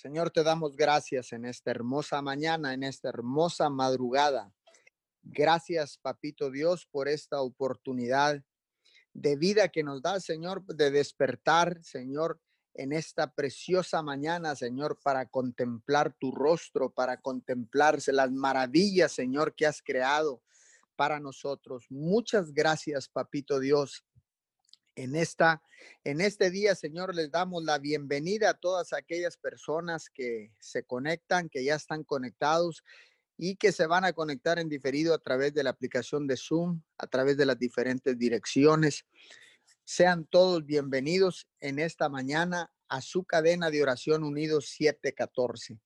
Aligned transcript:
Señor, 0.00 0.30
te 0.30 0.42
damos 0.42 0.76
gracias 0.76 1.30
en 1.34 1.44
esta 1.44 1.72
hermosa 1.72 2.22
mañana, 2.22 2.72
en 2.72 2.84
esta 2.84 3.10
hermosa 3.10 3.68
madrugada. 3.68 4.50
Gracias, 5.22 5.98
Papito 5.98 6.50
Dios, 6.50 6.86
por 6.90 7.06
esta 7.06 7.42
oportunidad 7.42 8.42
de 9.12 9.36
vida 9.36 9.68
que 9.68 9.82
nos 9.82 10.00
da, 10.00 10.18
Señor, 10.18 10.64
de 10.64 10.90
despertar, 10.90 11.84
Señor, 11.84 12.40
en 12.72 12.94
esta 12.94 13.34
preciosa 13.34 14.00
mañana, 14.02 14.56
Señor, 14.56 14.98
para 15.02 15.26
contemplar 15.26 16.14
tu 16.18 16.32
rostro, 16.32 16.94
para 16.94 17.20
contemplarse 17.20 18.10
las 18.10 18.32
maravillas, 18.32 19.12
Señor, 19.12 19.54
que 19.54 19.66
has 19.66 19.82
creado 19.82 20.40
para 20.96 21.20
nosotros. 21.20 21.84
Muchas 21.90 22.54
gracias, 22.54 23.06
Papito 23.10 23.60
Dios. 23.60 24.02
En, 25.00 25.16
esta, 25.16 25.62
en 26.04 26.20
este 26.20 26.50
día, 26.50 26.74
Señor, 26.74 27.14
les 27.14 27.30
damos 27.30 27.64
la 27.64 27.78
bienvenida 27.78 28.50
a 28.50 28.54
todas 28.54 28.92
aquellas 28.92 29.38
personas 29.38 30.10
que 30.10 30.52
se 30.58 30.82
conectan, 30.82 31.48
que 31.48 31.64
ya 31.64 31.76
están 31.76 32.04
conectados 32.04 32.84
y 33.38 33.56
que 33.56 33.72
se 33.72 33.86
van 33.86 34.04
a 34.04 34.12
conectar 34.12 34.58
en 34.58 34.68
diferido 34.68 35.14
a 35.14 35.18
través 35.18 35.54
de 35.54 35.64
la 35.64 35.70
aplicación 35.70 36.26
de 36.26 36.36
Zoom, 36.36 36.82
a 36.98 37.06
través 37.06 37.38
de 37.38 37.46
las 37.46 37.58
diferentes 37.58 38.18
direcciones. 38.18 39.06
Sean 39.84 40.26
todos 40.26 40.66
bienvenidos 40.66 41.48
en 41.60 41.78
esta 41.78 42.10
mañana 42.10 42.70
a 42.88 43.00
su 43.00 43.24
cadena 43.24 43.70
de 43.70 43.82
oración 43.82 44.22
unidos 44.22 44.66
714. 44.68 45.80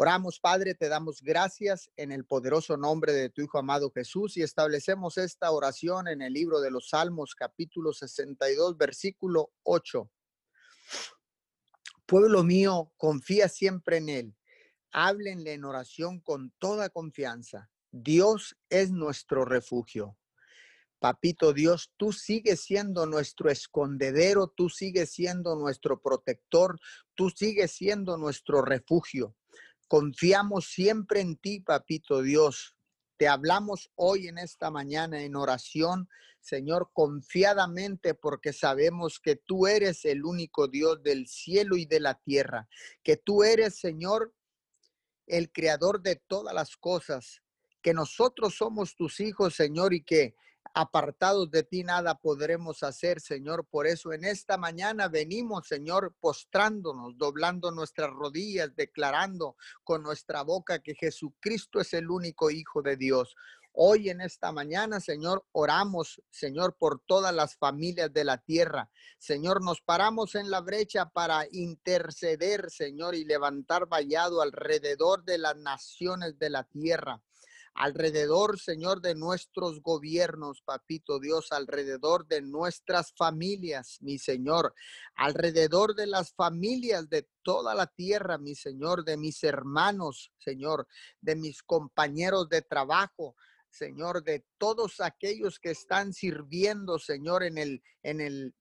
Oramos, 0.00 0.38
Padre, 0.38 0.76
te 0.76 0.88
damos 0.88 1.22
gracias 1.22 1.90
en 1.96 2.12
el 2.12 2.24
poderoso 2.24 2.76
nombre 2.76 3.12
de 3.12 3.30
tu 3.30 3.42
Hijo 3.42 3.58
amado 3.58 3.90
Jesús 3.90 4.36
y 4.36 4.42
establecemos 4.42 5.18
esta 5.18 5.50
oración 5.50 6.06
en 6.06 6.22
el 6.22 6.34
libro 6.34 6.60
de 6.60 6.70
los 6.70 6.90
Salmos, 6.90 7.34
capítulo 7.34 7.92
62, 7.92 8.78
versículo 8.78 9.50
8. 9.64 10.08
Pueblo 12.06 12.44
mío, 12.44 12.92
confía 12.96 13.48
siempre 13.48 13.96
en 13.96 14.08
Él. 14.08 14.36
Háblenle 14.92 15.54
en 15.54 15.64
oración 15.64 16.20
con 16.20 16.52
toda 16.60 16.90
confianza. 16.90 17.68
Dios 17.90 18.56
es 18.70 18.92
nuestro 18.92 19.44
refugio. 19.44 20.16
Papito 21.00 21.52
Dios, 21.52 21.92
tú 21.96 22.12
sigues 22.12 22.60
siendo 22.60 23.04
nuestro 23.06 23.50
escondedero, 23.50 24.46
tú 24.46 24.68
sigues 24.68 25.10
siendo 25.10 25.56
nuestro 25.56 26.00
protector, 26.00 26.78
tú 27.16 27.30
sigues 27.30 27.72
siendo 27.72 28.16
nuestro 28.16 28.62
refugio. 28.62 29.34
Confiamos 29.88 30.66
siempre 30.66 31.20
en 31.22 31.36
ti, 31.36 31.60
papito 31.60 32.20
Dios. 32.20 32.76
Te 33.16 33.26
hablamos 33.26 33.90
hoy 33.94 34.28
en 34.28 34.36
esta 34.36 34.70
mañana 34.70 35.22
en 35.22 35.34
oración, 35.34 36.10
Señor, 36.40 36.90
confiadamente 36.92 38.12
porque 38.12 38.52
sabemos 38.52 39.18
que 39.18 39.36
tú 39.36 39.66
eres 39.66 40.04
el 40.04 40.26
único 40.26 40.68
Dios 40.68 41.02
del 41.02 41.26
cielo 41.26 41.76
y 41.76 41.86
de 41.86 42.00
la 42.00 42.20
tierra, 42.20 42.68
que 43.02 43.16
tú 43.16 43.42
eres, 43.42 43.78
Señor, 43.80 44.34
el 45.26 45.50
creador 45.50 46.02
de 46.02 46.16
todas 46.16 46.54
las 46.54 46.76
cosas, 46.76 47.42
que 47.80 47.94
nosotros 47.94 48.56
somos 48.56 48.94
tus 48.94 49.20
hijos, 49.20 49.54
Señor, 49.54 49.94
y 49.94 50.02
que 50.04 50.34
apartados 50.74 51.50
de 51.50 51.62
ti 51.62 51.82
nada 51.82 52.14
podremos 52.14 52.82
hacer, 52.82 53.20
Señor. 53.20 53.66
Por 53.66 53.86
eso 53.86 54.12
en 54.12 54.24
esta 54.24 54.56
mañana 54.56 55.08
venimos, 55.08 55.66
Señor, 55.68 56.14
postrándonos, 56.20 57.16
doblando 57.16 57.70
nuestras 57.70 58.10
rodillas, 58.10 58.74
declarando 58.76 59.56
con 59.84 60.02
nuestra 60.02 60.42
boca 60.42 60.78
que 60.80 60.94
Jesucristo 60.94 61.80
es 61.80 61.92
el 61.94 62.10
único 62.10 62.50
Hijo 62.50 62.82
de 62.82 62.96
Dios. 62.96 63.34
Hoy 63.72 64.10
en 64.10 64.20
esta 64.20 64.50
mañana, 64.50 64.98
Señor, 64.98 65.46
oramos, 65.52 66.20
Señor, 66.30 66.76
por 66.76 67.00
todas 67.06 67.32
las 67.32 67.56
familias 67.56 68.12
de 68.12 68.24
la 68.24 68.38
tierra. 68.38 68.90
Señor, 69.18 69.62
nos 69.62 69.80
paramos 69.80 70.34
en 70.34 70.50
la 70.50 70.60
brecha 70.60 71.10
para 71.10 71.46
interceder, 71.52 72.70
Señor, 72.70 73.14
y 73.14 73.24
levantar 73.24 73.86
vallado 73.86 74.42
alrededor 74.42 75.24
de 75.24 75.38
las 75.38 75.56
naciones 75.56 76.38
de 76.38 76.50
la 76.50 76.64
tierra 76.64 77.22
alrededor, 77.78 78.58
Señor, 78.58 79.00
de 79.00 79.14
nuestros 79.14 79.80
gobiernos, 79.80 80.62
papito 80.62 81.20
Dios, 81.20 81.52
alrededor 81.52 82.26
de 82.26 82.42
nuestras 82.42 83.12
familias, 83.16 83.98
mi 84.00 84.18
Señor, 84.18 84.74
alrededor 85.14 85.94
de 85.94 86.08
las 86.08 86.32
familias 86.34 87.08
de 87.08 87.28
toda 87.42 87.76
la 87.76 87.86
tierra, 87.86 88.36
mi 88.36 88.56
Señor, 88.56 89.04
de 89.04 89.16
mis 89.16 89.44
hermanos, 89.44 90.32
Señor, 90.38 90.88
de 91.20 91.36
mis 91.36 91.62
compañeros 91.62 92.48
de 92.48 92.62
trabajo, 92.62 93.36
Señor, 93.70 94.24
de 94.24 94.44
todos 94.58 95.00
aquellos 95.00 95.60
que 95.60 95.70
están 95.70 96.12
sirviendo, 96.12 96.98
Señor, 96.98 97.44
en 97.44 97.58
el, 97.58 97.82
en 98.02 98.20
el, 98.20 98.54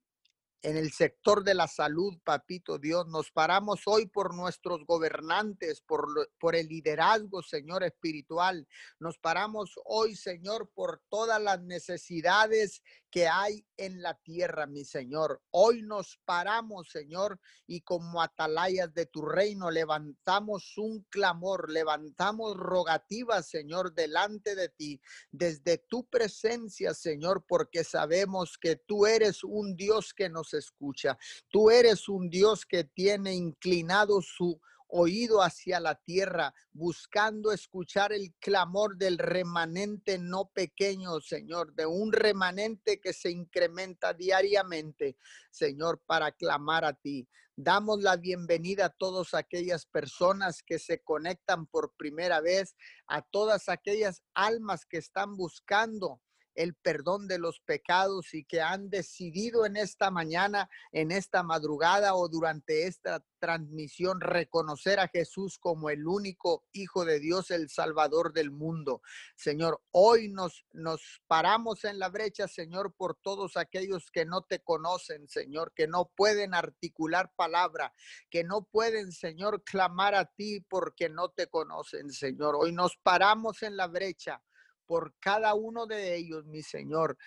en 0.67 0.75
el 0.75 0.91
sector 0.91 1.45
de 1.45 1.53
la 1.53 1.65
salud, 1.65 2.19
papito 2.25 2.77
Dios. 2.77 3.07
Nos 3.07 3.31
paramos 3.31 3.83
hoy 3.85 4.05
por 4.05 4.35
nuestros 4.35 4.85
gobernantes, 4.85 5.79
por, 5.79 6.55
el 6.57 6.67
liderazgo, 6.67 7.41
Señor, 7.41 7.85
espiritual. 7.85 8.67
Nos 8.99 9.17
paramos 9.17 9.79
hoy, 9.85 10.17
Señor, 10.17 10.69
por 10.75 11.01
todas 11.07 11.41
las 11.41 11.61
necesidades 11.61 12.81
que 13.09 13.29
hay 13.29 13.65
en 13.77 14.01
la 14.01 14.15
tierra, 14.15 14.67
mi 14.67 14.83
Señor. 14.83 15.41
Hoy 15.51 15.83
nos 15.83 16.19
paramos, 16.25 16.89
Señor, 16.89 17.39
y 17.65 17.81
como 17.81 18.21
atalayas 18.21 18.93
de 18.93 19.05
tu 19.05 19.21
reino 19.21 19.71
levantamos 19.71 20.77
un 20.77 21.03
clamor, 21.09 21.71
levantamos 21.71 22.57
rogativas, 22.57 23.47
Señor, 23.47 23.93
delante 23.93 24.55
de 24.55 24.67
ti, 24.67 25.01
desde 25.31 25.77
tu 25.77 26.05
presencia, 26.09 26.93
Señor, 26.93 27.45
porque 27.47 27.85
sabemos 27.85 28.57
que 28.57 28.75
tú 28.75 29.05
eres 29.05 29.45
un 29.45 29.77
Dios 29.77 30.13
que 30.13 30.27
nos 30.27 30.53
escucha. 30.57 31.17
Tú 31.49 31.69
eres 31.69 32.09
un 32.09 32.29
Dios 32.29 32.65
que 32.65 32.83
tiene 32.83 33.33
inclinado 33.33 34.21
su 34.21 34.59
oído 34.89 35.41
hacia 35.41 35.79
la 35.79 35.95
tierra, 35.95 36.53
buscando 36.71 37.51
escuchar 37.51 38.13
el 38.13 38.33
clamor 38.39 38.97
del 38.97 39.17
remanente 39.17 40.17
no 40.17 40.49
pequeño, 40.53 41.19
Señor, 41.19 41.73
de 41.73 41.85
un 41.85 42.11
remanente 42.11 42.99
que 42.99 43.13
se 43.13 43.29
incrementa 43.31 44.13
diariamente, 44.13 45.17
Señor, 45.51 46.01
para 46.05 46.31
clamar 46.31 46.85
a 46.85 46.93
ti. 46.93 47.27
Damos 47.55 48.01
la 48.01 48.17
bienvenida 48.17 48.85
a 48.85 48.89
todas 48.89 49.33
aquellas 49.33 49.85
personas 49.87 50.61
que 50.63 50.77
se 50.77 51.01
conectan 51.01 51.65
por 51.65 51.93
primera 51.97 52.39
vez, 52.39 52.75
a 53.07 53.23
todas 53.23 53.67
aquellas 53.67 54.21
almas 54.35 54.85
que 54.85 54.97
están 54.97 55.35
buscando 55.35 56.21
el 56.57 56.73
perdón 56.73 57.27
de 57.27 57.37
los 57.37 57.59
pecados 57.61 58.33
y 58.33 58.43
que 58.43 58.61
han 58.61 58.89
decidido 58.89 59.65
en 59.65 59.77
esta 59.77 60.09
mañana, 60.11 60.69
en 60.91 61.11
esta 61.11 61.43
madrugada 61.43 62.15
o 62.15 62.27
durante 62.27 62.87
esta 62.87 63.23
transmisión 63.39 64.19
reconocer 64.19 64.99
a 64.99 65.07
Jesús 65.07 65.59
como 65.59 65.91
el 65.91 66.07
único 66.07 66.65
Hijo 66.73 67.05
de 67.05 67.19
Dios, 67.19 67.51
el 67.51 67.69
Salvador 67.69 68.33
del 68.33 68.49
mundo. 68.49 69.01
Señor, 69.35 69.81
hoy 69.91 70.29
nos, 70.29 70.65
nos 70.73 71.21
paramos 71.27 71.83
en 71.85 71.99
la 71.99 72.09
brecha, 72.09 72.47
Señor, 72.47 72.93
por 72.95 73.15
todos 73.15 73.55
aquellos 73.55 74.09
que 74.11 74.25
no 74.25 74.41
te 74.41 74.59
conocen, 74.59 75.27
Señor, 75.27 75.73
que 75.75 75.87
no 75.87 76.11
pueden 76.15 76.55
articular 76.55 77.31
palabra, 77.35 77.93
que 78.31 78.43
no 78.43 78.63
pueden, 78.63 79.11
Señor, 79.11 79.63
clamar 79.63 80.15
a 80.15 80.25
ti 80.25 80.61
porque 80.61 81.07
no 81.07 81.29
te 81.29 81.47
conocen, 81.47 82.09
Señor. 82.11 82.55
Hoy 82.55 82.71
nos 82.71 82.97
paramos 82.97 83.61
en 83.61 83.77
la 83.77 83.85
brecha 83.85 84.41
por 84.87 85.13
cada 85.19 85.53
uno 85.53 85.85
de 85.85 86.15
ellos, 86.15 86.45
mi 86.45 86.63
Señor. 86.63 87.17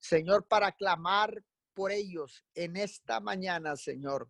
Señor, 0.00 0.46
para 0.48 0.72
clamar 0.72 1.44
por 1.74 1.92
ellos 1.92 2.44
en 2.54 2.76
esta 2.76 3.20
mañana, 3.20 3.76
Señor. 3.76 4.28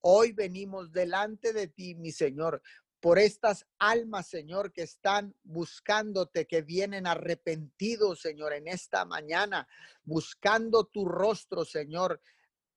Hoy 0.00 0.32
venimos 0.32 0.92
delante 0.92 1.52
de 1.52 1.68
ti, 1.68 1.94
mi 1.94 2.12
Señor, 2.12 2.62
por 3.00 3.18
estas 3.18 3.66
almas, 3.78 4.28
Señor, 4.28 4.72
que 4.72 4.82
están 4.82 5.34
buscándote, 5.44 6.46
que 6.46 6.62
vienen 6.62 7.06
arrepentidos, 7.06 8.20
Señor, 8.20 8.52
en 8.52 8.68
esta 8.68 9.04
mañana, 9.04 9.68
buscando 10.02 10.84
tu 10.84 11.04
rostro, 11.06 11.64
Señor, 11.64 12.20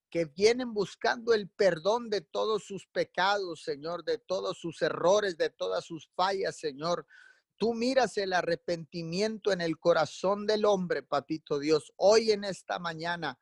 que 0.10 0.26
vienen 0.26 0.74
buscando 0.74 1.34
el 1.34 1.50
perdón 1.50 2.10
de 2.10 2.22
todos 2.22 2.66
sus 2.66 2.86
pecados, 2.88 3.64
Señor, 3.64 4.04
de 4.04 4.18
todos 4.18 4.58
sus 4.60 4.82
errores, 4.82 5.38
de 5.38 5.50
todas 5.50 5.86
sus 5.86 6.10
fallas, 6.16 6.58
Señor. 6.58 7.08
Tú 7.62 7.76
miras 7.76 8.18
el 8.18 8.34
arrepentimiento 8.34 9.52
en 9.52 9.62
el 9.62 9.78
corazón 9.78 10.48
del 10.48 10.66
hombre, 10.66 11.04
papito 11.04 11.60
Dios. 11.60 11.94
Hoy 11.96 12.32
en 12.32 12.44
esta 12.44 12.80
mañana, 12.80 13.40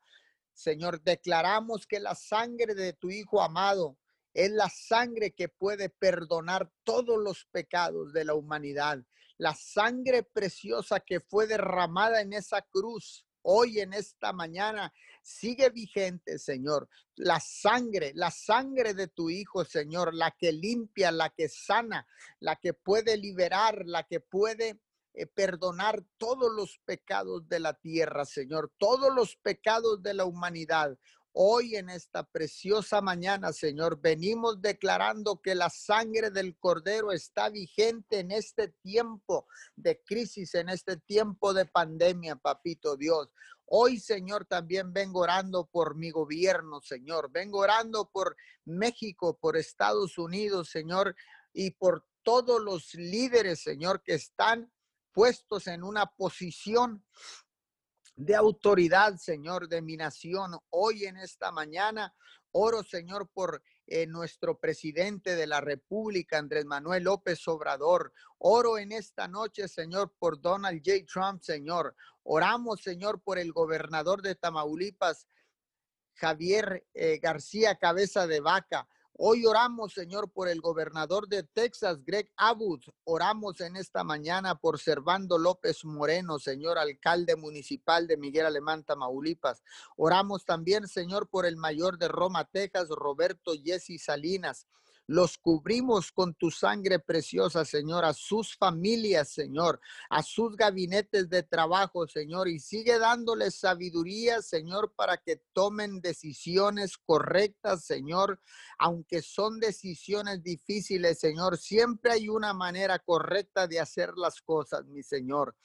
Señor, 0.51 1.01
declaramos 1.01 1.88
que 1.88 2.01
la 2.01 2.16
sangre 2.16 2.75
de 2.75 2.92
tu 2.92 3.10
Hijo 3.12 3.42
amado 3.42 3.98
es 4.33 4.51
la 4.51 4.68
sangre 4.68 5.31
que 5.31 5.48
puede 5.48 5.88
perdonar 5.88 6.69
todos 6.83 7.18
los 7.18 7.45
pecados 7.45 8.12
de 8.12 8.25
la 8.25 8.33
humanidad. 8.33 9.00
La 9.38 9.56
sangre 9.56 10.24
preciosa 10.24 11.00
que 11.00 11.21
fue 11.21 11.48
derramada 11.48 12.19
en 12.19 12.33
esa 12.33 12.62
cruz 12.62 13.25
hoy 13.42 13.80
en 13.80 13.94
esta 13.94 14.33
mañana 14.33 14.94
sigue 15.30 15.70
vigente, 15.70 16.40
Señor. 16.40 16.90
La 17.16 17.40
sangre, 17.40 18.12
la 18.16 18.31
sangre 18.31 18.94
de 18.94 19.08
tu 19.08 19.30
Hijo, 19.30 19.64
Señor, 19.64 20.14
la 20.14 20.31
que 20.31 20.52
limpia, 20.52 21.12
la 21.12 21.30
que 21.30 21.48
sana, 21.48 22.08
la 22.40 22.56
que 22.56 22.74
puede 22.74 23.16
liberar, 23.18 23.84
la 23.86 24.04
que 24.04 24.20
puede 24.20 24.80
eh, 25.14 25.26
perdonar 25.28 26.04
todos 26.18 26.52
los 26.52 26.80
pecados 26.86 27.48
de 27.48 27.60
la 27.60 27.74
tierra, 27.74 28.26
Señor, 28.26 28.72
todos 28.78 29.14
los 29.14 29.36
pecados 29.36 30.02
de 30.02 30.14
la 30.14 30.26
humanidad. 30.26 30.98
Hoy 31.31 31.76
en 31.76 31.90
esta 31.90 32.24
preciosa 32.24 33.02
mañana, 33.02 33.54
Señor, 33.54 34.02
venimos 34.02 34.62
declarando 34.62 35.42
que 35.42 35.54
la 35.54 35.70
sangre 35.70 36.31
del 36.31 36.58
Cordero 36.58 37.12
está 37.12 37.50
vigente 37.50 38.20
en 38.20 38.31
este 38.31 38.70
tiempo 38.81 39.48
de 39.76 40.02
crisis, 40.04 40.56
en 40.56 40.70
este 40.70 40.98
tiempo 40.98 41.54
de 41.54 41.66
pandemia, 41.66 42.36
papito 42.36 42.98
Dios. 42.98 43.30
Hoy, 43.71 44.00
Señor, 44.00 44.45
también 44.45 44.92
vengo 44.94 45.19
orando 45.19 45.68
por 45.68 45.95
mi 45.95 46.10
gobierno, 46.10 46.81
Señor. 46.81 47.31
Vengo 47.31 47.60
orando 47.60 48.10
por 48.12 48.36
México, 48.66 49.38
por 49.39 49.57
Estados 49.57 50.18
Unidos, 50.18 50.69
Señor, 50.69 51.16
y 51.54 51.71
por 51.71 52.04
todos 52.24 52.60
los 52.62 52.95
líderes, 52.95 53.62
Señor, 53.62 54.01
que 54.01 54.16
están 54.16 54.71
puestos 55.12 55.68
en 55.68 55.83
una 55.83 56.07
posición 56.07 57.06
de 58.16 58.36
autoridad, 58.36 59.18
Señor, 59.18 59.69
de 59.69 59.83
mi 59.83 59.98
nación. 59.98 60.57
Hoy 60.71 61.06
en 61.06 61.18
esta 61.18 61.51
mañana 61.51 62.16
oro, 62.51 62.81
Señor, 62.81 63.30
por 63.31 63.62
eh, 63.91 64.06
nuestro 64.06 64.59
presidente 64.59 65.36
de 65.36 65.47
la 65.47 65.62
República, 65.62 66.38
Andrés 66.38 66.65
Manuel 66.65 67.03
López 67.03 67.47
Obrador. 67.47 68.13
Oro 68.38 68.77
en 68.77 68.91
esta 68.91 69.27
noche, 69.27 69.68
Señor, 69.68 70.13
por 70.19 70.39
Donald 70.39 70.81
J. 70.86 71.06
Trump, 71.12 71.41
Señor. 71.41 71.95
Oramos, 72.24 72.81
Señor, 72.81 73.21
por 73.21 73.39
el 73.39 73.51
gobernador 73.51 74.21
de 74.21 74.36
Tamaulipas, 74.36 75.27
Javier 76.13 76.86
eh, 76.94 77.18
García 77.18 77.75
Cabeza 77.75 78.27
de 78.27 78.39
Vaca. 78.39 78.88
Hoy 79.21 79.45
oramos, 79.45 79.92
Señor, 79.92 80.31
por 80.31 80.48
el 80.48 80.62
gobernador 80.62 81.27
de 81.27 81.44
Texas, 81.44 82.06
Greg 82.06 82.31
Abbott. 82.38 82.86
Oramos 83.04 83.60
en 83.60 83.75
esta 83.75 84.06
mañana 84.06 84.56
por 84.56 84.80
Servando 84.80 85.38
López 85.38 85.83
Moreno, 85.83 86.39
Señor, 86.39 86.77
alcalde 86.77 87.36
municipal 87.36 88.07
de 88.07 88.16
Miguel 88.16 88.45
Alemán, 88.45 88.86
Tamaulipas. 88.86 89.62
Oramos 89.98 90.45
también, 90.45 90.88
Señor, 90.88 91.27
por 91.27 91.45
el 91.45 91.57
mayor 91.57 91.98
de 91.98 92.07
Roma, 92.07 92.45
Texas, 92.45 92.88
Roberto 92.88 93.51
Jesse 93.62 94.01
Salinas. 94.01 94.68
Los 95.09 95.39
cubrimos 95.39 96.11
con 96.11 96.35
tu 96.35 96.51
sangre 96.51 97.00
preciosa, 97.00 97.65
Señor, 97.65 98.06
a 98.06 98.13
sus 98.13 98.56
familias, 98.56 99.29
Señor, 99.29 99.81
a 100.07 100.21
sus 100.21 100.56
gabinetes 100.56 101.27
de 101.31 101.41
trabajo, 101.41 102.07
Señor, 102.07 102.47
y 102.47 102.59
sigue 102.59 103.00
dándoles 103.00 103.56
sabiduría, 103.56 104.44
Señor, 104.44 104.94
para 104.95 105.17
que 105.17 105.38
tomen 105.51 106.00
decisiones 106.00 106.95
correctas, 106.95 107.85
Señor, 107.85 108.39
aunque 108.77 109.23
son 109.23 109.59
decisiones 109.59 110.44
difíciles, 110.44 111.17
Señor, 111.17 111.57
siempre 111.57 112.11
hay 112.11 112.29
una 112.29 112.53
manera 112.53 113.00
correcta 113.00 113.65
de 113.65 113.79
hacer 113.79 114.13
las 114.15 114.44
cosas, 114.44 114.85
mi 114.85 115.01
Señor 115.01 115.56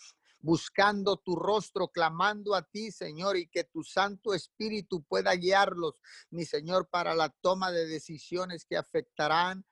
buscando 0.45 1.17
tu 1.17 1.37
rostro, 1.37 1.89
clamando 1.89 2.55
a 2.55 2.61
ti, 2.61 2.93
Señor, 2.93 3.39
y 3.39 3.47
que 3.49 3.65
tu 3.65 3.83
Santo 3.83 4.35
Espíritu 4.35 5.03
pueda 5.03 5.35
guiarlos, 5.35 5.95
mi 6.29 6.45
Señor, 6.45 6.87
para 6.91 7.15
la 7.15 7.31
toma 7.31 7.73
de 7.73 7.87
decisiones 7.87 8.67
que 8.67 8.77
afectarán 8.77 9.65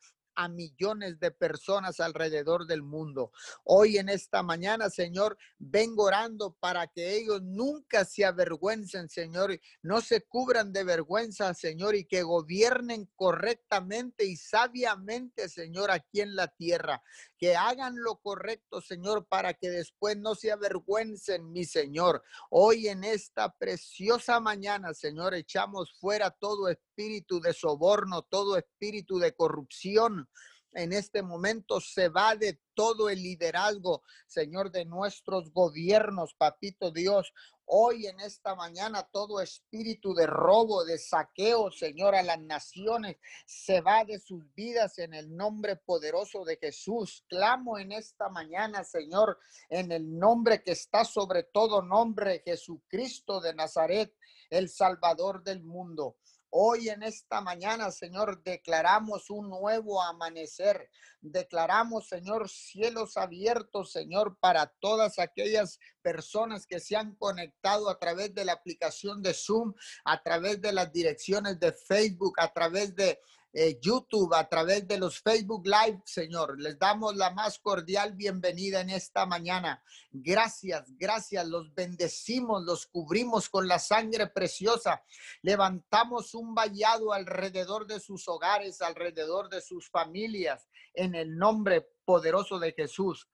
a 0.43 0.49
millones 0.49 1.21
de 1.21 1.31
personas 1.31 2.01
alrededor 2.01 2.67
del 2.67 2.83
mundo. 2.83 3.33
Hoy 3.65 3.99
en 3.99 4.09
esta 4.09 4.43
mañana, 4.43 4.91
Señor, 4.91 5.39
vengo 5.59 6.05
orando 6.05 6.57
para 6.59 6.87
que 6.89 7.17
ellos 7.17 7.43
nunca 7.43 8.05
se 8.05 8.25
avergüencen, 8.25 9.09
Señor, 9.09 9.59
no 9.83 10.01
se 10.01 10.23
cubran 10.23 10.73
de 10.73 10.85
vergüenza, 10.85 11.55
Señor, 11.55 11.95
y 11.95 12.05
que 12.05 12.23
gobiernen 12.23 13.09
correctamente 13.15 14.25
y 14.25 14.37
sabiamente, 14.37 15.49
Señor, 15.49 15.91
aquí 15.91 16.21
en 16.21 16.35
la 16.35 16.49
tierra. 16.49 17.03
Que 17.39 17.57
hagan 17.57 17.95
lo 17.97 18.17
correcto, 18.17 18.81
Señor, 18.81 19.27
para 19.27 19.55
que 19.55 19.71
después 19.71 20.17
no 20.17 20.35
se 20.35 20.53
avergüencen, 20.53 21.53
mi 21.53 21.65
Señor. 21.65 22.23
Hoy 22.51 22.89
en 22.89 23.05
esta 23.05 23.53
preciosa 23.57 24.39
mañana, 24.41 24.95
Señor, 24.95 25.35
echamos 25.35 25.93
fuera 25.99 26.31
todo 26.31 26.69
espíritu 26.69 26.92
de 26.97 27.55
soborno, 27.55 28.23
todo 28.23 28.57
espíritu 28.57 29.19
de 29.19 29.35
corrupción 29.35 30.29
en 30.75 30.93
este 30.93 31.23
momento 31.23 31.81
se 31.81 32.09
va 32.09 32.35
de 32.35 32.59
todo 32.75 33.11
el 33.11 33.23
liderazgo, 33.23 34.03
Señor, 34.27 34.71
de 34.71 34.85
nuestros 34.87 35.53
gobiernos, 35.53 36.35
papito 36.35 36.91
Dios. 36.91 37.33
Hoy 37.67 38.07
en 38.07 38.21
esta 38.21 38.55
mañana 38.55 39.09
todo 39.13 39.41
espíritu 39.41 40.15
de 40.15 40.27
robo, 40.27 40.85
de 40.85 40.99
saqueo, 40.99 41.71
Señor, 41.71 42.15
a 42.15 42.23
las 42.23 42.41
naciones 42.41 43.17
se 43.47 43.81
va 43.81 44.05
de 44.05 44.19
sus 44.19 44.43
vidas 44.55 44.99
en 44.99 45.15
el 45.15 45.35
nombre 45.35 45.77
poderoso 45.77 46.45
de 46.45 46.57
Jesús. 46.57 47.25
Clamo 47.29 47.79
en 47.79 47.93
esta 47.93 48.29
mañana, 48.31 48.83
Señor, 48.85 49.39
en 49.69 49.93
el 49.93 50.19
nombre 50.19 50.63
que 50.63 50.73
está 50.73 51.05
sobre 51.05 51.45
todo 51.45 51.83
nombre, 51.83 52.43
Jesucristo 52.45 53.41
de 53.41 53.55
Nazaret, 53.55 54.15
el 54.49 54.69
Salvador 54.69 55.43
del 55.43 55.63
mundo. 55.63 56.17
Hoy 56.55 56.91
en 56.91 57.03
esta 57.03 57.41
mañana, 57.41 57.91
Señor, 57.91 58.43
declaramos 58.43 59.31
un 59.31 59.49
nuevo 59.49 60.03
amanecer. 60.03 60.91
Declaramos, 61.23 62.09
Señor, 62.09 62.51
cielos 62.51 63.17
abiertos, 63.17 63.91
Señor, 63.91 64.37
para 64.39 64.67
todas 64.67 65.19
aquellas 65.19 65.81
personas 66.03 66.67
que 66.67 66.79
se 66.79 66.95
han 66.95 67.15
conectado 67.15 67.89
a 67.89 67.99
través 67.99 68.35
de 68.35 68.45
la 68.45 68.53
aplicación 68.53 69.23
de 69.23 69.33
Zoom, 69.33 69.73
a 70.05 70.23
través 70.23 70.61
de 70.61 70.75
las 70.75 70.93
direcciones 70.93 71.59
de 71.59 71.73
Facebook, 71.73 72.35
a 72.37 72.53
través 72.53 72.95
de 72.95 73.19
eh, 73.55 73.79
YouTube, 73.83 74.33
a 74.35 74.49
través 74.49 74.89
de 74.89 74.99
los 74.99 75.21
Facebook 75.21 75.67
Live, 75.67 76.01
Señor. 76.07 76.59
Les 76.59 76.79
damos 76.79 77.15
la 77.17 77.31
más 77.31 77.59
cordial 77.59 78.15
bienvenida 78.15 78.81
en 78.81 78.89
esta 78.89 79.27
mañana. 79.27 79.83
Gracias, 80.11 80.87
gracias. 80.97 81.47
Los 81.47 81.75
bendecimos, 81.75 82.63
los 82.65 82.87
cubrimos 82.87 83.51
con 83.51 83.69
la 83.69 83.79
sangre 83.79 84.29
preciosa. 84.29 85.05
Levantamos 85.43 86.35
un 86.35 86.55
vallado 86.55 87.13
alrededor 87.13 87.87
de 87.87 88.01
sus 88.01 88.27
hogares, 88.27 88.81
alrededor 88.81 89.51
de 89.51 89.61
sus 89.61 89.91
familias, 89.91 90.67
en 90.95 91.15
el 91.15 91.37
nombre 91.37 91.87
poderoso 92.07 92.59
de 92.59 92.73
Jesús. 92.73 93.29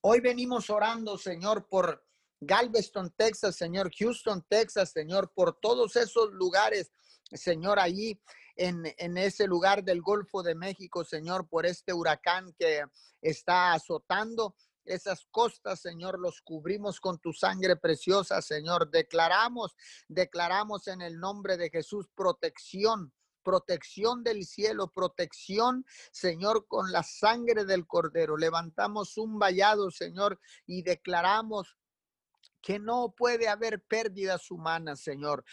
Hoy 0.00 0.20
venimos 0.20 0.70
orando, 0.70 1.18
Señor, 1.18 1.68
por 1.68 2.02
Galveston, 2.40 3.12
Texas, 3.14 3.56
Señor, 3.56 3.90
Houston, 3.94 4.42
Texas, 4.48 4.92
Señor, 4.92 5.30
por 5.34 5.60
todos 5.60 5.96
esos 5.96 6.32
lugares, 6.32 6.90
Señor, 7.30 7.78
allí 7.78 8.18
en, 8.60 9.16
ese 9.16 9.46
lugar 9.46 9.84
del 9.84 10.02
Golfo 10.02 10.42
de 10.42 10.54
México, 10.54 11.02
Señor, 11.02 11.48
por 11.48 11.64
este 11.64 11.94
huracán 11.94 12.52
que 12.58 12.84
está 13.22 13.72
azotando 13.72 14.54
esas 14.84 15.24
costas, 15.30 15.80
Señor, 15.80 16.18
los 16.18 16.42
cubrimos 16.42 17.00
con 17.00 17.18
tu 17.18 17.32
sangre 17.32 17.76
preciosa, 17.76 18.42
Señor. 18.42 18.90
Declaramos, 18.90 19.74
declaramos 20.08 20.88
en 20.88 21.00
el 21.00 21.18
nombre 21.18 21.56
de 21.56 21.70
Jesús 21.70 22.08
protección, 22.14 23.14
protección 23.42 24.22
del 24.22 24.44
cielo, 24.44 24.92
protección, 24.92 25.86
Señor, 26.12 26.66
con 26.66 26.92
la 26.92 27.02
sangre 27.02 27.64
del 27.64 27.86
cordero. 27.86 28.36
Levantamos 28.36 29.16
un 29.16 29.38
vallado, 29.38 29.90
Señor, 29.90 30.38
y 30.66 30.82
declaramos 30.82 31.78
que 32.60 32.78
no 32.78 33.14
puede 33.16 33.48
haber 33.48 33.82
pérdidas 33.82 34.50
humanas, 34.50 35.00
Señor. 35.00 35.44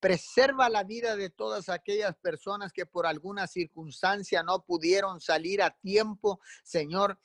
Preserva 0.00 0.68
la 0.70 0.82
vida 0.82 1.14
de 1.14 1.30
todas 1.30 1.68
aquellas 1.68 2.16
personas 2.16 2.72
que 2.72 2.86
por 2.86 3.06
alguna 3.06 3.46
circunstancia 3.46 4.42
no 4.42 4.64
pudieron 4.64 5.20
salir 5.20 5.62
a 5.62 5.70
tiempo, 5.70 6.40
Señor 6.64 7.18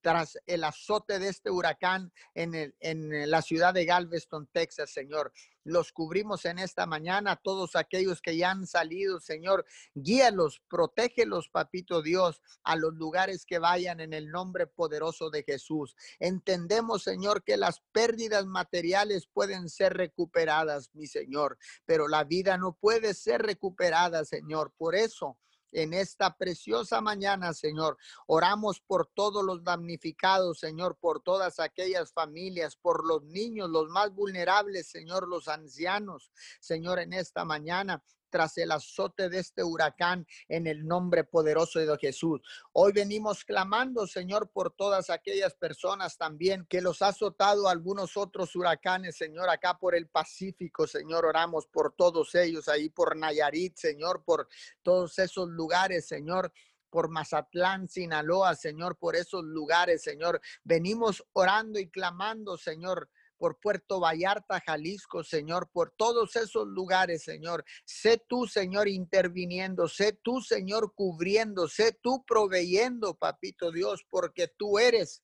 tras 0.00 0.38
el 0.46 0.64
azote 0.64 1.18
de 1.18 1.28
este 1.28 1.50
huracán 1.50 2.12
en, 2.34 2.54
el, 2.54 2.74
en 2.80 3.30
la 3.30 3.42
ciudad 3.42 3.74
de 3.74 3.84
Galveston, 3.84 4.48
Texas, 4.52 4.90
Señor. 4.90 5.32
Los 5.62 5.92
cubrimos 5.92 6.46
en 6.46 6.58
esta 6.58 6.86
mañana, 6.86 7.36
todos 7.36 7.76
aquellos 7.76 8.22
que 8.22 8.36
ya 8.36 8.50
han 8.50 8.66
salido, 8.66 9.20
Señor. 9.20 9.66
Guíalos, 9.94 10.62
protégelos, 10.68 11.50
papito 11.50 12.00
Dios, 12.00 12.40
a 12.64 12.76
los 12.76 12.94
lugares 12.94 13.44
que 13.44 13.58
vayan 13.58 14.00
en 14.00 14.14
el 14.14 14.30
nombre 14.30 14.66
poderoso 14.66 15.28
de 15.28 15.42
Jesús. 15.42 15.94
Entendemos, 16.18 17.02
Señor, 17.02 17.44
que 17.44 17.58
las 17.58 17.82
pérdidas 17.92 18.46
materiales 18.46 19.26
pueden 19.26 19.68
ser 19.68 19.94
recuperadas, 19.94 20.90
mi 20.94 21.06
Señor, 21.06 21.58
pero 21.84 22.08
la 22.08 22.24
vida 22.24 22.56
no 22.56 22.72
puede 22.72 23.12
ser 23.12 23.42
recuperada, 23.42 24.24
Señor. 24.24 24.72
Por 24.78 24.94
eso 24.94 25.36
en 25.72 25.94
esta 25.94 26.36
preciosa 26.36 27.00
mañana, 27.00 27.52
Señor. 27.54 27.96
Oramos 28.26 28.80
por 28.80 29.06
todos 29.06 29.44
los 29.44 29.62
damnificados, 29.62 30.58
Señor, 30.58 30.96
por 30.96 31.22
todas 31.22 31.60
aquellas 31.60 32.12
familias, 32.12 32.76
por 32.76 33.06
los 33.06 33.22
niños, 33.24 33.70
los 33.70 33.88
más 33.88 34.12
vulnerables, 34.12 34.88
Señor, 34.88 35.28
los 35.28 35.48
ancianos, 35.48 36.30
Señor, 36.60 36.98
en 36.98 37.12
esta 37.12 37.44
mañana 37.44 38.02
tras 38.30 38.56
el 38.58 38.70
azote 38.70 39.28
de 39.28 39.38
este 39.38 39.62
huracán 39.62 40.26
en 40.48 40.66
el 40.66 40.86
nombre 40.86 41.24
poderoso 41.24 41.78
de 41.78 41.98
Jesús. 41.98 42.40
Hoy 42.72 42.92
venimos 42.92 43.44
clamando, 43.44 44.06
Señor, 44.06 44.50
por 44.50 44.70
todas 44.70 45.10
aquellas 45.10 45.54
personas 45.54 46.16
también 46.16 46.66
que 46.68 46.80
los 46.80 47.02
ha 47.02 47.08
azotado 47.08 47.68
algunos 47.68 48.16
otros 48.16 48.54
huracanes, 48.56 49.16
Señor, 49.16 49.50
acá 49.50 49.76
por 49.78 49.94
el 49.94 50.08
Pacífico, 50.08 50.86
Señor, 50.86 51.26
oramos 51.26 51.66
por 51.66 51.92
todos 51.92 52.34
ellos, 52.34 52.68
ahí 52.68 52.88
por 52.88 53.16
Nayarit, 53.16 53.76
Señor, 53.76 54.22
por 54.24 54.48
todos 54.82 55.18
esos 55.18 55.48
lugares, 55.48 56.06
Señor 56.06 56.52
por 56.90 57.08
Mazatlán, 57.08 57.88
Sinaloa, 57.88 58.54
Señor, 58.56 58.98
por 58.98 59.16
esos 59.16 59.44
lugares, 59.44 60.02
Señor. 60.02 60.40
Venimos 60.64 61.24
orando 61.32 61.78
y 61.78 61.88
clamando, 61.88 62.58
Señor, 62.58 63.08
por 63.40 63.58
Puerto 63.58 64.00
Vallarta, 64.00 64.60
Jalisco, 64.60 65.24
Señor, 65.24 65.70
por 65.72 65.94
todos 65.96 66.36
esos 66.36 66.68
lugares, 66.68 67.24
Señor. 67.24 67.64
Sé 67.86 68.22
tú, 68.28 68.46
Señor, 68.46 68.86
interviniendo, 68.86 69.88
sé 69.88 70.12
tú, 70.22 70.42
Señor, 70.42 70.92
cubriendo, 70.94 71.66
sé 71.66 71.96
tú 72.02 72.22
proveyendo, 72.26 73.14
papito 73.14 73.72
Dios, 73.72 74.04
porque 74.10 74.46
tú 74.46 74.78
eres 74.78 75.22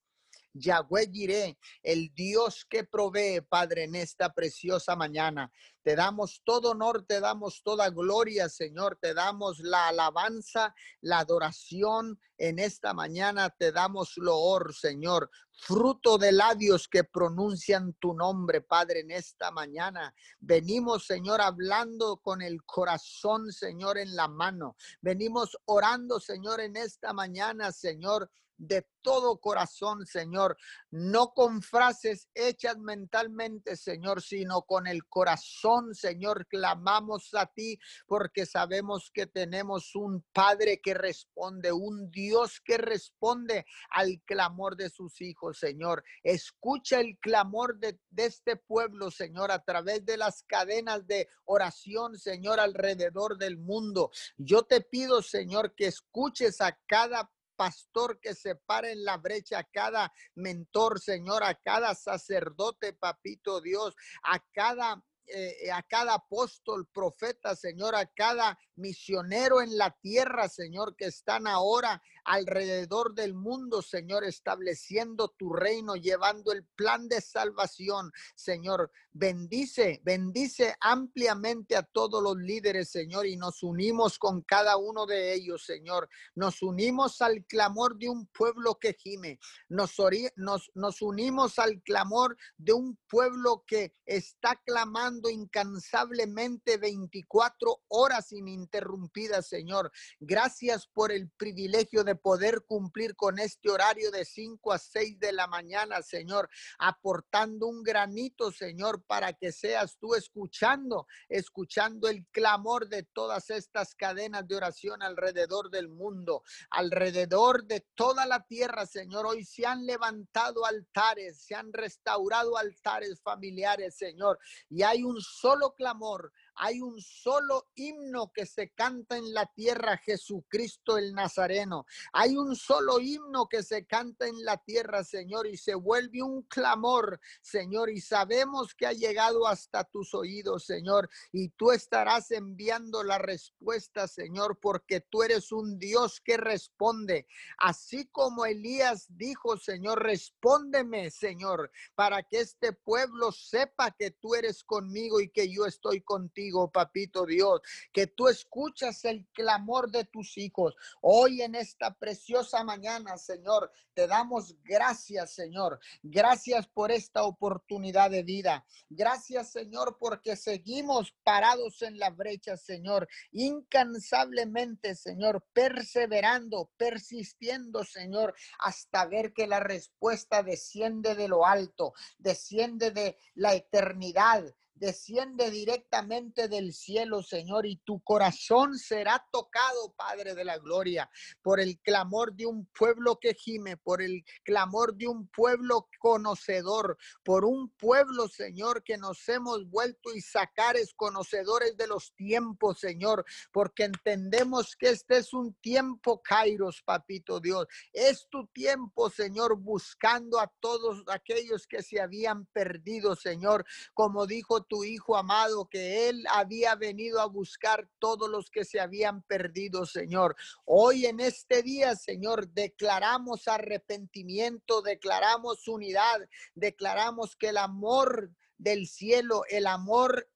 Yahweh 0.58 1.06
diré, 1.06 1.58
el 1.82 2.12
Dios 2.14 2.66
que 2.68 2.84
provee, 2.84 3.40
Padre, 3.40 3.84
en 3.84 3.94
esta 3.94 4.32
preciosa 4.32 4.96
mañana. 4.96 5.50
Te 5.86 5.94
damos 5.94 6.42
todo 6.44 6.72
honor, 6.72 7.04
te 7.06 7.20
damos 7.20 7.62
toda 7.62 7.90
gloria, 7.90 8.48
Señor. 8.48 8.98
Te 9.00 9.14
damos 9.14 9.60
la 9.60 9.86
alabanza, 9.86 10.74
la 11.00 11.20
adoración. 11.20 12.18
En 12.38 12.58
esta 12.58 12.92
mañana 12.92 13.50
te 13.50 13.70
damos 13.70 14.16
loor, 14.16 14.74
Señor. 14.74 15.30
Fruto 15.52 16.18
de 16.18 16.32
labios 16.32 16.88
que 16.88 17.04
pronuncian 17.04 17.94
tu 18.00 18.14
nombre, 18.14 18.62
Padre, 18.62 19.00
en 19.00 19.12
esta 19.12 19.52
mañana. 19.52 20.12
Venimos, 20.40 21.06
Señor, 21.06 21.40
hablando 21.40 22.16
con 22.16 22.42
el 22.42 22.64
corazón, 22.64 23.52
Señor, 23.52 23.96
en 23.96 24.16
la 24.16 24.26
mano. 24.26 24.76
Venimos 25.00 25.56
orando, 25.66 26.18
Señor, 26.18 26.60
en 26.60 26.74
esta 26.74 27.12
mañana, 27.12 27.70
Señor 27.70 28.28
de 28.58 28.86
todo 29.02 29.38
corazón, 29.38 30.04
Señor, 30.04 30.56
no 30.90 31.32
con 31.32 31.62
frases 31.62 32.28
hechas 32.34 32.76
mentalmente, 32.78 33.76
Señor, 33.76 34.20
sino 34.20 34.62
con 34.62 34.88
el 34.88 35.06
corazón, 35.06 35.94
Señor, 35.94 36.46
clamamos 36.48 37.32
a 37.34 37.46
ti 37.46 37.78
porque 38.06 38.46
sabemos 38.46 39.10
que 39.14 39.26
tenemos 39.26 39.94
un 39.94 40.24
Padre 40.32 40.80
que 40.80 40.94
responde, 40.94 41.70
un 41.70 42.10
Dios 42.10 42.60
que 42.64 42.78
responde 42.78 43.64
al 43.90 44.20
clamor 44.24 44.76
de 44.76 44.90
sus 44.90 45.20
hijos, 45.20 45.58
Señor. 45.58 46.02
Escucha 46.24 46.98
el 46.98 47.16
clamor 47.18 47.78
de, 47.78 48.00
de 48.10 48.24
este 48.24 48.56
pueblo, 48.56 49.12
Señor, 49.12 49.52
a 49.52 49.62
través 49.62 50.04
de 50.04 50.16
las 50.16 50.42
cadenas 50.42 51.06
de 51.06 51.28
oración, 51.44 52.18
Señor, 52.18 52.58
alrededor 52.58 53.38
del 53.38 53.56
mundo. 53.56 54.10
Yo 54.36 54.64
te 54.64 54.80
pido, 54.80 55.22
Señor, 55.22 55.74
que 55.76 55.86
escuches 55.86 56.60
a 56.60 56.76
cada 56.86 57.30
pastor 57.56 58.20
que 58.20 58.34
se 58.34 58.54
pare 58.54 58.92
en 58.92 59.04
la 59.04 59.16
brecha, 59.16 59.58
a 59.58 59.64
cada 59.64 60.12
mentor, 60.34 61.00
Señor, 61.00 61.42
a 61.42 61.54
cada 61.54 61.94
sacerdote, 61.94 62.92
papito 62.92 63.60
Dios, 63.60 63.94
a 64.22 64.38
cada 64.52 65.02
eh, 65.28 65.72
a 65.72 65.82
cada 65.82 66.14
apóstol, 66.14 66.86
profeta, 66.94 67.56
Señor, 67.56 67.96
a 67.96 68.06
cada 68.06 68.56
misionero 68.76 69.60
en 69.60 69.76
la 69.76 69.90
tierra, 70.00 70.48
Señor, 70.48 70.94
que 70.94 71.06
están 71.06 71.48
ahora 71.48 72.00
alrededor 72.26 73.14
del 73.14 73.34
mundo, 73.34 73.82
Señor, 73.82 74.24
estableciendo 74.24 75.28
tu 75.28 75.52
reino, 75.52 75.94
llevando 75.94 76.52
el 76.52 76.64
plan 76.64 77.08
de 77.08 77.20
salvación, 77.20 78.10
Señor. 78.34 78.90
Bendice, 79.12 80.00
bendice 80.04 80.76
ampliamente 80.80 81.76
a 81.76 81.82
todos 81.82 82.22
los 82.22 82.36
líderes, 82.36 82.90
Señor, 82.90 83.26
y 83.26 83.36
nos 83.36 83.62
unimos 83.62 84.18
con 84.18 84.42
cada 84.42 84.76
uno 84.76 85.06
de 85.06 85.32
ellos, 85.32 85.64
Señor. 85.64 86.08
Nos 86.34 86.62
unimos 86.62 87.22
al 87.22 87.44
clamor 87.46 87.96
de 87.96 88.08
un 88.08 88.26
pueblo 88.26 88.78
que 88.78 88.92
gime. 88.92 89.38
Nos, 89.68 89.94
nos, 90.34 90.70
nos 90.74 91.02
unimos 91.02 91.58
al 91.58 91.80
clamor 91.82 92.36
de 92.58 92.72
un 92.72 92.98
pueblo 93.08 93.64
que 93.66 93.94
está 94.04 94.60
clamando 94.66 95.30
incansablemente 95.30 96.76
24 96.76 97.84
horas 97.88 98.32
ininterrumpidas, 98.32 99.48
Señor. 99.48 99.90
Gracias 100.20 100.86
por 100.88 101.12
el 101.12 101.30
privilegio 101.30 102.04
de 102.04 102.15
poder 102.16 102.64
cumplir 102.66 103.16
con 103.16 103.38
este 103.38 103.70
horario 103.70 104.10
de 104.10 104.24
5 104.24 104.72
a 104.72 104.78
6 104.78 105.18
de 105.18 105.32
la 105.32 105.46
mañana, 105.46 106.02
Señor, 106.02 106.48
aportando 106.78 107.66
un 107.66 107.82
granito, 107.82 108.52
Señor, 108.52 109.02
para 109.04 109.32
que 109.32 109.52
seas 109.52 109.96
tú 109.98 110.14
escuchando, 110.14 111.06
escuchando 111.28 112.08
el 112.08 112.26
clamor 112.30 112.88
de 112.88 113.02
todas 113.02 113.50
estas 113.50 113.94
cadenas 113.94 114.46
de 114.46 114.56
oración 114.56 115.02
alrededor 115.02 115.70
del 115.70 115.88
mundo, 115.88 116.42
alrededor 116.70 117.64
de 117.64 117.86
toda 117.94 118.26
la 118.26 118.44
tierra, 118.44 118.86
Señor. 118.86 119.26
Hoy 119.26 119.44
se 119.44 119.66
han 119.66 119.86
levantado 119.86 120.64
altares, 120.64 121.42
se 121.42 121.54
han 121.54 121.72
restaurado 121.72 122.56
altares 122.56 123.20
familiares, 123.20 123.96
Señor, 123.96 124.38
y 124.68 124.82
hay 124.82 125.02
un 125.02 125.20
solo 125.20 125.74
clamor 125.74 126.32
hay 126.56 126.80
un 126.80 127.00
solo 127.00 127.68
himno 127.74 128.32
que 128.32 128.46
se 128.46 128.70
canta 128.70 129.16
en 129.16 129.34
la 129.34 129.46
tierra, 129.46 129.98
Jesucristo 129.98 130.96
el 130.96 131.12
Nazareno. 131.12 131.86
Hay 132.12 132.36
un 132.36 132.56
solo 132.56 132.98
himno 133.00 133.46
que 133.48 133.62
se 133.62 133.86
canta 133.86 134.26
en 134.26 134.44
la 134.44 134.56
tierra, 134.56 135.04
Señor, 135.04 135.46
y 135.46 135.56
se 135.56 135.74
vuelve 135.74 136.22
un 136.22 136.42
clamor, 136.42 137.20
Señor, 137.42 137.90
y 137.90 138.00
sabemos 138.00 138.74
que 138.74 138.86
ha 138.86 138.92
llegado 138.92 139.46
hasta 139.46 139.84
tus 139.84 140.14
oídos, 140.14 140.64
Señor, 140.64 141.10
y 141.32 141.50
tú 141.50 141.72
estarás 141.72 142.30
enviando 142.30 143.02
la 143.02 143.18
respuesta, 143.18 144.08
Señor, 144.08 144.58
porque 144.60 145.00
tú 145.00 145.22
eres 145.22 145.52
un 145.52 145.78
Dios 145.78 146.20
que 146.20 146.36
responde. 146.36 147.26
Así 147.58 148.06
como 148.06 148.46
Elías 148.46 149.06
dijo, 149.10 149.56
Señor, 149.58 150.02
respóndeme, 150.02 151.10
Señor, 151.10 151.70
para 151.94 152.22
que 152.22 152.40
este 152.40 152.72
pueblo 152.72 153.30
sepa 153.32 153.90
que 153.90 154.10
tú 154.10 154.34
eres 154.34 154.64
conmigo 154.64 155.20
y 155.20 155.28
que 155.28 155.52
yo 155.52 155.66
estoy 155.66 156.00
contigo 156.00 156.45
papito 156.72 157.26
Dios, 157.26 157.60
que 157.92 158.06
tú 158.06 158.28
escuchas 158.28 159.04
el 159.04 159.26
clamor 159.32 159.90
de 159.90 160.04
tus 160.04 160.36
hijos. 160.38 160.74
Hoy 161.00 161.42
en 161.42 161.54
esta 161.54 161.94
preciosa 161.94 162.64
mañana, 162.64 163.16
Señor, 163.16 163.70
te 163.94 164.06
damos 164.06 164.54
gracias, 164.62 165.32
Señor. 165.32 165.80
Gracias 166.02 166.66
por 166.68 166.92
esta 166.92 167.24
oportunidad 167.24 168.10
de 168.10 168.22
vida. 168.22 168.66
Gracias, 168.90 169.52
Señor, 169.52 169.96
porque 169.98 170.36
seguimos 170.36 171.14
parados 171.22 171.82
en 171.82 171.98
la 171.98 172.10
brecha, 172.10 172.56
Señor, 172.56 173.08
incansablemente, 173.32 174.94
Señor, 174.94 175.44
perseverando, 175.52 176.70
persistiendo, 176.76 177.84
Señor, 177.84 178.34
hasta 178.58 179.06
ver 179.06 179.32
que 179.32 179.46
la 179.46 179.60
respuesta 179.60 180.42
desciende 180.42 181.14
de 181.14 181.28
lo 181.28 181.46
alto, 181.46 181.94
desciende 182.18 182.90
de 182.90 183.18
la 183.34 183.54
eternidad 183.54 184.54
desciende 184.76 185.50
directamente 185.50 186.48
del 186.48 186.72
cielo, 186.72 187.22
Señor, 187.22 187.66
y 187.66 187.76
tu 187.78 188.00
corazón 188.00 188.78
será 188.78 189.24
tocado, 189.32 189.94
Padre 189.96 190.34
de 190.34 190.44
la 190.44 190.58
Gloria, 190.58 191.10
por 191.42 191.60
el 191.60 191.78
clamor 191.80 192.34
de 192.34 192.46
un 192.46 192.66
pueblo 192.66 193.18
que 193.18 193.34
gime, 193.34 193.76
por 193.76 194.02
el 194.02 194.24
clamor 194.44 194.94
de 194.94 195.08
un 195.08 195.28
pueblo 195.28 195.88
conocedor, 195.98 196.98
por 197.24 197.44
un 197.44 197.70
pueblo, 197.70 198.28
Señor, 198.28 198.82
que 198.82 198.98
nos 198.98 199.28
hemos 199.28 199.68
vuelto 199.68 200.14
y 200.14 200.20
sacares 200.20 200.92
conocedores 200.94 201.76
de 201.76 201.86
los 201.86 202.14
tiempos, 202.14 202.80
Señor, 202.80 203.24
porque 203.52 203.84
entendemos 203.84 204.76
que 204.76 204.90
este 204.90 205.18
es 205.18 205.32
un 205.32 205.54
tiempo, 205.54 206.20
Kairos, 206.22 206.82
papito 206.82 207.40
Dios. 207.40 207.66
Es 207.92 208.28
tu 208.30 208.46
tiempo, 208.48 209.10
Señor, 209.10 209.56
buscando 209.58 210.38
a 210.38 210.52
todos 210.60 211.02
aquellos 211.08 211.66
que 211.66 211.82
se 211.82 212.00
habían 212.00 212.46
perdido, 212.46 213.16
Señor, 213.16 213.64
como 213.94 214.26
dijo 214.26 214.65
tu 214.68 214.84
Hijo 214.84 215.16
amado, 215.16 215.68
que 215.68 216.08
Él 216.08 216.24
había 216.30 216.74
venido 216.74 217.20
a 217.20 217.26
buscar 217.26 217.88
todos 217.98 218.28
los 218.28 218.50
que 218.50 218.64
se 218.64 218.80
habían 218.80 219.22
perdido, 219.22 219.86
Señor. 219.86 220.36
Hoy 220.64 221.06
en 221.06 221.20
este 221.20 221.62
día, 221.62 221.94
Señor, 221.94 222.48
declaramos 222.48 223.48
arrepentimiento, 223.48 224.82
declaramos 224.82 225.68
unidad, 225.68 226.28
declaramos 226.54 227.36
que 227.36 227.48
el 227.48 227.58
amor 227.58 228.30
del 228.58 228.86
cielo, 228.86 229.42
el 229.48 229.66
amor 229.66 230.28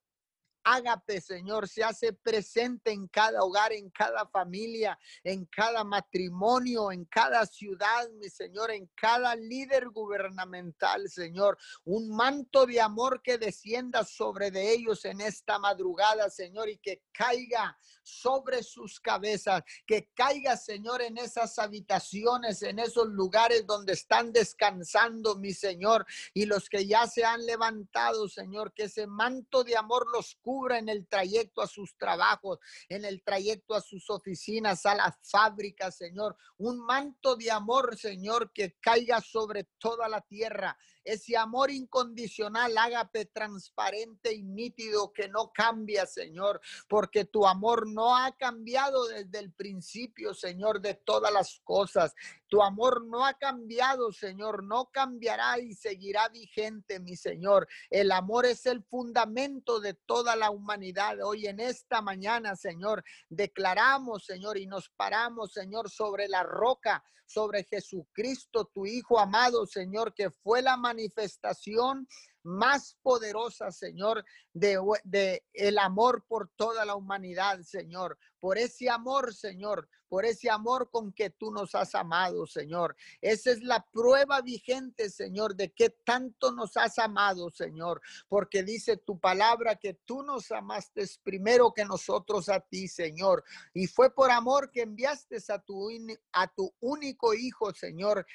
Ágape, 0.63 1.21
Señor, 1.21 1.69
se 1.69 1.83
hace 1.83 2.13
presente 2.13 2.91
en 2.93 3.09
cada 3.09 3.43
hogar, 3.43 3.73
en 3.73 3.91
cada 3.91 4.27
familia, 4.27 4.99
en 5.25 5.47
cada 5.47 5.85
matrimonio, 5.85 6.93
en 6.93 7.05
cada 7.07 7.47
ciudad, 7.47 8.09
mi 8.21 8.29
Señor, 8.29 8.71
en 8.71 8.91
cada 8.95 9.35
líder 9.37 9.89
gubernamental, 9.89 11.09
Señor. 11.09 11.57
Un 11.85 12.11
manto 12.15 12.67
de 12.67 12.81
amor 12.81 13.23
que 13.23 13.39
descienda 13.39 14.05
sobre 14.05 14.51
de 14.51 14.73
ellos 14.73 15.05
en 15.05 15.21
esta 15.21 15.59
madrugada, 15.59 16.29
Señor, 16.29 16.69
y 16.69 16.79
que 16.79 17.03
caiga 17.13 17.79
sobre 18.03 18.63
sus 18.63 19.01
cabezas, 19.01 19.63
que 19.87 20.11
caiga, 20.15 20.57
Señor, 20.57 21.01
en 21.03 21.19
esas 21.19 21.59
habitaciones, 21.59 22.63
en 22.63 22.79
esos 22.79 23.09
lugares 23.09 23.67
donde 23.67 23.93
están 23.93 24.33
descansando, 24.33 25.37
mi 25.37 25.53
Señor, 25.53 26.07
y 26.35 26.47
los 26.47 26.69
que 26.69 26.87
ya 26.87 27.07
se 27.07 27.25
han 27.25 27.47
levantado, 27.47 28.29
Señor, 28.29 28.73
que 28.73 28.85
ese 28.85 29.07
manto 29.07 29.65
de 29.65 29.77
amor 29.77 30.07
los 30.13 30.37
cubra 30.51 30.79
en 30.79 30.89
el 30.89 31.07
trayecto 31.07 31.63
a 31.63 31.69
sus 31.69 31.97
trabajos, 31.97 32.59
en 32.89 33.05
el 33.05 33.23
trayecto 33.23 33.73
a 33.73 33.81
sus 33.81 34.11
oficinas, 34.11 34.85
a 34.85 34.97
las 34.97 35.15
fábricas, 35.23 35.97
Señor. 35.97 36.37
Un 36.59 36.85
manto 36.85 37.37
de 37.37 37.53
amor, 37.53 37.97
Señor, 37.97 38.53
que 38.53 38.77
caiga 38.81 39.21
sobre 39.21 39.69
toda 39.79 40.09
la 40.09 40.21
tierra 40.23 40.77
ese 41.05 41.37
amor 41.37 41.71
incondicional, 41.71 42.77
ágape 42.77 43.27
transparente 43.27 44.35
y 44.35 44.43
nítido 44.43 45.13
que 45.13 45.29
no 45.29 45.51
cambia, 45.53 46.07
Señor, 46.07 46.61
porque 46.89 47.25
tu 47.25 47.47
amor 47.47 47.87
no 47.89 48.17
ha 48.17 48.33
cambiado 48.33 49.07
desde 49.09 49.39
el 49.39 49.53
principio, 49.53 50.35
Señor, 50.35 50.81
de 50.81 50.95
todas 50.95 51.33
las 51.33 51.61
cosas. 51.65 52.15
Tu 52.49 52.63
amor 52.63 53.05
no 53.07 53.25
ha 53.25 53.35
cambiado, 53.35 54.13
Señor, 54.13 54.65
no 54.65 54.91
cambiará 54.93 55.59
y 55.59 55.75
seguirá 55.75 56.29
vigente, 56.29 57.01
mi 57.01 57.17
Señor. 57.17 57.69
El 57.91 58.11
amor 58.13 58.47
es 58.47 58.67
el 58.67 58.83
fundamento 58.83 59.81
de 59.81 59.95
toda 59.95 60.37
la 60.37 60.51
humanidad. 60.51 61.17
Hoy 61.23 61.47
en 61.47 61.61
esta 61.61 62.03
mañana, 62.03 62.57
Señor, 62.57 63.05
declaramos, 63.29 64.25
Señor, 64.25 64.59
y 64.59 64.67
nos 64.67 64.91
paramos, 64.91 65.53
Señor, 65.53 65.91
sobre 65.91 66.29
la 66.29 66.43
roca, 66.43 67.03
sobre 67.31 67.65
Jesucristo, 67.65 68.65
tu 68.65 68.87
Hijo 68.87 69.21
amado, 69.21 69.65
Señor, 69.65 70.13
que 70.15 70.31
fue 70.31 70.63
la 70.63 70.77
manifestación 70.91 72.09
más 72.43 72.97
poderosa, 73.03 73.71
Señor, 73.71 74.25
de, 74.53 75.45
el 75.53 75.79
amor 75.79 76.25
por 76.27 76.49
toda 76.57 76.85
la 76.85 76.95
humanidad, 76.95 77.61
Señor. 77.63 78.19
Por 78.39 78.57
ese 78.57 78.89
amor, 78.89 79.35
Señor, 79.35 79.89
por 80.09 80.25
ese 80.25 80.49
amor 80.49 80.91
con 80.91 81.13
que 81.13 81.31
tú 81.31 81.53
nos 81.53 81.75
has 81.75 81.95
amado, 81.95 82.47
Señor. 82.47 82.97
Esa 83.21 83.51
es 83.51 83.63
la 83.63 83.87
prueba 83.93 84.41
vigente, 84.41 85.11
Señor, 85.11 85.55
de 85.55 85.71
que 85.73 85.91
tanto 85.91 86.51
nos 86.53 86.77
has 86.79 86.99
amado, 86.99 87.51
Señor. 87.51 88.01
Porque 88.27 88.63
dice 88.63 88.97
tu 88.97 89.21
palabra 89.21 89.77
que 89.77 89.95
tú 90.07 90.23
nos 90.23 90.51
amaste 90.51 91.05
primero 91.23 91.73
que 91.75 91.85
nosotros 91.85 92.49
a 92.49 92.61
ti, 92.61 92.89
Señor. 92.89 93.45
Y 93.75 93.87
fue 93.87 94.13
por 94.13 94.31
amor 94.31 94.71
que 94.71 94.83
enviaste 94.83 95.37
a 95.51 95.59
tu, 95.59 95.89
a 96.33 96.49
tu 96.49 96.73
único 96.81 97.35
Hijo, 97.35 97.73
Señor, 97.75 98.27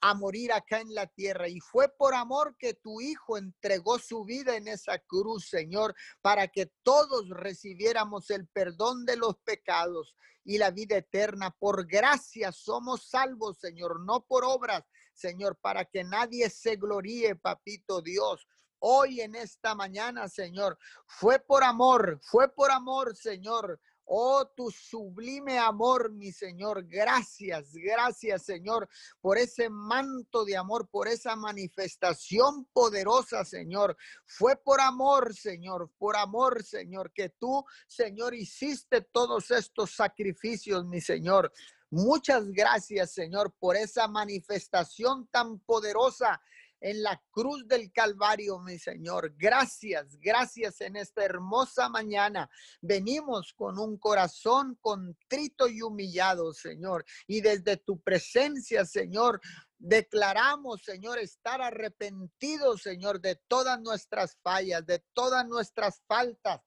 a 0.00 0.14
morir 0.14 0.52
acá 0.52 0.80
en 0.80 0.94
la 0.94 1.06
tierra. 1.06 1.48
Y 1.48 1.60
fue 1.60 1.88
por 1.88 2.14
amor 2.14 2.56
que 2.58 2.74
tu 2.74 3.00
Hijo 3.00 3.36
entregó 3.36 3.98
su 3.98 4.24
vida 4.24 4.56
en 4.56 4.68
esa 4.68 4.98
cruz, 4.98 5.48
Señor, 5.48 5.94
para 6.20 6.48
que 6.48 6.72
todos 6.82 7.28
recibiéramos 7.30 8.30
el 8.30 8.46
perdón 8.48 9.04
de 9.04 9.16
los 9.16 9.36
pecados 9.38 10.14
y 10.44 10.58
la 10.58 10.70
vida 10.70 10.96
eterna. 10.96 11.50
Por 11.50 11.86
gracia 11.86 12.52
somos 12.52 13.08
salvos, 13.08 13.58
Señor, 13.58 14.00
no 14.04 14.24
por 14.24 14.44
obras, 14.44 14.84
Señor, 15.12 15.58
para 15.60 15.84
que 15.84 16.04
nadie 16.04 16.48
se 16.48 16.76
gloríe, 16.76 17.34
papito 17.36 18.00
Dios. 18.00 18.46
Hoy 18.80 19.20
en 19.20 19.34
esta 19.34 19.74
mañana, 19.74 20.28
Señor, 20.28 20.78
fue 21.06 21.40
por 21.40 21.64
amor, 21.64 22.20
fue 22.22 22.48
por 22.48 22.70
amor, 22.70 23.16
Señor, 23.16 23.80
Oh, 24.10 24.46
tu 24.56 24.70
sublime 24.70 25.58
amor, 25.58 26.10
mi 26.10 26.32
Señor. 26.32 26.86
Gracias, 26.88 27.74
gracias, 27.74 28.42
Señor, 28.42 28.88
por 29.20 29.36
ese 29.36 29.68
manto 29.68 30.46
de 30.46 30.56
amor, 30.56 30.88
por 30.88 31.08
esa 31.08 31.36
manifestación 31.36 32.64
poderosa, 32.72 33.44
Señor. 33.44 33.98
Fue 34.24 34.56
por 34.56 34.80
amor, 34.80 35.34
Señor, 35.34 35.92
por 35.98 36.16
amor, 36.16 36.64
Señor, 36.64 37.12
que 37.12 37.28
tú, 37.28 37.62
Señor, 37.86 38.34
hiciste 38.34 39.02
todos 39.02 39.50
estos 39.50 39.94
sacrificios, 39.94 40.86
mi 40.86 41.02
Señor. 41.02 41.52
Muchas 41.90 42.48
gracias, 42.48 43.12
Señor, 43.12 43.54
por 43.58 43.76
esa 43.76 44.08
manifestación 44.08 45.26
tan 45.30 45.58
poderosa 45.60 46.40
en 46.80 47.02
la 47.02 47.20
cruz 47.30 47.66
del 47.66 47.92
Calvario, 47.92 48.58
mi 48.60 48.78
Señor. 48.78 49.34
Gracias, 49.36 50.18
gracias 50.18 50.80
en 50.80 50.96
esta 50.96 51.24
hermosa 51.24 51.88
mañana. 51.88 52.48
Venimos 52.80 53.52
con 53.52 53.78
un 53.78 53.98
corazón 53.98 54.78
contrito 54.80 55.68
y 55.68 55.82
humillado, 55.82 56.52
Señor. 56.52 57.04
Y 57.26 57.40
desde 57.40 57.76
tu 57.76 58.00
presencia, 58.00 58.84
Señor, 58.84 59.40
Declaramos, 59.80 60.82
Señor, 60.82 61.18
estar 61.18 61.62
arrepentidos, 61.62 62.82
Señor, 62.82 63.20
de 63.20 63.36
todas 63.46 63.80
nuestras 63.80 64.36
fallas, 64.42 64.84
de 64.84 65.04
todas 65.12 65.46
nuestras 65.46 66.02
faltas, 66.08 66.60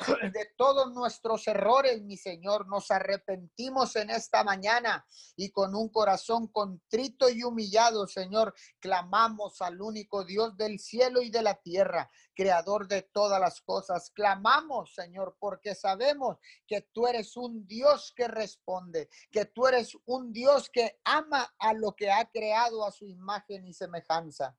de 0.32 0.46
todos 0.56 0.92
nuestros 0.92 1.46
errores, 1.46 2.02
mi 2.02 2.16
Señor. 2.16 2.66
Nos 2.68 2.90
arrepentimos 2.90 3.96
en 3.96 4.10
esta 4.10 4.44
mañana 4.44 5.06
y 5.36 5.50
con 5.50 5.74
un 5.74 5.88
corazón 5.88 6.48
contrito 6.48 7.28
y 7.28 7.42
humillado, 7.42 8.06
Señor, 8.06 8.54
clamamos 8.78 9.60
al 9.60 9.80
único 9.80 10.24
Dios 10.24 10.56
del 10.56 10.78
cielo 10.78 11.22
y 11.22 11.30
de 11.30 11.42
la 11.42 11.54
tierra, 11.54 12.10
creador 12.34 12.88
de 12.88 13.02
todas 13.02 13.40
las 13.40 13.60
cosas. 13.60 14.10
Clamamos, 14.10 14.94
Señor, 14.94 15.36
porque 15.38 15.74
sabemos 15.74 16.38
que 16.66 16.82
tú 16.92 17.06
eres 17.06 17.36
un 17.36 17.66
Dios 17.66 18.12
que 18.16 18.28
responde, 18.28 19.08
que 19.30 19.44
tú 19.44 19.66
eres 19.66 19.96
un 20.06 20.32
Dios 20.32 20.70
que 20.70 20.98
ama 21.04 21.52
a 21.58 21.74
lo 21.74 21.94
que 21.94 22.10
ha 22.10 22.30
creado 22.30 22.86
a 22.86 22.92
su 22.92 23.06
imagen 23.06 23.66
y 23.66 23.74
semejanza. 23.74 24.56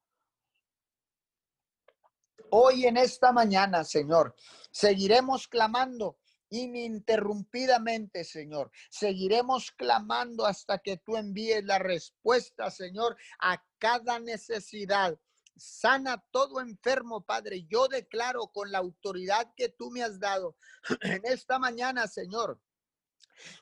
Hoy 2.50 2.86
en 2.86 2.98
esta 2.98 3.32
mañana, 3.32 3.84
Señor, 3.84 4.36
seguiremos 4.72 5.48
clamando 5.48 6.18
ininterrumpidamente, 6.52 8.24
Señor. 8.24 8.72
Seguiremos 8.90 9.72
clamando 9.72 10.46
hasta 10.46 10.78
que 10.78 10.98
tú 10.98 11.16
envíes 11.18 11.64
la 11.64 11.80
respuesta, 11.80 12.70
Señor, 12.70 13.18
a 13.40 13.64
cada 13.80 14.20
necesidad. 14.20 15.18
Sana 15.56 16.24
todo 16.32 16.60
enfermo, 16.60 17.26
Padre. 17.26 17.66
Yo 17.70 17.88
declaro 17.88 18.48
con 18.48 18.72
la 18.72 18.80
autoridad 18.80 19.54
que 19.56 19.70
tú 19.70 19.92
me 19.92 20.04
has 20.04 20.20
dado 20.20 20.56
en 21.02 21.22
esta 21.26 21.58
mañana, 21.58 22.08
Señor. 22.08 22.60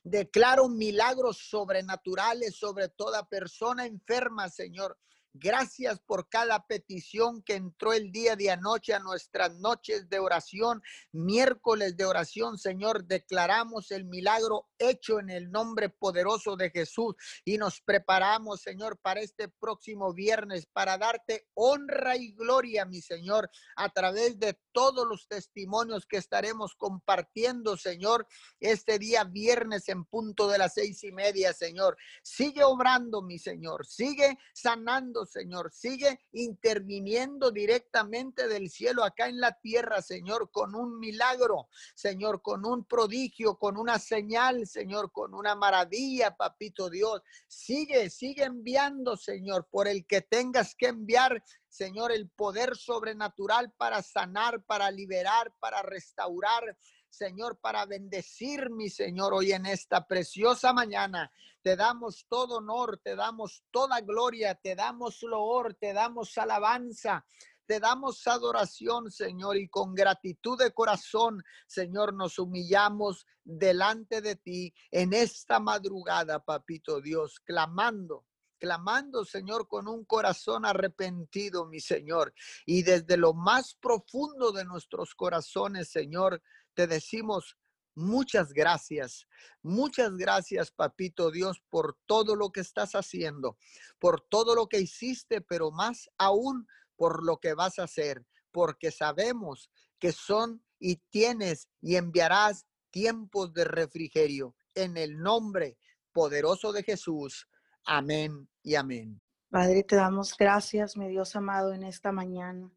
Declaro 0.04 0.68
milagros 0.68 1.38
sobrenaturales 1.38 2.56
sobre 2.56 2.90
toda 2.90 3.30
persona 3.30 3.86
enferma, 3.86 4.50
Señor. 4.50 4.98
Gracias 5.34 6.00
por 6.00 6.28
cada 6.28 6.66
petición 6.66 7.44
que 7.44 7.54
entró 7.54 7.94
el 7.94 8.12
día 8.12 8.36
de 8.36 8.50
anoche 8.50 8.96
a 8.96 9.00
nuestras 9.00 9.54
noches 9.60 10.10
de 10.10 10.18
oración, 10.18 10.82
miércoles 11.12 11.96
de 11.96 12.06
oración, 12.06 12.58
Señor. 12.58 13.06
Declaramos 13.06 13.92
el 13.92 14.06
milagro 14.06 14.68
hecho 14.80 15.20
en 15.20 15.30
el 15.30 15.52
nombre 15.52 15.90
poderoso 15.90 16.56
de 16.56 16.72
Jesús 16.72 17.16
y 17.46 17.60
nos 17.60 17.80
preparamos, 17.80 18.62
Señor, 18.62 18.98
para 18.98 19.20
este 19.22 19.50
próximo 19.50 20.14
viernes, 20.14 20.66
para 20.66 20.98
darte 20.98 21.48
honra 21.54 22.16
y 22.18 22.32
gloria, 22.32 22.86
mi 22.86 23.02
Señor, 23.02 23.52
a 23.76 23.90
través 23.90 24.40
de 24.40 24.60
todos 24.72 25.08
los 25.08 25.28
testimonios 25.28 26.08
que 26.08 26.18
estaremos 26.18 26.76
compartiendo, 26.76 27.78
Señor, 27.78 28.26
este 28.60 28.98
día 28.98 29.26
viernes 29.26 29.90
en 29.90 30.06
punto 30.06 30.48
de 30.48 30.58
las 30.58 30.74
seis 30.74 31.04
y 31.04 31.12
media, 31.12 31.54
Señor. 31.54 31.98
Sigue 32.24 32.64
obrando, 32.64 33.22
mi 33.22 33.38
Señor. 33.38 33.86
Sigue 33.86 34.40
sanando 34.54 35.19
Señor. 35.26 35.72
Sigue 35.72 36.20
interviniendo 36.32 37.52
directamente 37.52 38.48
del 38.48 38.70
cielo 38.70 39.04
acá 39.04 39.28
en 39.28 39.40
la 39.40 39.60
tierra, 39.60 40.02
Señor, 40.02 40.52
con 40.52 40.76
un 40.76 41.00
milagro, 41.00 41.70
Señor, 41.96 42.42
con 42.42 42.66
un 42.66 42.86
prodigio, 42.86 43.58
con 43.58 43.78
una 43.78 44.00
señal, 44.00 44.68
Señor, 44.68 45.12
con 45.12 45.34
una 45.34 45.56
maravilla, 45.56 46.36
papito 46.36 46.90
Dios. 46.90 47.22
Sigue, 47.48 48.10
sigue 48.10 48.44
enviando, 48.44 49.18
Señor, 49.18 49.68
por 49.70 49.88
el 49.88 50.06
que 50.06 50.22
tengas 50.22 50.76
que 50.76 50.88
enviar, 50.88 51.44
Señor, 51.70 52.12
el 52.12 52.30
poder 52.30 52.76
sobrenatural 52.76 53.72
para 53.78 54.02
sanar, 54.02 54.64
para 54.64 54.90
liberar, 54.92 55.54
para 55.60 55.82
restaurar. 55.82 56.78
Señor, 57.10 57.58
para 57.60 57.86
bendecir, 57.86 58.70
mi 58.70 58.90
Señor, 58.90 59.34
hoy 59.34 59.52
en 59.52 59.66
esta 59.66 60.06
preciosa 60.06 60.74
mañana. 60.74 61.32
Te 61.62 61.76
damos 61.76 62.26
todo 62.30 62.58
honor, 62.58 63.00
te 63.04 63.16
damos 63.16 63.64
toda 63.72 64.00
gloria, 64.02 64.56
te 64.56 64.76
damos 64.76 65.22
loor, 65.24 65.74
te 65.74 65.94
damos 65.94 66.38
alabanza. 66.38 67.26
Te 67.66 67.80
damos 67.80 68.26
adoración, 68.26 69.12
Señor, 69.12 69.56
y 69.58 69.70
con 69.70 69.94
gratitud 69.94 70.58
de 70.58 70.72
corazón, 70.72 71.44
Señor, 71.68 72.16
nos 72.16 72.40
humillamos 72.40 73.28
delante 73.44 74.22
de 74.22 74.36
ti 74.36 74.74
en 74.90 75.14
esta 75.14 75.60
madrugada, 75.60 76.44
papito 76.44 77.00
Dios, 77.00 77.40
clamando, 77.40 78.26
clamando, 78.58 79.24
Señor, 79.24 79.68
con 79.68 79.88
un 79.88 80.04
corazón 80.04 80.66
arrepentido, 80.66 81.68
mi 81.68 81.80
Señor. 81.80 82.34
Y 82.66 82.82
desde 82.82 83.18
lo 83.18 83.36
más 83.36 83.76
profundo 83.76 84.52
de 84.52 84.66
nuestros 84.66 85.14
corazones, 85.14 85.90
Señor, 85.90 86.42
te 86.74 86.88
decimos 86.88 87.58
muchas 87.96 88.54
gracias. 88.54 89.28
Muchas 89.62 90.16
gracias, 90.16 90.72
papito 90.72 91.32
Dios, 91.32 91.62
por 91.70 91.98
todo 92.06 92.36
lo 92.36 92.52
que 92.52 92.62
estás 92.62 92.94
haciendo, 92.94 93.58
por 94.00 94.22
todo 94.22 94.56
lo 94.56 94.68
que 94.68 94.80
hiciste, 94.80 95.42
pero 95.42 95.72
más 95.72 96.10
aún 96.18 96.68
por 96.96 97.24
lo 97.24 97.38
que 97.38 97.54
vas 97.54 97.80
a 97.80 97.84
hacer, 97.84 98.26
porque 98.52 98.92
sabemos 98.92 99.70
que 100.00 100.12
son 100.12 100.64
y 100.80 100.98
tienes 101.10 101.68
y 101.82 101.98
enviarás 101.98 102.66
tiempos 102.90 103.54
de 103.54 103.66
refrigerio 103.66 104.56
en 104.76 104.98
el 104.98 105.20
nombre 105.20 105.78
poderoso 106.12 106.72
de 106.72 106.84
Jesús. 106.84 107.48
Amén 107.86 108.50
y 108.64 108.76
amén. 108.76 109.22
Padre, 109.50 109.84
te 109.84 109.96
damos 109.96 110.36
gracias, 110.38 110.96
mi 110.96 111.08
Dios 111.08 111.36
amado, 111.36 111.74
en 111.74 111.84
esta 111.84 112.12
mañana. 112.12 112.72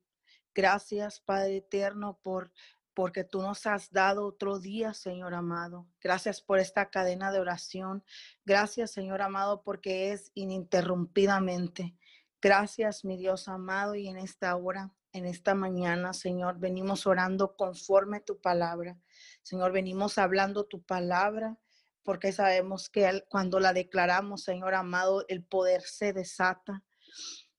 Gracias, 0.54 1.20
Padre 1.20 1.58
eterno, 1.58 2.18
por 2.22 2.52
porque 2.94 3.24
tú 3.24 3.42
nos 3.42 3.66
has 3.66 3.90
dado 3.90 4.26
otro 4.26 4.58
día, 4.58 4.94
Señor 4.94 5.34
amado. 5.34 5.86
Gracias 6.00 6.40
por 6.40 6.58
esta 6.58 6.90
cadena 6.90 7.32
de 7.32 7.40
oración. 7.40 8.04
Gracias, 8.44 8.90
Señor 8.90 9.22
amado, 9.22 9.62
porque 9.62 10.12
es 10.12 10.30
ininterrumpidamente. 10.34 11.96
Gracias, 12.40 13.04
mi 13.04 13.16
Dios 13.16 13.48
amado, 13.48 13.94
y 13.94 14.08
en 14.08 14.18
esta 14.18 14.54
hora, 14.56 14.92
en 15.12 15.26
esta 15.26 15.54
mañana, 15.54 16.12
Señor, 16.12 16.58
venimos 16.58 17.06
orando 17.06 17.56
conforme 17.56 18.20
tu 18.20 18.40
palabra. 18.40 18.98
Señor, 19.42 19.72
venimos 19.72 20.18
hablando 20.18 20.64
tu 20.64 20.82
palabra 20.82 21.58
porque 22.02 22.32
sabemos 22.32 22.88
que 22.88 23.24
cuando 23.28 23.60
la 23.60 23.72
declaramos, 23.72 24.42
Señor 24.42 24.74
amado, 24.74 25.24
el 25.28 25.44
poder 25.44 25.82
se 25.82 26.12
desata. 26.12 26.82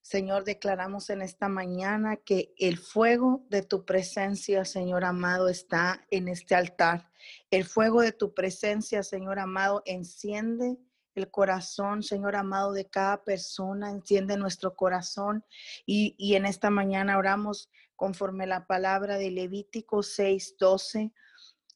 Señor, 0.04 0.44
declaramos 0.44 1.10
en 1.10 1.22
esta 1.22 1.48
mañana 1.48 2.18
que 2.18 2.54
el 2.58 2.78
fuego 2.78 3.46
de 3.50 3.64
tu 3.64 3.86
presencia, 3.86 4.66
Señor 4.66 5.06
amado, 5.06 5.48
está 5.48 6.06
en 6.12 6.28
este 6.28 6.56
altar. 6.56 7.10
El 7.50 7.64
fuego 7.64 8.02
de 8.02 8.12
tu 8.12 8.34
presencia, 8.34 9.02
Señor 9.02 9.40
amado, 9.40 9.82
enciende 9.86 10.78
el 11.16 11.32
corazón, 11.32 12.04
Señor 12.04 12.36
amado, 12.36 12.74
de 12.74 12.90
cada 12.90 13.24
persona, 13.24 13.92
enciende 13.92 14.36
nuestro 14.36 14.76
corazón. 14.76 15.46
Y, 15.86 16.16
y 16.18 16.36
en 16.36 16.48
esta 16.48 16.70
mañana 16.70 17.18
oramos 17.18 17.70
conforme 17.96 18.46
la 18.46 18.68
palabra 18.68 19.18
de 19.18 19.32
Levítico 19.32 20.04
6, 20.04 20.58
12. 20.60 21.14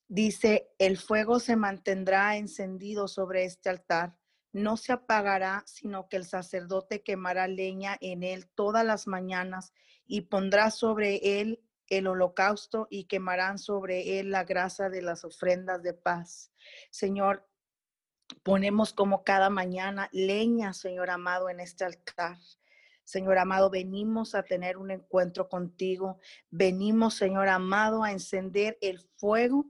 Dice, 0.10 0.70
el 0.80 0.98
fuego 0.98 1.40
se 1.40 1.56
mantendrá 1.56 2.36
encendido 2.36 3.08
sobre 3.08 3.46
este 3.46 3.70
altar 3.70 4.18
no 4.54 4.78
se 4.78 4.94
apagará, 4.94 5.64
sino 5.66 6.08
que 6.10 6.18
el 6.18 6.26
sacerdote 6.26 7.04
quemará 7.04 7.48
leña 7.48 7.98
en 8.02 8.24
él 8.24 8.48
todas 8.48 8.86
las 8.86 9.08
mañanas 9.08 9.74
y 10.06 10.22
pondrá 10.22 10.72
sobre 10.72 11.42
él 11.42 11.62
el 11.90 12.08
holocausto 12.08 12.88
y 12.90 13.06
quemarán 13.06 13.58
sobre 13.58 14.20
él 14.20 14.32
la 14.32 14.44
grasa 14.44 14.90
de 14.90 15.02
las 15.02 15.24
ofrendas 15.24 15.82
de 15.84 15.94
paz. 15.94 16.52
Señor, 16.90 17.48
ponemos 18.44 18.94
como 18.94 19.24
cada 19.24 19.50
mañana 19.50 20.10
leña, 20.12 20.74
Señor 20.74 21.10
amado, 21.10 21.50
en 21.50 21.60
este 21.60 21.86
altar. 21.86 22.38
Señor 23.04 23.38
amado, 23.38 23.70
venimos 23.70 24.36
a 24.36 24.44
tener 24.44 24.76
un 24.78 24.92
encuentro 24.92 25.48
contigo. 25.48 26.20
Venimos, 26.50 27.14
Señor 27.14 27.48
amado, 27.48 28.04
a 28.04 28.12
encender 28.12 28.78
el 28.82 29.00
fuego, 29.18 29.66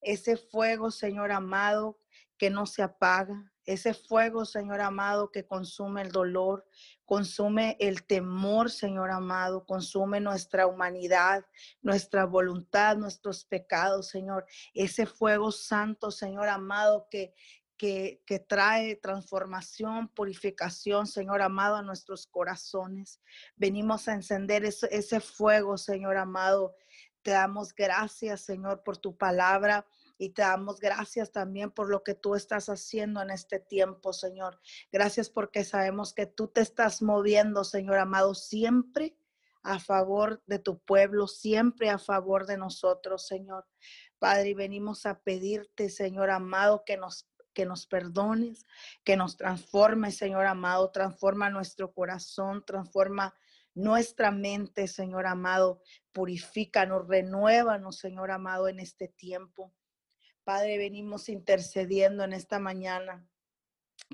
ese 0.00 0.36
fuego, 0.36 0.90
Señor 0.90 1.30
amado, 1.30 2.00
que 2.36 2.50
no 2.50 2.66
se 2.66 2.82
apaga, 2.82 3.52
ese 3.72 3.94
fuego, 3.94 4.44
Señor 4.44 4.80
amado, 4.80 5.30
que 5.30 5.46
consume 5.46 6.02
el 6.02 6.10
dolor, 6.10 6.66
consume 7.04 7.76
el 7.78 8.04
temor, 8.04 8.70
Señor 8.70 9.10
amado, 9.10 9.64
consume 9.64 10.20
nuestra 10.20 10.66
humanidad, 10.66 11.44
nuestra 11.80 12.24
voluntad, 12.24 12.96
nuestros 12.96 13.44
pecados, 13.44 14.08
Señor. 14.08 14.44
Ese 14.74 15.06
fuego 15.06 15.52
santo, 15.52 16.10
Señor 16.10 16.48
amado, 16.48 17.06
que, 17.10 17.32
que, 17.76 18.22
que, 18.26 18.40
trae 18.40 18.96
transformación, 18.96 20.08
purificación, 20.08 21.06
Señor 21.06 21.40
amado, 21.40 21.76
a 21.76 21.82
nuestros 21.82 22.26
corazones. 22.26 23.20
Venimos 23.56 24.08
a 24.08 24.14
encender 24.14 24.64
ese, 24.64 24.88
ese 24.90 25.20
fuego, 25.20 25.78
Señor 25.78 26.16
amado. 26.16 26.74
Te 27.22 27.30
damos 27.30 27.74
gracias, 27.74 28.40
Señor, 28.40 28.82
por 28.82 28.96
tu 28.96 29.16
palabra 29.16 29.86
y 30.20 30.28
te 30.28 30.42
damos 30.42 30.80
gracias 30.80 31.32
también 31.32 31.70
por 31.70 31.88
lo 31.88 32.04
que 32.04 32.14
tú 32.14 32.34
estás 32.34 32.68
haciendo 32.68 33.22
en 33.22 33.30
este 33.30 33.58
tiempo, 33.58 34.12
Señor. 34.12 34.60
Gracias 34.92 35.30
porque 35.30 35.64
sabemos 35.64 36.12
que 36.12 36.26
tú 36.26 36.48
te 36.48 36.60
estás 36.60 37.00
moviendo, 37.00 37.64
Señor 37.64 37.96
amado, 37.96 38.34
siempre 38.34 39.16
a 39.62 39.78
favor 39.78 40.42
de 40.44 40.58
tu 40.58 40.78
pueblo, 40.78 41.26
siempre 41.26 41.88
a 41.88 41.98
favor 41.98 42.44
de 42.44 42.58
nosotros, 42.58 43.26
Señor. 43.26 43.66
Padre, 44.18 44.54
venimos 44.54 45.06
a 45.06 45.20
pedirte, 45.20 45.88
Señor 45.88 46.28
amado, 46.28 46.84
que 46.84 46.98
nos 46.98 47.26
que 47.54 47.64
nos 47.64 47.86
perdones, 47.86 48.66
que 49.02 49.16
nos 49.16 49.38
transforme, 49.38 50.12
Señor 50.12 50.46
amado, 50.46 50.90
transforma 50.90 51.48
nuestro 51.48 51.92
corazón, 51.92 52.62
transforma 52.64 53.34
nuestra 53.74 54.30
mente, 54.30 54.86
Señor 54.86 55.26
amado, 55.26 55.80
purifícanos, 56.12 57.08
renuévanos, 57.08 57.96
Señor 57.96 58.30
amado, 58.30 58.68
en 58.68 58.80
este 58.80 59.08
tiempo. 59.08 59.72
Padre, 60.50 60.78
venimos 60.78 61.28
intercediendo 61.28 62.24
en 62.24 62.32
esta 62.32 62.58
mañana, 62.58 63.24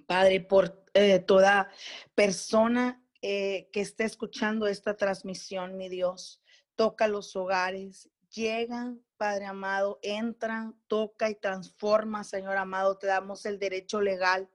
Padre, 0.06 0.42
por 0.42 0.84
eh, 0.92 1.18
toda 1.18 1.70
persona 2.14 3.02
eh, 3.22 3.70
que 3.72 3.80
esté 3.80 4.04
escuchando 4.04 4.66
esta 4.66 4.98
transmisión, 4.98 5.78
mi 5.78 5.88
Dios. 5.88 6.42
Toca 6.74 7.08
los 7.08 7.34
hogares, 7.36 8.10
llegan, 8.28 9.02
Padre 9.16 9.46
amado, 9.46 9.98
entran, 10.02 10.78
toca 10.88 11.30
y 11.30 11.36
transforma, 11.36 12.22
Señor 12.22 12.58
amado. 12.58 12.98
Te 12.98 13.06
damos 13.06 13.46
el 13.46 13.58
derecho 13.58 14.02
legal 14.02 14.50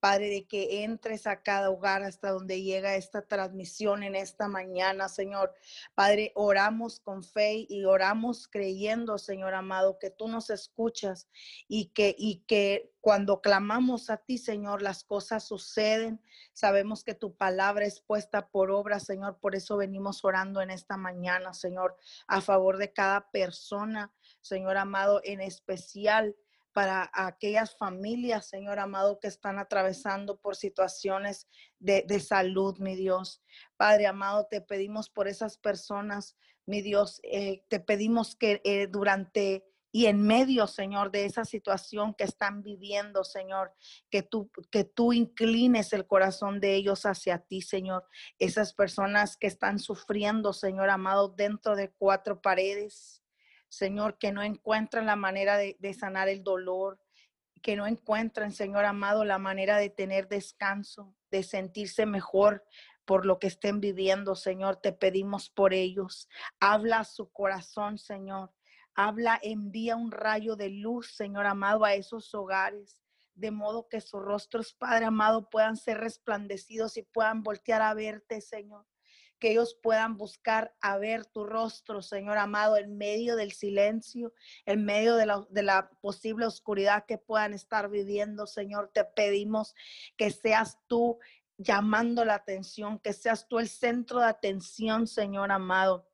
Padre, 0.00 0.30
de 0.30 0.46
que 0.46 0.82
entres 0.84 1.26
a 1.26 1.42
cada 1.42 1.70
hogar 1.70 2.02
hasta 2.02 2.30
donde 2.30 2.62
llega 2.62 2.96
esta 2.96 3.22
transmisión 3.22 4.02
en 4.02 4.16
esta 4.16 4.48
mañana, 4.48 5.08
Señor. 5.08 5.54
Padre, 5.94 6.32
oramos 6.34 7.00
con 7.00 7.22
fe 7.22 7.66
y 7.68 7.84
oramos 7.84 8.48
creyendo, 8.48 9.18
Señor 9.18 9.54
amado, 9.54 9.98
que 9.98 10.10
tú 10.10 10.26
nos 10.26 10.50
escuchas 10.50 11.28
y 11.68 11.86
que, 11.86 12.14
y 12.18 12.44
que 12.46 12.92
cuando 13.00 13.40
clamamos 13.40 14.10
a 14.10 14.18
ti, 14.18 14.38
Señor, 14.38 14.82
las 14.82 15.04
cosas 15.04 15.44
suceden. 15.44 16.20
Sabemos 16.52 17.04
que 17.04 17.14
tu 17.14 17.34
palabra 17.34 17.86
es 17.86 18.00
puesta 18.00 18.48
por 18.48 18.70
obra, 18.70 19.00
Señor. 19.00 19.38
Por 19.38 19.54
eso 19.54 19.76
venimos 19.76 20.24
orando 20.24 20.60
en 20.60 20.70
esta 20.70 20.96
mañana, 20.96 21.54
Señor, 21.54 21.96
a 22.26 22.40
favor 22.40 22.76
de 22.76 22.92
cada 22.92 23.30
persona, 23.30 24.12
Señor 24.40 24.76
amado, 24.76 25.20
en 25.24 25.40
especial 25.40 26.36
para 26.72 27.10
aquellas 27.12 27.76
familias, 27.76 28.48
Señor 28.48 28.78
amado, 28.78 29.18
que 29.20 29.28
están 29.28 29.58
atravesando 29.58 30.38
por 30.38 30.56
situaciones 30.56 31.48
de, 31.78 32.20
salud, 32.20 32.78
mi 32.78 32.96
Dios. 32.96 33.42
Padre 33.76 34.06
amado, 34.06 34.46
te 34.50 34.60
pedimos 34.60 35.10
por 35.10 35.28
esas 35.28 35.58
personas, 35.58 36.36
mi 36.66 36.82
Dios, 36.82 37.20
eh, 37.24 37.64
te 37.68 37.80
pedimos 37.80 38.36
que 38.36 38.60
eh, 38.64 38.86
durante 38.86 39.64
y 39.92 40.06
en 40.06 40.22
medio, 40.22 40.66
Señor, 40.66 41.10
de 41.10 41.24
esa 41.24 41.44
situación 41.44 42.14
que 42.14 42.24
están 42.24 42.62
viviendo, 42.62 43.24
Señor, 43.24 43.72
que 44.08 44.22
tú, 44.22 44.50
que 44.70 44.84
tú 44.84 45.12
inclines 45.12 45.92
el 45.92 46.06
corazón 46.06 46.60
de 46.60 46.74
ellos 46.76 47.06
hacia 47.06 47.38
ti, 47.38 47.60
Señor. 47.60 48.04
Esas 48.38 48.72
personas 48.72 49.36
que 49.36 49.48
están 49.48 49.80
sufriendo, 49.80 50.52
Señor 50.52 50.90
amado, 50.90 51.28
dentro 51.28 51.74
de 51.74 51.90
cuatro 51.90 52.40
paredes. 52.40 53.20
Señor, 53.70 54.18
que 54.18 54.32
no 54.32 54.42
encuentran 54.42 55.06
la 55.06 55.16
manera 55.16 55.56
de, 55.56 55.94
sanar 55.94 56.28
el 56.28 56.42
dolor, 56.42 57.00
que 57.62 57.76
no 57.76 57.86
encuentran, 57.86 58.52
Señor 58.52 58.84
amado, 58.84 59.24
la 59.24 59.38
manera 59.38 59.78
de 59.78 59.90
tener 59.90 60.28
descanso, 60.28 61.14
de 61.30 61.44
sentirse 61.44 62.04
mejor 62.04 62.64
por 63.04 63.24
lo 63.24 63.38
que 63.38 63.46
estén 63.46 63.80
viviendo, 63.80 64.34
Señor. 64.34 64.76
Te 64.76 64.92
pedimos 64.92 65.50
por 65.50 65.72
ellos. 65.72 66.28
Habla 66.58 67.00
a 67.00 67.04
su 67.04 67.30
corazón, 67.30 67.96
Señor. 67.96 68.52
Habla, 68.94 69.38
envía 69.40 69.94
un 69.94 70.10
rayo 70.10 70.56
de 70.56 70.70
luz, 70.70 71.14
Señor 71.14 71.46
amado, 71.46 71.84
a 71.84 71.94
esos 71.94 72.34
hogares, 72.34 73.00
de 73.34 73.52
modo 73.52 73.88
que 73.88 74.00
sus 74.00 74.20
rostros, 74.20 74.74
Padre 74.74 75.06
amado, 75.06 75.48
puedan 75.48 75.76
ser 75.76 75.98
resplandecidos 75.98 76.96
y 76.96 77.02
puedan 77.02 77.44
voltear 77.44 77.82
a 77.82 77.94
verte, 77.94 78.40
Señor 78.40 78.84
que 79.40 79.50
ellos 79.50 79.76
puedan 79.82 80.16
buscar 80.16 80.76
a 80.80 80.98
ver 80.98 81.24
tu 81.26 81.44
rostro, 81.44 82.02
Señor 82.02 82.38
amado, 82.38 82.76
en 82.76 82.96
medio 82.96 83.34
del 83.34 83.52
silencio, 83.52 84.32
en 84.66 84.84
medio 84.84 85.16
de 85.16 85.26
la, 85.62 85.90
posible 86.00 86.46
oscuridad 86.46 87.06
que 87.06 87.18
puedan 87.18 87.54
estar 87.54 87.90
viviendo, 87.90 88.46
Señor. 88.46 88.90
Te 88.94 89.04
pedimos 89.04 89.74
que 90.16 90.30
seas 90.30 90.78
tú 90.86 91.18
llamando 91.56 92.24
la 92.24 92.34
atención, 92.34 92.98
que 92.98 93.12
seas 93.12 93.48
tú 93.48 93.58
el 93.58 93.68
centro 93.68 94.20
de 94.20 94.26
atención, 94.26 95.06
Señor 95.06 95.50
amado 95.50 96.06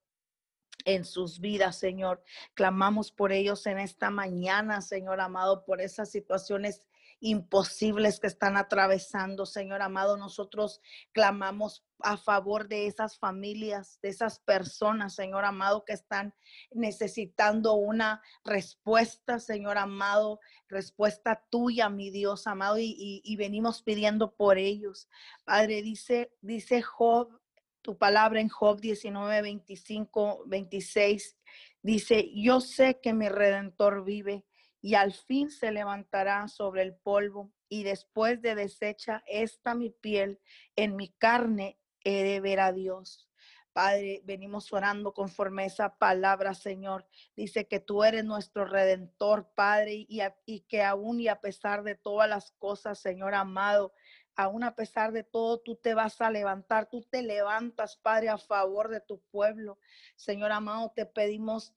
en 0.85 1.05
sus 1.05 1.41
vidas, 1.41 1.77
Señor. 1.77 2.23
Clamamos 2.55 3.11
por 3.11 3.33
ellos 3.33 3.67
en 3.67 3.79
esta 3.79 4.09
mañana, 4.09 4.81
Señor 4.81 5.21
amado, 5.21 5.65
por 5.65 5.81
esas 5.81 6.11
situaciones 6.11 6.83
imposibles 7.21 8.21
que 8.21 8.27
están 8.27 8.57
atravesando, 8.57 9.47
Señor 9.47 9.83
amado. 9.83 10.17
Nosotros 10.17 10.81
clamamos 11.13 11.85
a 12.01 12.17
favor 12.17 12.69
de 12.69 12.87
esas 12.87 13.19
familias, 13.19 13.99
de 14.03 14.11
esas 14.11 14.39
personas, 14.41 15.15
Señor 15.15 15.45
amado, 15.45 15.85
que 15.85 15.95
están 15.95 16.35
necesitando 16.71 17.75
una 17.75 18.23
respuesta, 18.45 19.41
Señor 19.41 19.79
amado, 19.79 20.41
respuesta 20.69 21.43
tuya, 21.51 21.89
mi 21.89 22.11
Dios 22.11 22.47
amado, 22.47 22.77
y, 22.79 23.37
venimos 23.37 23.83
pidiendo 23.83 24.35
por 24.35 24.59
ellos. 24.59 25.09
Padre, 25.45 25.83
dice, 25.83 26.33
dice 26.41 26.83
Job, 26.83 27.41
tu 27.83 27.97
palabra 27.97 28.41
en 28.41 28.49
Job 28.49 28.81
19, 28.81 29.43
25, 29.43 30.45
26, 30.47 31.37
dice, 31.83 32.31
yo 32.35 32.61
sé 32.61 33.01
que 33.01 33.15
mi 33.15 33.29
redentor 33.29 34.05
vive 34.05 34.45
y 34.87 34.95
al 34.95 35.13
fin 35.13 35.51
se 35.51 35.73
levantará 35.73 36.47
sobre 36.47 36.83
el 36.83 36.95
polvo 36.95 37.53
y 37.69 37.83
después 37.83 38.41
de 38.41 38.55
deshecha 38.55 39.25
esta 39.27 39.75
mi 39.75 39.91
piel, 39.91 40.39
en 40.77 40.95
mi 40.95 41.09
carne 41.09 41.77
he 42.05 42.23
de 42.23 42.39
ver 42.39 42.61
a 42.61 42.71
Dios. 42.71 43.29
Padre, 43.73 44.23
venimos 44.23 44.73
orando 44.73 45.13
conforme 45.13 45.65
a 45.65 45.67
esa 45.67 45.99
palabra, 45.99 46.55
Señor. 46.55 47.05
Dice 47.35 47.67
que 47.67 47.81
tú 47.81 48.05
eres 48.05 48.25
nuestro 48.25 48.65
redentor, 48.65 49.51
Padre, 49.57 50.07
y, 50.09 50.21
y 50.45 50.61
que 50.61 50.85
aún 50.85 51.19
y 51.19 51.27
a 51.27 51.41
pesar 51.41 51.83
de 51.83 51.97
todas 51.97 52.29
las 52.29 52.53
cosas, 52.53 53.01
Señor 53.01 53.35
amado, 53.35 53.93
aún 54.37 54.63
a 54.63 54.77
pesar 54.77 55.11
de 55.11 55.25
todo, 55.25 55.59
tú 55.59 55.75
te 55.75 55.95
vas 55.95 56.21
a 56.21 56.31
levantar, 56.31 56.89
tú 56.89 57.03
te 57.03 57.23
levantas, 57.23 57.97
Padre, 57.97 58.29
a 58.29 58.39
favor 58.39 58.89
de 58.89 59.01
tu 59.01 59.21
pueblo. 59.33 59.81
Señor 60.15 60.53
amado, 60.53 60.93
te 60.95 61.07
pedimos 61.07 61.75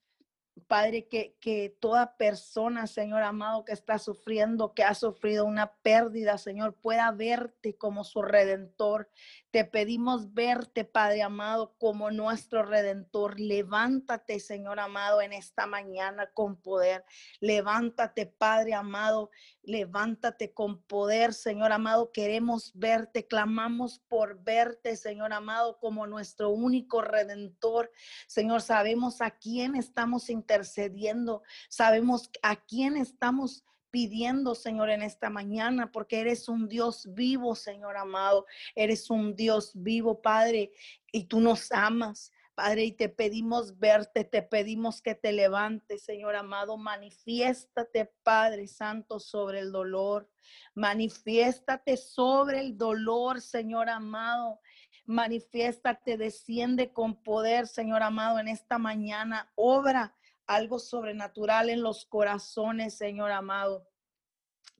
Padre, 0.66 1.08
que, 1.08 1.36
que 1.40 1.76
toda 1.80 2.16
persona, 2.16 2.86
Señor 2.86 3.22
amado, 3.22 3.64
que 3.64 3.72
está 3.72 3.98
sufriendo, 3.98 4.72
que 4.74 4.84
ha 4.84 4.94
sufrido 4.94 5.44
una 5.44 5.72
pérdida, 5.82 6.38
Señor, 6.38 6.74
pueda 6.74 7.10
verte 7.12 7.76
como 7.76 8.04
su 8.04 8.22
redentor. 8.22 9.08
Te 9.50 9.64
pedimos 9.64 10.32
verte, 10.32 10.84
Padre 10.84 11.22
amado, 11.22 11.74
como 11.78 12.10
nuestro 12.10 12.62
redentor. 12.62 13.40
Levántate, 13.40 14.38
Señor 14.38 14.78
amado, 14.78 15.22
en 15.22 15.32
esta 15.32 15.66
mañana 15.66 16.30
con 16.32 16.56
poder. 16.56 17.04
Levántate, 17.40 18.26
Padre 18.26 18.74
amado. 18.74 19.30
Levántate 19.62 20.52
con 20.52 20.82
poder, 20.82 21.34
Señor 21.34 21.72
amado. 21.72 22.12
Queremos 22.12 22.72
verte. 22.74 23.26
Clamamos 23.26 23.98
por 24.08 24.42
verte, 24.42 24.96
Señor 24.96 25.32
amado, 25.32 25.78
como 25.78 26.06
nuestro 26.06 26.50
único 26.50 27.02
redentor. 27.02 27.90
Señor, 28.26 28.62
sabemos 28.62 29.20
a 29.20 29.30
quién 29.30 29.76
estamos 29.76 30.30
intercediendo. 30.30 31.42
Sabemos 31.68 32.30
a 32.42 32.56
quién 32.56 32.96
estamos 32.96 33.64
pidiendo, 33.90 34.54
Señor, 34.54 34.90
en 34.90 35.02
esta 35.02 35.30
mañana, 35.30 35.90
porque 35.92 36.20
eres 36.20 36.48
un 36.48 36.68
Dios 36.68 37.08
vivo, 37.12 37.54
Señor 37.54 37.96
amado. 37.96 38.46
Eres 38.74 39.10
un 39.10 39.34
Dios 39.36 39.72
vivo, 39.74 40.22
Padre, 40.22 40.72
y 41.12 41.24
tú 41.24 41.40
nos 41.40 41.70
amas. 41.72 42.32
Padre, 42.62 42.84
y 42.84 42.92
te 42.92 43.08
pedimos 43.08 43.78
verte, 43.78 44.22
te 44.22 44.42
pedimos 44.42 45.00
que 45.00 45.14
te 45.14 45.32
levantes, 45.32 46.02
Señor 46.02 46.36
amado. 46.36 46.76
Manifiéstate, 46.76 48.12
Padre 48.22 48.66
Santo, 48.66 49.18
sobre 49.18 49.60
el 49.60 49.72
dolor. 49.72 50.30
Manifiéstate 50.74 51.96
sobre 51.96 52.60
el 52.60 52.76
dolor, 52.76 53.40
Señor 53.40 53.88
amado. 53.88 54.60
Manifiéstate, 55.06 56.18
desciende 56.18 56.92
con 56.92 57.22
poder, 57.22 57.66
Señor 57.66 58.02
amado, 58.02 58.38
en 58.38 58.48
esta 58.48 58.76
mañana. 58.76 59.50
Obra 59.54 60.14
algo 60.46 60.78
sobrenatural 60.78 61.70
en 61.70 61.80
los 61.80 62.04
corazones, 62.04 62.92
Señor 62.92 63.30
amado. 63.30 63.88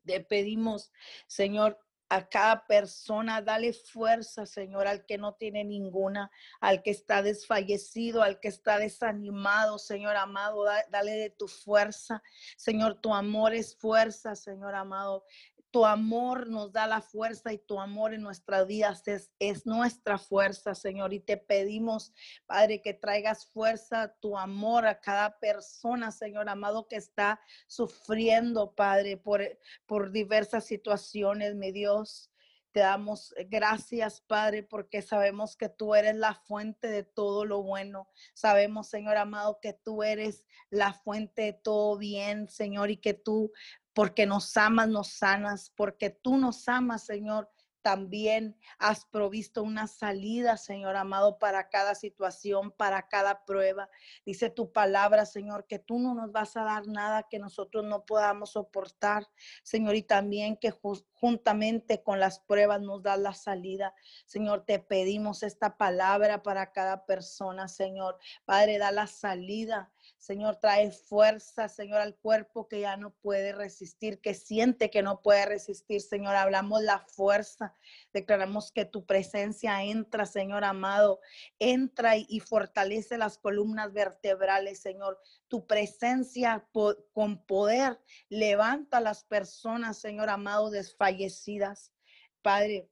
Te 0.05 0.21
pedimos, 0.21 0.93
Señor, 1.27 1.79
a 2.11 2.29
cada 2.29 2.67
persona, 2.67 3.41
dale 3.41 3.73
fuerza, 3.73 4.45
Señor, 4.45 4.89
al 4.89 5.07
que 5.07 5.17
no 5.17 5.35
tiene 5.35 5.65
ninguna, 5.65 6.29
al 6.61 6.83
que 6.83 6.91
está 6.91 7.23
desfallecido, 7.23 8.23
al 8.23 8.41
que 8.41 8.49
está 8.49 8.79
desanimado, 8.79 9.79
Señor 9.79 10.17
amado, 10.17 10.65
dale 10.91 11.13
de 11.13 11.31
tu 11.31 11.47
fuerza. 11.47 12.21
Señor, 12.57 13.01
tu 13.01 13.15
amor 13.15 13.55
es 13.55 13.77
fuerza, 13.77 14.35
Señor 14.35 14.75
amado. 14.75 15.25
Tu 15.71 15.87
amor 15.87 16.49
nos 16.49 16.73
da 16.73 16.87
la 16.87 17.01
fuerza 17.01 17.53
y 17.53 17.59
tu 17.59 17.79
amor 17.79 18.13
en 18.13 18.23
nuestras 18.23 18.67
vidas 18.67 19.07
es, 19.07 19.31
es, 19.39 19.67
nuestra 19.67 20.19
fuerza, 20.19 20.75
Señor. 20.75 21.13
Y 21.13 21.21
te 21.21 21.37
pedimos, 21.37 22.13
Padre, 22.47 22.83
que 22.83 22.95
traigas 22.95 23.47
fuerza, 23.47 24.15
tu 24.21 24.37
amor 24.37 24.87
a 24.87 25.01
cada 25.01 25.39
persona, 25.39 26.11
Señor 26.11 26.49
amado, 26.49 26.89
que 26.89 26.97
está 26.97 27.41
sufriendo, 27.67 28.75
Padre, 28.75 29.17
por, 29.17 29.43
por 29.87 30.11
diversas 30.11 30.65
situaciones, 30.65 31.55
mi 31.55 31.73
Dios. 31.73 32.31
Te 32.73 32.81
damos 32.81 33.35
gracias, 33.49 34.21
Padre, 34.21 34.63
porque 34.63 35.03
sabemos 35.03 35.57
que 35.57 35.69
tú 35.69 35.97
eres 35.97 36.15
la 36.15 36.35
fuente 36.35 36.87
de 36.87 37.03
todo 37.03 37.45
lo 37.45 37.65
bueno. 37.65 38.09
Sabemos, 38.33 38.89
Señor 38.89 39.17
amado, 39.17 39.59
que 39.61 39.73
tú 39.73 40.05
eres 40.05 40.45
la 40.71 40.93
fuente 40.93 41.43
de 41.43 41.53
todo 41.53 41.99
bien, 41.99 42.49
Señor, 42.49 42.91
y 42.91 42.97
que 42.99 43.13
tú 43.13 43.51
porque 43.95 44.27
nos 44.27 44.57
amas, 44.57 44.89
nos 44.89 45.09
sanas, 45.09 45.73
porque 45.77 46.11
tú 46.11 46.37
nos 46.37 46.69
amas, 46.69 47.05
Señor. 47.05 47.51
También 47.83 48.59
has 48.79 49.07
provisto 49.07 49.63
una 49.63 49.87
salida, 49.87 50.59
Señor 50.59 50.97
amado, 50.97 51.39
para 51.39 51.71
cada 51.71 51.95
situación, 51.95 52.73
para 52.73 53.09
cada 53.09 53.47
prueba. 53.47 53.89
Dice 54.27 54.51
tu 54.51 54.71
palabra, 54.71 55.25
Señor, 55.25 55.67
que 55.67 55.79
tú 55.79 55.99
no 55.99 56.15
nos 56.15 56.31
vas 56.31 56.59
a 56.59 56.65
dar 56.65 56.87
nada 56.87 57.27
que 57.31 57.39
nosotros 57.39 57.85
no 57.85 58.05
podamos 58.05 58.51
soportar, 58.51 59.27
Señor, 59.63 59.95
y 59.95 60.03
también 60.03 60.59
que 60.59 60.75
juntamente 61.15 62.03
con 62.03 62.21
las 62.21 62.41
pruebas 62.41 62.83
nos 62.83 63.03
da 63.03 63.17
la 63.17 63.33
salida. 63.33 63.95
Señor, 64.27 64.67
te 64.67 64.79
pedimos 64.79 65.43
esta 65.43 65.79
palabra 65.79 66.43
para 66.43 66.73
cada 66.73 67.07
persona, 67.07 67.67
Señor. 67.67 68.19
Padre, 68.45 68.77
da 68.77 68.93
la 68.93 69.07
salida 69.07 69.91
Señor, 70.21 70.57
trae 70.57 70.91
fuerza, 70.91 71.71
Señor, 71.71 72.03
al 72.03 72.15
cuerpo 72.15 72.69
que 72.69 72.81
ya 72.81 72.99
no 72.99 73.11
puede 73.11 73.53
resistir, 73.53 74.21
que 74.21 74.35
siente 74.35 74.91
que 74.91 75.03
no 75.03 75.23
puede 75.23 75.47
resistir, 75.47 76.03
Señor. 76.03 76.37
Hablamos 76.37 76.83
la 76.83 76.99
fuerza, 76.99 77.75
declaramos 78.13 78.71
que 78.71 78.85
tu 78.85 79.07
presencia 79.07 79.83
entra, 79.83 80.27
Señor 80.27 80.65
amado, 80.65 81.21
entra 81.59 82.19
y, 82.19 82.39
fortalece 82.41 83.17
las 83.17 83.39
columnas 83.39 83.95
vertebrales, 83.95 84.81
Señor. 84.81 85.19
Tu 85.49 85.67
presencia 85.67 86.69
con 87.15 87.43
poder 87.47 87.99
levanta 88.29 88.99
a 88.99 89.01
las 89.01 89.25
personas, 89.25 89.97
Señor 89.97 90.29
amado, 90.29 90.69
desfallecidas. 90.69 91.95
Padre, 92.43 92.91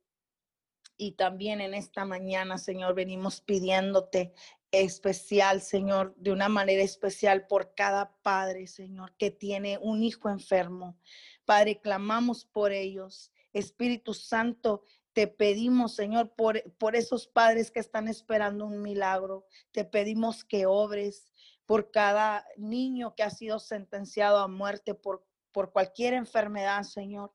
y 1.00 1.12
también 1.12 1.60
en 1.60 1.74
esta 1.74 2.04
mañana, 2.04 2.58
Señor, 2.58 2.94
venimos 2.94 3.40
pidiéndote 3.40 4.34
especial, 4.70 5.62
Señor, 5.62 6.14
de 6.16 6.32
una 6.32 6.48
manera 6.48 6.82
especial 6.82 7.46
por 7.46 7.74
cada 7.74 8.16
padre, 8.22 8.66
Señor, 8.66 9.14
que 9.16 9.30
tiene 9.30 9.78
un 9.80 10.02
hijo 10.02 10.28
enfermo. 10.28 10.98
Padre, 11.44 11.80
clamamos 11.80 12.44
por 12.44 12.72
ellos. 12.72 13.32
Espíritu 13.52 14.12
Santo, 14.14 14.84
te 15.12 15.26
pedimos, 15.26 15.94
Señor, 15.94 16.34
por, 16.36 16.62
por 16.74 16.94
esos 16.94 17.26
padres 17.26 17.70
que 17.70 17.80
están 17.80 18.08
esperando 18.08 18.66
un 18.66 18.82
milagro. 18.82 19.46
Te 19.72 19.84
pedimos 19.84 20.44
que 20.44 20.66
obres 20.66 21.32
por 21.66 21.90
cada 21.90 22.46
niño 22.56 23.14
que 23.14 23.22
ha 23.22 23.30
sido 23.30 23.58
sentenciado 23.58 24.38
a 24.38 24.48
muerte 24.48 24.94
por, 24.94 25.26
por 25.50 25.72
cualquier 25.72 26.14
enfermedad, 26.14 26.82
Señor. 26.82 27.32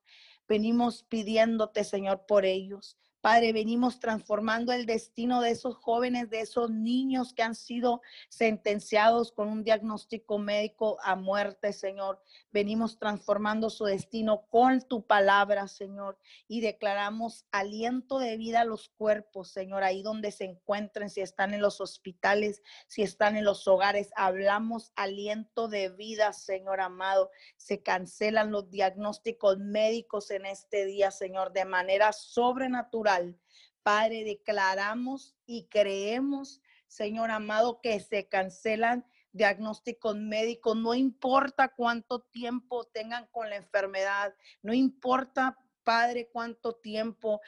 Venimos 0.47 1.03
pidiéndote, 1.03 1.83
Señor, 1.83 2.25
por 2.25 2.45
ellos. 2.45 2.97
Padre, 3.23 3.53
venimos 3.53 4.01
transformando 4.01 4.73
el 4.73 4.85
destino 4.85 5.39
de 5.39 5.51
esos 5.51 5.77
jóvenes, 5.77 6.29
de 6.29 6.41
esos 6.41 6.71
niños 6.71 7.33
que 7.33 7.41
han 7.41 7.55
sido 7.55 8.01
sentenciados 8.27 9.31
con 9.31 9.47
un 9.47 9.63
diagnóstico 9.63 10.39
médico 10.39 10.97
a 11.01 11.15
muerte, 11.15 11.71
Señor. 11.71 12.21
Venimos 12.51 12.99
transformando 12.99 13.69
su 13.69 13.85
destino 13.85 14.45
con 14.49 14.81
tu 14.81 15.07
palabra, 15.07 15.69
Señor, 15.69 16.19
y 16.49 16.59
declaramos 16.59 17.45
aliento 17.53 18.19
de 18.19 18.35
vida 18.35 18.59
a 18.59 18.65
los 18.65 18.89
cuerpos, 18.89 19.47
Señor, 19.47 19.85
ahí 19.85 20.03
donde 20.03 20.29
se 20.29 20.43
encuentren, 20.43 21.09
si 21.09 21.21
están 21.21 21.53
en 21.53 21.61
los 21.61 21.79
hospitales, 21.79 22.61
si 22.87 23.03
están 23.03 23.37
en 23.37 23.45
los 23.45 23.69
hogares. 23.69 24.09
Hablamos 24.17 24.91
aliento 24.97 25.69
de 25.69 25.87
vida, 25.87 26.33
Señor 26.33 26.81
amado. 26.81 27.31
Se 27.55 27.81
cancelan 27.81 28.51
los 28.51 28.69
diagnósticos 28.69 29.59
médicos 29.59 30.29
en 30.29 30.45
este 30.45 30.85
día, 30.85 31.09
Señor, 31.09 31.53
de 31.53 31.63
manera 31.63 32.11
sobrenatural 32.11 33.12
Padre, 33.83 34.23
declaramos 34.23 35.35
y 35.45 35.67
creemos, 35.67 36.61
Señor 36.87 37.31
amado, 37.31 37.81
que 37.81 37.99
se 37.99 38.27
cancelan 38.27 39.05
diagnósticos 39.33 40.15
médicos, 40.15 40.77
no 40.77 40.93
importa 40.93 41.73
cuánto 41.75 42.21
tiempo 42.21 42.85
tengan 42.85 43.27
con 43.31 43.49
la 43.49 43.55
enfermedad, 43.57 44.33
no 44.61 44.73
importa, 44.73 45.57
Padre, 45.83 46.29
cuánto 46.31 46.75
tiempo 46.75 47.41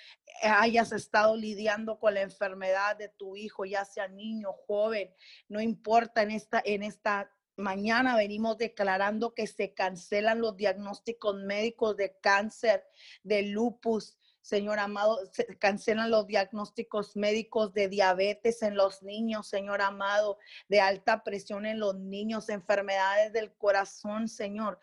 hayas 0.44 0.92
estado 0.92 1.38
lidiando 1.38 2.00
con 2.00 2.16
la 2.16 2.22
enfermedad 2.22 2.98
de 2.98 3.08
tu 3.08 3.38
hijo, 3.38 3.64
ya 3.64 3.86
sea 3.86 4.08
niño, 4.10 4.52
joven, 4.68 5.14
no 5.48 5.62
importa 5.62 6.22
en 6.24 6.32
esta, 6.32 6.62
en 6.66 6.84
esta 6.84 7.32
mañana 7.56 8.18
venimos 8.18 8.58
declarando 8.58 9.34
que 9.34 9.48
se 9.48 9.74
cancelan 9.74 10.42
los 10.42 10.58
diagnósticos 10.58 11.36
médicos 11.36 11.96
de 11.96 12.18
cáncer, 12.20 12.86
de 13.24 13.44
lupus, 13.44 14.18
Señor 14.46 14.78
amado, 14.78 15.18
se 15.32 15.58
cancelan 15.58 16.12
los 16.12 16.28
diagnósticos 16.28 17.16
médicos 17.16 17.74
de 17.74 17.90
diabetes 17.90 18.62
en 18.62 18.76
los 18.76 19.02
niños, 19.02 19.48
Señor 19.48 19.82
amado, 19.82 20.38
de 20.70 20.80
alta 20.82 21.24
presión 21.24 21.66
en 21.66 21.80
los 21.80 21.96
niños, 21.96 22.50
enfermedades 22.50 23.34
del 23.34 23.52
corazón, 23.56 24.28
Señor. 24.28 24.78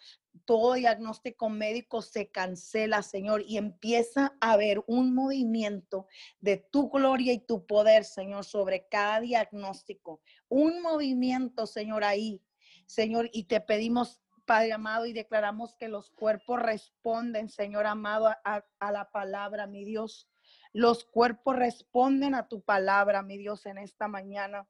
Todo 0.46 0.72
diagnóstico 0.72 1.48
médico 1.48 2.02
se 2.02 2.28
cancela, 2.28 3.04
Señor, 3.04 3.44
y 3.46 3.56
empieza 3.56 4.36
a 4.40 4.54
haber 4.54 4.82
un 4.88 5.14
movimiento 5.14 6.08
de 6.40 6.56
tu 6.56 6.90
gloria 6.90 7.32
y 7.32 7.38
tu 7.38 7.64
poder, 7.64 8.04
Señor, 8.04 8.44
sobre 8.44 8.88
cada 8.88 9.20
diagnóstico. 9.20 10.20
Un 10.48 10.82
movimiento, 10.82 11.68
Señor, 11.68 12.02
ahí, 12.02 12.42
Señor, 12.86 13.30
y 13.32 13.44
te 13.44 13.60
pedimos 13.60 14.21
Padre 14.44 14.72
amado, 14.72 15.06
y 15.06 15.12
declaramos 15.12 15.74
que 15.74 15.88
los 15.88 16.10
cuerpos 16.10 16.60
responden, 16.60 17.48
Señor 17.48 17.86
amado, 17.86 18.28
a, 18.44 18.92
la 18.92 19.10
palabra, 19.10 19.66
mi 19.66 19.84
Dios. 19.84 20.28
Los 20.72 21.04
cuerpos 21.04 21.56
responden 21.56 22.34
a 22.34 22.48
tu 22.48 22.62
palabra, 22.62 23.22
mi 23.22 23.38
Dios, 23.38 23.66
en 23.66 23.78
esta 23.78 24.08
mañana. 24.08 24.68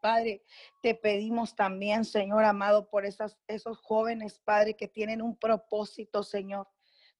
Padre, 0.00 0.42
te 0.82 0.94
pedimos 0.94 1.54
también, 1.54 2.04
Señor 2.04 2.44
amado, 2.44 2.90
por 2.90 3.06
esas, 3.06 3.38
esos 3.46 3.78
jóvenes, 3.78 4.40
Padre, 4.40 4.74
que 4.74 4.88
tienen 4.88 5.22
un 5.22 5.36
propósito, 5.36 6.22
Señor. 6.22 6.68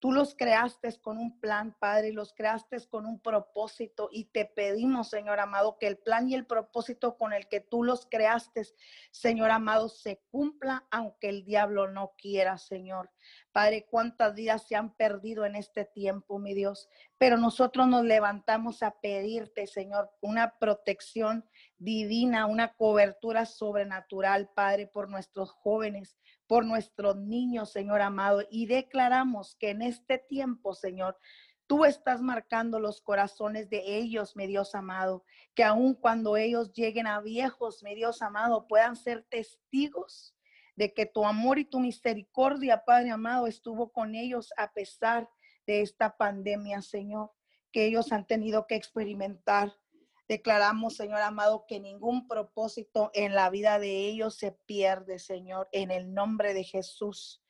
Tú 0.04 0.12
los 0.12 0.34
creaste 0.34 0.94
con 1.00 1.16
un 1.16 1.40
plan, 1.40 1.74
Padre, 1.80 2.08
y 2.08 2.12
los 2.12 2.34
creaste 2.34 2.76
con 2.90 3.06
un 3.06 3.18
propósito. 3.20 4.10
Y 4.12 4.24
te 4.24 4.44
pedimos, 4.44 5.08
Señor 5.08 5.40
amado, 5.40 5.78
que 5.78 5.86
el 5.86 5.96
plan 5.96 6.28
y 6.28 6.34
el 6.34 6.44
propósito 6.44 7.16
con 7.16 7.32
el 7.32 7.48
que 7.48 7.60
tú 7.60 7.82
los 7.82 8.04
creaste, 8.04 8.66
Señor 9.10 9.50
amado, 9.50 9.88
se 9.88 10.20
cumpla, 10.30 10.84
aunque 10.90 11.30
el 11.30 11.46
diablo 11.46 11.90
no 11.90 12.12
quiera, 12.18 12.58
Señor. 12.58 13.10
Padre, 13.50 13.86
cuántas 13.90 14.34
vidas 14.34 14.68
se 14.68 14.76
han 14.76 14.94
perdido 14.94 15.46
en 15.46 15.56
este 15.56 15.86
tiempo, 15.86 16.38
mi 16.38 16.52
Dios. 16.52 16.90
Pero 17.16 17.38
nosotros 17.38 17.88
nos 17.88 18.04
levantamos 18.04 18.82
a 18.82 18.90
pedirte, 19.00 19.66
Señor, 19.66 20.10
una 20.20 20.58
protección 20.58 21.46
divina, 21.84 22.46
una 22.46 22.74
cobertura 22.74 23.46
sobrenatural, 23.46 24.50
Padre, 24.54 24.86
por 24.86 25.08
nuestros 25.08 25.50
jóvenes, 25.50 26.16
por 26.46 26.64
nuestros 26.64 27.16
niños, 27.16 27.70
Señor 27.70 28.00
amado. 28.00 28.42
Y 28.50 28.66
declaramos 28.66 29.56
que 29.56 29.70
en 29.70 29.82
este 29.82 30.18
tiempo, 30.18 30.74
Señor, 30.74 31.18
Tú 31.66 31.86
estás 31.86 32.20
marcando 32.20 32.78
los 32.78 33.00
corazones 33.00 33.70
de 33.70 33.96
ellos, 33.96 34.36
mi 34.36 34.46
Dios 34.46 34.74
amado, 34.74 35.24
que 35.54 35.64
aun 35.64 35.94
cuando 35.94 36.36
ellos 36.36 36.72
lleguen 36.74 37.06
a 37.06 37.20
viejos, 37.20 37.82
mi 37.82 37.94
Dios 37.94 38.20
amado, 38.20 38.68
puedan 38.68 38.96
ser 38.96 39.24
testigos 39.24 40.34
de 40.76 40.92
que 40.92 41.06
tu 41.06 41.24
amor 41.24 41.58
y 41.58 41.64
tu 41.64 41.80
misericordia, 41.80 42.84
Padre 42.84 43.12
amado, 43.12 43.46
estuvo 43.46 43.92
con 43.92 44.14
ellos 44.14 44.52
a 44.58 44.72
pesar 44.72 45.30
de 45.66 45.80
esta 45.80 46.18
pandemia, 46.18 46.82
Señor, 46.82 47.32
que 47.72 47.86
ellos 47.86 48.12
han 48.12 48.26
tenido 48.26 48.66
que 48.66 48.74
experimentar. 48.74 49.74
Declaramos, 50.28 50.96
Señor 50.96 51.20
amado, 51.20 51.66
que 51.66 51.80
ningún 51.80 52.26
propósito 52.26 53.10
en 53.14 53.34
la 53.34 53.50
vida 53.50 53.78
de 53.78 54.06
ellos 54.08 54.36
se 54.36 54.52
pierde, 54.52 55.18
Señor, 55.18 55.68
en 55.72 55.90
el 55.90 56.14
nombre 56.14 56.54
de 56.54 56.64
Jesús. 56.64 57.42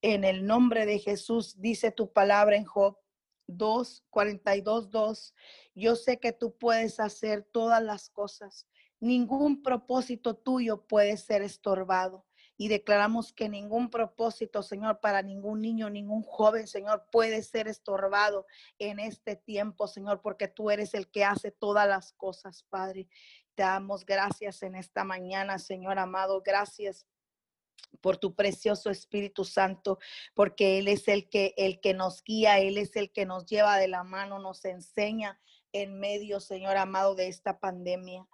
En 0.00 0.24
el 0.24 0.46
nombre 0.46 0.86
de 0.86 0.98
Jesús, 0.98 1.60
dice 1.60 1.90
tu 1.90 2.12
palabra 2.12 2.56
en 2.56 2.64
Job 2.64 2.98
2, 3.46 4.04
42, 4.10 4.90
2. 4.90 5.34
Yo 5.74 5.94
sé 5.96 6.18
que 6.18 6.32
tú 6.32 6.56
puedes 6.56 7.00
hacer 7.00 7.44
todas 7.52 7.82
las 7.82 8.08
cosas. 8.08 8.66
Ningún 8.98 9.62
propósito 9.62 10.34
tuyo 10.34 10.86
puede 10.86 11.16
ser 11.16 11.42
estorbado 11.42 12.24
y 12.62 12.68
declaramos 12.68 13.32
que 13.32 13.48
ningún 13.48 13.90
propósito, 13.90 14.62
Señor, 14.62 15.00
para 15.00 15.20
ningún 15.20 15.60
niño, 15.60 15.90
ningún 15.90 16.22
joven, 16.22 16.68
Señor, 16.68 17.08
puede 17.10 17.42
ser 17.42 17.66
estorbado 17.66 18.46
en 18.78 19.00
este 19.00 19.34
tiempo, 19.34 19.88
Señor, 19.88 20.20
porque 20.22 20.46
tú 20.46 20.70
eres 20.70 20.94
el 20.94 21.10
que 21.10 21.24
hace 21.24 21.50
todas 21.50 21.88
las 21.88 22.12
cosas, 22.12 22.62
Padre. 22.70 23.08
Te 23.56 23.64
damos 23.64 24.06
gracias 24.06 24.62
en 24.62 24.76
esta 24.76 25.02
mañana, 25.02 25.58
Señor 25.58 25.98
amado. 25.98 26.40
Gracias 26.40 27.04
por 28.00 28.18
tu 28.18 28.36
precioso 28.36 28.90
Espíritu 28.90 29.44
Santo, 29.44 29.98
porque 30.32 30.78
Él 30.78 30.86
es 30.86 31.08
el 31.08 31.28
que, 31.28 31.54
el 31.56 31.80
que 31.80 31.94
nos 31.94 32.22
guía, 32.22 32.60
Él 32.60 32.78
es 32.78 32.94
el 32.94 33.10
que 33.10 33.26
nos 33.26 33.44
lleva 33.44 33.76
de 33.76 33.88
la 33.88 34.04
mano, 34.04 34.38
nos 34.38 34.64
enseña 34.66 35.40
en 35.72 35.98
medio, 35.98 36.38
Señor 36.38 36.76
amado, 36.76 37.16
de 37.16 37.26
esta 37.26 37.58
pandemia. 37.58 38.24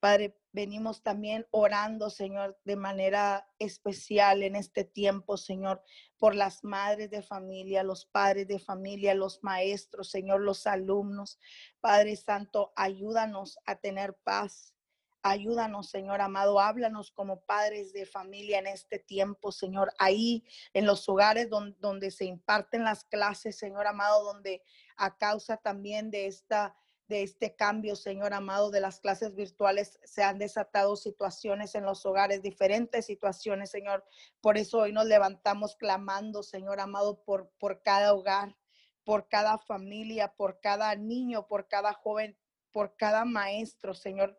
Padre, 0.00 0.34
venimos 0.52 1.02
también 1.02 1.46
orando, 1.50 2.08
Señor, 2.08 2.58
de 2.64 2.74
manera 2.74 3.46
especial 3.58 4.42
en 4.42 4.56
este 4.56 4.82
tiempo, 4.82 5.36
Señor, 5.36 5.82
por 6.18 6.34
las 6.34 6.64
madres 6.64 7.10
de 7.10 7.22
familia, 7.22 7.82
los 7.82 8.06
padres 8.06 8.48
de 8.48 8.58
familia, 8.58 9.14
los 9.14 9.44
maestros, 9.44 10.10
Señor, 10.10 10.40
los 10.40 10.66
alumnos. 10.66 11.38
Padre 11.80 12.16
Santo, 12.16 12.72
ayúdanos 12.76 13.58
a 13.66 13.76
tener 13.76 14.16
paz. 14.24 14.74
Ayúdanos, 15.22 15.90
Señor 15.90 16.22
amado, 16.22 16.60
háblanos 16.60 17.10
como 17.10 17.42
padres 17.42 17.92
de 17.92 18.06
familia 18.06 18.58
en 18.58 18.66
este 18.66 18.98
tiempo, 18.98 19.52
Señor, 19.52 19.92
ahí 19.98 20.44
en 20.72 20.86
los 20.86 21.06
hogares 21.10 21.50
donde, 21.50 21.76
donde 21.78 22.10
se 22.10 22.24
imparten 22.24 22.84
las 22.84 23.04
clases, 23.04 23.58
Señor 23.58 23.86
amado, 23.86 24.24
donde 24.24 24.62
a 24.96 25.18
causa 25.18 25.58
también 25.58 26.10
de 26.10 26.26
esta 26.26 26.74
de 27.10 27.24
este 27.24 27.56
cambio, 27.56 27.96
Señor 27.96 28.32
amado, 28.32 28.70
de 28.70 28.80
las 28.80 29.00
clases 29.00 29.34
virtuales, 29.34 29.98
se 30.04 30.22
han 30.22 30.38
desatado 30.38 30.94
situaciones 30.94 31.74
en 31.74 31.84
los 31.84 32.06
hogares, 32.06 32.40
diferentes 32.40 33.06
situaciones, 33.06 33.68
Señor. 33.68 34.04
Por 34.40 34.56
eso 34.56 34.78
hoy 34.78 34.92
nos 34.92 35.06
levantamos 35.06 35.74
clamando, 35.74 36.44
Señor 36.44 36.78
amado, 36.78 37.24
por, 37.24 37.50
por 37.58 37.82
cada 37.82 38.14
hogar, 38.14 38.56
por 39.02 39.28
cada 39.28 39.58
familia, 39.58 40.34
por 40.36 40.60
cada 40.60 40.94
niño, 40.94 41.48
por 41.48 41.66
cada 41.66 41.92
joven, 41.94 42.38
por 42.70 42.94
cada 42.94 43.24
maestro, 43.24 43.92
Señor. 43.92 44.38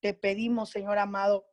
Te 0.00 0.12
pedimos, 0.12 0.68
Señor 0.68 0.98
amado, 0.98 1.46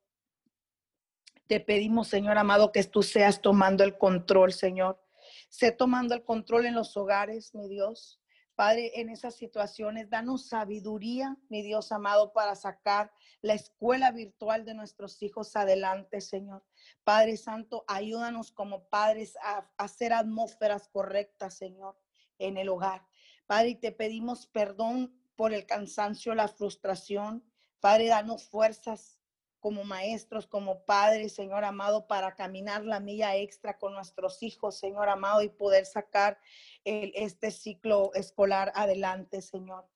te 1.47 1.61
pedimos, 1.61 2.09
Señor 2.09 2.37
amado, 2.37 2.73
que 2.73 2.83
tú 2.83 3.03
seas 3.03 3.41
tomando 3.41 3.85
el 3.85 3.97
control, 3.97 4.51
Señor. 4.51 5.01
Sé 5.47 5.71
tomando 5.71 6.13
el 6.13 6.25
control 6.25 6.65
en 6.65 6.75
los 6.75 6.97
hogares, 6.97 7.55
mi 7.55 7.69
Dios. 7.69 8.19
Padre, 8.57 8.99
en 8.99 9.09
esas 9.09 9.35
situaciones, 9.35 10.09
danos 10.09 10.47
sabiduría, 10.47 11.37
mi 11.47 11.61
Dios 11.61 11.91
amado, 11.91 12.33
para 12.33 12.55
sacar 12.55 13.11
la 13.43 13.53
escuela 13.53 14.09
virtual 14.09 14.65
de 14.65 14.73
nuestros 14.73 15.21
hijos 15.21 15.55
adelante, 15.55 16.21
Señor. 16.21 16.65
Padre 17.03 17.37
Santo, 17.37 17.85
ayúdanos 17.87 18.51
como 18.51 18.89
padres 18.89 19.37
a, 19.43 19.69
hacer 19.77 20.11
atmósferas 20.11 20.87
correctas, 20.87 21.53
Señor, 21.53 21.99
en 22.39 22.57
el 22.57 22.69
hogar. 22.69 23.05
Padre, 23.45 23.75
te 23.75 23.91
pedimos 23.91 24.47
perdón 24.47 25.13
por 25.35 25.53
el 25.53 25.67
cansancio, 25.67 26.33
la 26.33 26.47
frustración. 26.47 27.43
Padre, 27.79 28.07
danos 28.07 28.49
fuerzas 28.49 29.16
como 29.59 29.83
maestros, 29.83 30.47
como 30.47 30.85
padres, 30.85 31.33
Señor 31.33 31.63
amado, 31.65 32.07
para 32.07 32.35
caminar 32.35 32.85
la 32.85 32.99
milla 32.99 33.35
extra 33.35 33.77
con 33.77 33.93
nuestros 33.93 34.41
hijos, 34.43 34.77
Señor 34.77 35.09
amado, 35.09 35.41
y 35.41 35.49
poder 35.49 35.85
sacar 35.85 36.39
este 36.83 37.51
ciclo 37.51 38.11
escolar 38.13 38.71
adelante, 38.75 39.41
Señor. 39.41 39.87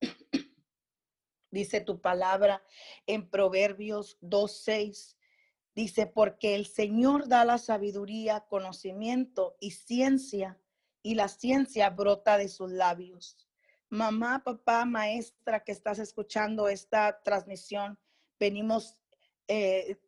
Dice 1.50 1.80
tu 1.80 2.00
palabra 2.00 2.62
en 3.06 3.28
Proverbios 3.28 4.18
2.6. 4.20 5.16
Dice, 5.74 6.06
porque 6.06 6.54
el 6.54 6.66
Señor 6.66 7.28
da 7.28 7.44
la 7.44 7.58
sabiduría, 7.58 8.40
conocimiento 8.48 9.56
y 9.60 9.72
ciencia, 9.72 10.60
y 11.02 11.14
la 11.14 11.28
ciencia 11.28 11.90
brota 11.90 12.36
de 12.38 12.48
sus 12.48 12.70
labios. 12.70 13.48
Mamá, 13.88 14.42
papá, 14.44 14.84
maestra 14.84 15.64
que 15.64 15.72
estás 15.72 15.98
escuchando 15.98 16.68
esta 16.68 17.22
transmisión, 17.22 17.98
venimos 18.38 18.99
eh, 19.52 19.98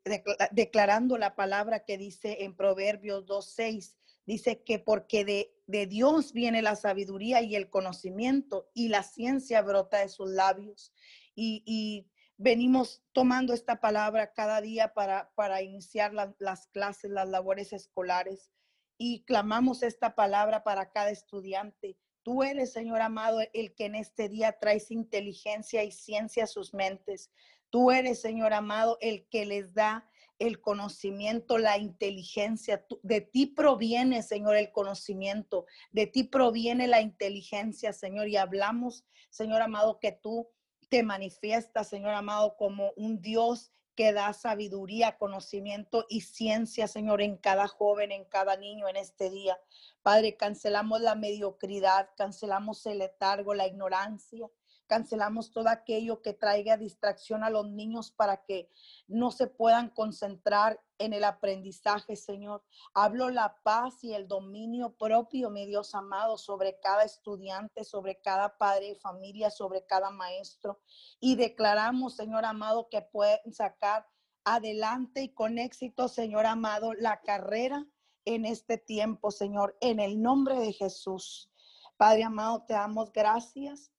declarando 0.52 1.18
la 1.18 1.34
palabra 1.34 1.84
que 1.84 1.98
dice 1.98 2.44
en 2.44 2.54
Proverbios 2.54 3.26
2.6, 3.26 3.96
dice 4.24 4.62
que 4.62 4.78
porque 4.78 5.24
de, 5.24 5.52
de, 5.66 5.88
Dios 5.88 6.32
viene 6.32 6.62
la 6.62 6.76
sabiduría 6.76 7.42
y 7.42 7.56
el 7.56 7.68
conocimiento 7.68 8.70
y 8.72 8.86
la 8.86 9.02
ciencia 9.02 9.60
brota 9.62 9.98
de 9.98 10.08
sus 10.08 10.30
labios. 10.30 10.92
Y, 11.34 12.08
venimos 12.38 13.04
tomando 13.12 13.52
esta 13.52 13.80
palabra 13.80 14.32
cada 14.32 14.60
día 14.60 14.94
para, 14.94 15.30
para 15.36 15.62
iniciar 15.62 16.12
las 16.12 16.66
clases, 16.68 17.10
las 17.10 17.28
labores 17.28 17.72
escolares 17.72 18.50
y 18.98 19.24
clamamos 19.24 19.82
esta 19.82 20.14
palabra 20.14 20.62
para 20.62 20.90
cada 20.90 21.10
estudiante. 21.10 21.96
Tú 22.22 22.44
eres, 22.44 22.72
Señor 22.72 23.00
amado, 23.00 23.40
el 23.52 23.74
que 23.74 23.86
en 23.86 23.96
este 23.96 24.28
día 24.28 24.58
traes 24.60 24.90
inteligencia 24.90 25.82
y 25.82 25.90
ciencia 25.90 26.44
a 26.44 26.48
sus 26.48 26.72
mentes. 26.72 27.30
Tú 27.72 27.90
eres, 27.90 28.20
Señor 28.20 28.52
amado, 28.52 28.98
el 29.00 29.26
que 29.30 29.46
les 29.46 29.72
da 29.72 30.06
el 30.38 30.60
conocimiento, 30.60 31.56
la 31.56 31.78
inteligencia. 31.78 32.84
De 33.02 33.22
ti 33.22 33.46
proviene, 33.46 34.22
Señor, 34.22 34.56
el 34.56 34.70
conocimiento. 34.72 35.64
De 35.90 36.06
ti 36.06 36.24
proviene 36.24 36.86
la 36.86 37.00
inteligencia, 37.00 37.94
Señor. 37.94 38.28
Y 38.28 38.36
hablamos, 38.36 39.06
Señor 39.30 39.62
amado, 39.62 40.00
que 40.00 40.12
tú 40.12 40.50
te 40.90 41.02
manifiestas, 41.02 41.88
Señor 41.88 42.12
amado, 42.12 42.56
como 42.58 42.92
un 42.94 43.22
Dios 43.22 43.72
que 43.94 44.12
da 44.12 44.34
sabiduría, 44.34 45.16
conocimiento 45.16 46.04
y 46.10 46.20
ciencia, 46.20 46.88
Señor, 46.88 47.22
en 47.22 47.38
cada 47.38 47.68
joven, 47.68 48.12
en 48.12 48.26
cada 48.26 48.58
niño 48.58 48.86
en 48.86 48.96
este 48.96 49.30
día. 49.30 49.58
Padre, 50.02 50.36
cancelamos 50.36 51.00
la 51.00 51.14
mediocridad, 51.14 52.10
cancelamos 52.18 52.84
el 52.84 52.98
letargo, 52.98 53.54
la 53.54 53.66
ignorancia. 53.66 54.50
Cancelamos 54.92 55.52
todo 55.52 55.70
aquello 55.70 56.20
que 56.20 56.34
traiga 56.34 56.76
distracción 56.76 57.44
a 57.44 57.48
los 57.48 57.66
niños 57.66 58.10
para 58.10 58.44
que 58.44 58.68
no 59.08 59.30
se 59.30 59.46
puedan 59.46 59.88
concentrar 59.88 60.82
en 60.98 61.14
el 61.14 61.24
aprendizaje, 61.24 62.14
Señor. 62.14 62.62
Hablo 62.92 63.30
la 63.30 63.56
paz 63.62 64.04
y 64.04 64.12
el 64.12 64.28
dominio 64.28 64.94
propio, 64.98 65.48
mi 65.48 65.64
Dios 65.64 65.94
amado, 65.94 66.36
sobre 66.36 66.78
cada 66.80 67.04
estudiante, 67.04 67.84
sobre 67.84 68.20
cada 68.20 68.58
padre 68.58 68.88
de 68.88 68.96
familia, 68.96 69.50
sobre 69.50 69.86
cada 69.86 70.10
maestro. 70.10 70.78
Y 71.20 71.36
declaramos, 71.36 72.14
Señor 72.14 72.44
amado, 72.44 72.90
que 72.90 73.00
pueden 73.00 73.50
sacar 73.54 74.06
adelante 74.44 75.22
y 75.22 75.32
con 75.32 75.56
éxito, 75.56 76.06
Señor 76.08 76.44
amado, 76.44 76.92
la 76.92 77.22
carrera 77.22 77.86
en 78.26 78.44
este 78.44 78.76
tiempo, 78.76 79.30
Señor, 79.30 79.74
en 79.80 80.00
el 80.00 80.20
nombre 80.20 80.58
de 80.58 80.74
Jesús. 80.74 81.50
Padre 81.96 82.24
amado, 82.24 82.66
te 82.66 82.74
damos 82.74 83.10
gracias 83.10 83.90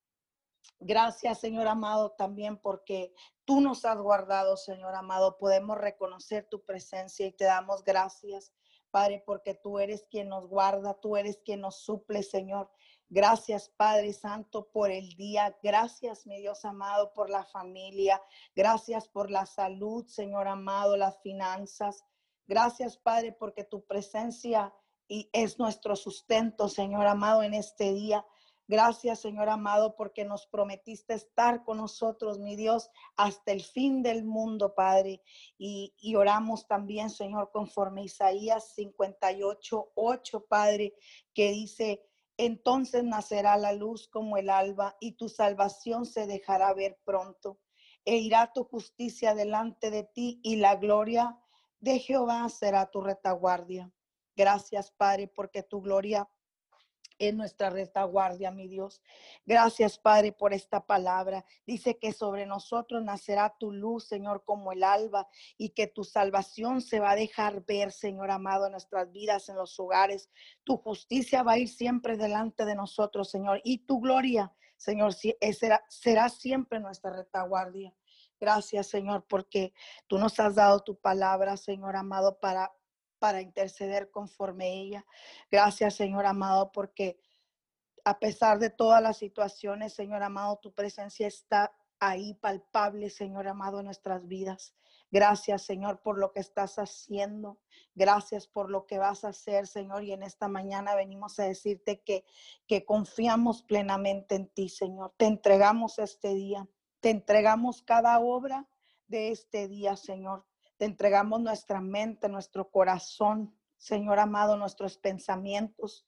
Gracias, 0.80 1.40
Señor 1.40 1.68
amado, 1.68 2.12
también 2.12 2.58
porque 2.58 3.14
tú 3.46 3.62
nos 3.62 3.86
has 3.86 3.98
guardado, 3.98 4.58
Señor 4.58 4.96
amado. 4.96 5.38
Podemos 5.38 5.78
reconocer 5.78 6.48
tu 6.50 6.64
presencia 6.64 7.26
y 7.26 7.32
te 7.32 7.46
damos 7.46 7.84
gracias 7.84 8.54
Padre, 8.94 9.24
porque 9.26 9.56
tú 9.56 9.80
eres 9.80 10.06
quien 10.12 10.30
nos 10.30 10.48
guarda, 10.48 10.94
tú 10.94 11.18
eres 11.18 11.42
quien 11.44 11.62
nos 11.62 11.78
suple, 11.80 12.22
Señor. 12.22 12.70
Gracias, 13.10 13.70
Padre 13.70 14.14
Santo, 14.14 14.70
por 14.72 14.92
el 14.92 15.16
día. 15.16 15.58
Gracias, 15.64 16.28
mi 16.28 16.40
Dios 16.40 16.64
amado, 16.64 17.12
por 17.12 17.28
la 17.32 17.44
familia. 17.44 18.22
Gracias 18.56 19.08
por 19.08 19.32
la 19.32 19.48
salud, 19.48 20.06
Señor 20.06 20.48
amado, 20.48 20.96
las 20.96 21.20
finanzas. 21.24 22.06
Gracias, 22.46 22.96
Padre, 22.96 23.32
porque 23.32 23.64
tu 23.64 23.84
presencia 23.84 24.72
es 25.08 25.58
nuestro 25.58 25.96
sustento, 25.96 26.70
Señor 26.70 27.08
amado, 27.08 27.42
en 27.42 27.56
este 27.56 27.94
día. 27.94 28.24
Gracias, 28.74 29.20
Señor 29.20 29.50
amado, 29.50 29.96
porque 29.96 30.26
nos 30.26 30.48
prometiste 30.48 31.14
estar 31.14 31.64
con 31.64 31.78
nosotros, 31.78 32.40
mi 32.40 32.56
Dios, 32.56 32.90
hasta 33.16 33.52
el 33.52 33.62
fin 33.62 34.02
del 34.02 34.24
mundo, 34.24 34.74
Padre. 34.74 35.22
Y, 35.60 35.94
oramos 36.16 36.66
también, 36.66 37.12
Señor, 37.12 37.52
conforme 37.52 38.04
Isaías 38.04 38.74
58, 38.74 39.92
8, 39.94 40.46
Padre, 40.50 40.96
que 41.36 41.52
dice, 41.52 42.04
entonces 42.36 43.04
nacerá 43.04 43.58
la 43.58 43.74
luz 43.74 44.08
como 44.08 44.38
el 44.38 44.50
alba 44.50 44.98
y 45.00 45.12
tu 45.12 45.30
salvación 45.30 46.08
se 46.08 46.26
dejará 46.26 46.74
ver 46.74 47.00
pronto. 47.06 47.60
E 48.06 48.16
irá 48.16 48.54
tu 48.54 48.64
justicia 48.64 49.36
delante 49.36 49.92
de 49.92 50.04
ti 50.04 50.40
y 50.42 50.56
la 50.56 50.78
gloria 50.78 51.40
de 51.80 52.00
Jehová 52.00 52.50
será 52.50 52.90
tu 52.90 53.02
retaguardia. 53.02 53.94
Gracias, 54.36 54.90
Padre, 54.90 55.28
porque 55.28 55.62
tu 55.62 55.80
gloria 55.80 56.28
en 57.20 57.38
nuestra 57.38 57.70
retaguardia, 57.70 58.52
mi 58.52 58.68
Dios. 58.68 59.02
Gracias, 59.46 59.98
Padre, 59.98 60.32
por 60.32 60.54
esta 60.54 60.86
palabra. 60.86 61.46
Dice 61.66 61.98
que 61.98 62.14
sobre 62.14 62.46
nosotros 62.46 63.04
nacerá 63.04 63.56
tu 63.60 63.72
luz, 63.72 64.08
Señor, 64.08 64.44
como 64.46 64.72
el 64.72 64.84
alba, 64.84 65.28
y 65.58 65.70
que 65.70 65.88
tu 65.88 66.04
salvación 66.04 66.82
se 66.82 67.00
va 67.00 67.12
a 67.12 67.16
dejar 67.16 67.66
ver, 67.66 67.92
Señor 67.92 68.32
amado, 68.32 68.66
en 68.66 68.72
nuestras 68.74 69.12
vidas, 69.12 69.50
en 69.50 69.56
los 69.56 69.80
hogares. 69.80 70.30
Tu 70.64 70.78
justicia 70.78 71.44
va 71.44 71.54
a 71.54 71.58
ir 71.58 71.70
siempre 71.70 72.18
delante 72.18 72.66
de 72.66 72.76
nosotros, 72.76 73.30
Señor, 73.30 73.62
y 73.64 73.80
tu 73.80 74.00
gloria, 74.00 74.54
Señor, 74.78 75.14
eh, 75.24 75.54
será, 75.54 75.84
será 75.88 76.30
siempre 76.30 76.80
nuestra 76.80 77.12
retaguardia. 77.16 77.94
Gracias, 78.40 78.88
Señor, 78.88 79.26
porque 79.30 79.74
tú 80.08 80.18
nos 80.18 80.38
has 80.40 80.56
dado 80.56 80.82
tu 80.82 80.98
palabra, 80.98 81.56
Señor 81.56 81.96
amado, 81.96 82.40
para 82.42 82.74
para 83.24 83.40
interceder 83.40 84.12
conforme 84.12 84.82
ella. 84.82 85.06
Gracias, 85.50 85.96
Señor 85.96 86.26
amado, 86.26 86.74
porque 86.74 87.18
a 88.04 88.20
pesar 88.20 88.60
de 88.60 88.70
todas 88.70 89.02
las 89.02 89.16
situaciones, 89.16 89.94
Señor 89.94 90.24
amado, 90.24 90.60
tu 90.62 90.74
presencia 90.74 91.26
está 91.26 91.74
ahí 92.02 92.34
palpable, 92.34 93.10
Señor 93.10 93.48
amado, 93.48 93.80
en 93.80 93.86
nuestras 93.86 94.28
vidas. 94.28 94.76
Gracias, 95.10 95.62
Señor, 95.62 96.02
por 96.02 96.20
lo 96.20 96.34
que 96.34 96.42
estás 96.42 96.76
haciendo. 96.80 97.62
Gracias 97.96 98.46
por 98.46 98.70
lo 98.70 98.86
que 98.88 98.98
vas 98.98 99.24
a 99.24 99.30
hacer, 99.30 99.68
Señor. 99.68 100.04
Y 100.04 100.12
en 100.12 100.24
esta 100.24 100.50
mañana 100.50 100.94
venimos 100.94 101.40
a 101.40 101.46
decirte 101.46 102.02
que, 102.02 102.26
que 102.68 102.84
confiamos 102.84 103.64
plenamente 103.64 104.36
en 104.36 104.50
ti, 104.50 104.68
Señor. 104.68 105.14
Te 105.16 105.28
entregamos 105.28 105.98
este 105.98 106.34
día. 106.34 106.68
Te 107.00 107.10
entregamos 107.10 107.84
cada 107.84 108.20
obra 108.20 108.68
de 109.08 109.30
este 109.30 109.70
día, 109.70 109.96
Señor. 109.96 110.44
Te 110.84 110.88
entregamos 110.88 111.40
nuestra 111.40 111.80
mente, 111.80 112.28
nuestro 112.28 112.70
corazón, 112.70 113.58
Señor 113.78 114.20
amado, 114.20 114.58
nuestros 114.58 114.98
pensamientos. 114.98 116.06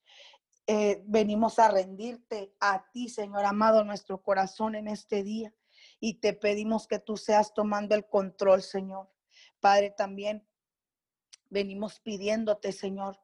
Eh, 0.67 1.01
venimos 1.07 1.59
a 1.59 1.71
rendirte 1.71 2.53
a 2.59 2.85
ti, 2.91 3.07
Señor 3.07 3.45
amado, 3.45 3.85
nuestro 3.85 4.21
corazón 4.21 4.75
en 4.75 4.89
este 4.89 5.23
día. 5.23 5.55
Y 6.01 6.15
te 6.15 6.33
pedimos 6.33 6.87
que 6.87 6.99
tú 6.99 7.15
seas 7.15 7.53
tomando 7.53 7.95
el 7.95 8.05
control, 8.05 8.61
Señor. 8.61 9.09
Padre, 9.61 9.91
también 9.91 10.45
venimos 11.49 12.01
pidiéndote, 12.01 12.73
Señor, 12.73 13.17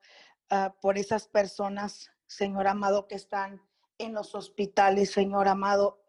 ah, 0.50 0.74
por 0.80 0.98
esas 0.98 1.28
personas, 1.28 2.12
Señor 2.28 2.68
amado, 2.68 3.10
que 3.10 3.16
están 3.16 3.62
en 3.98 4.14
los 4.14 4.36
hospitales, 4.36 5.12
Señor 5.12 5.50
amado, 5.50 6.02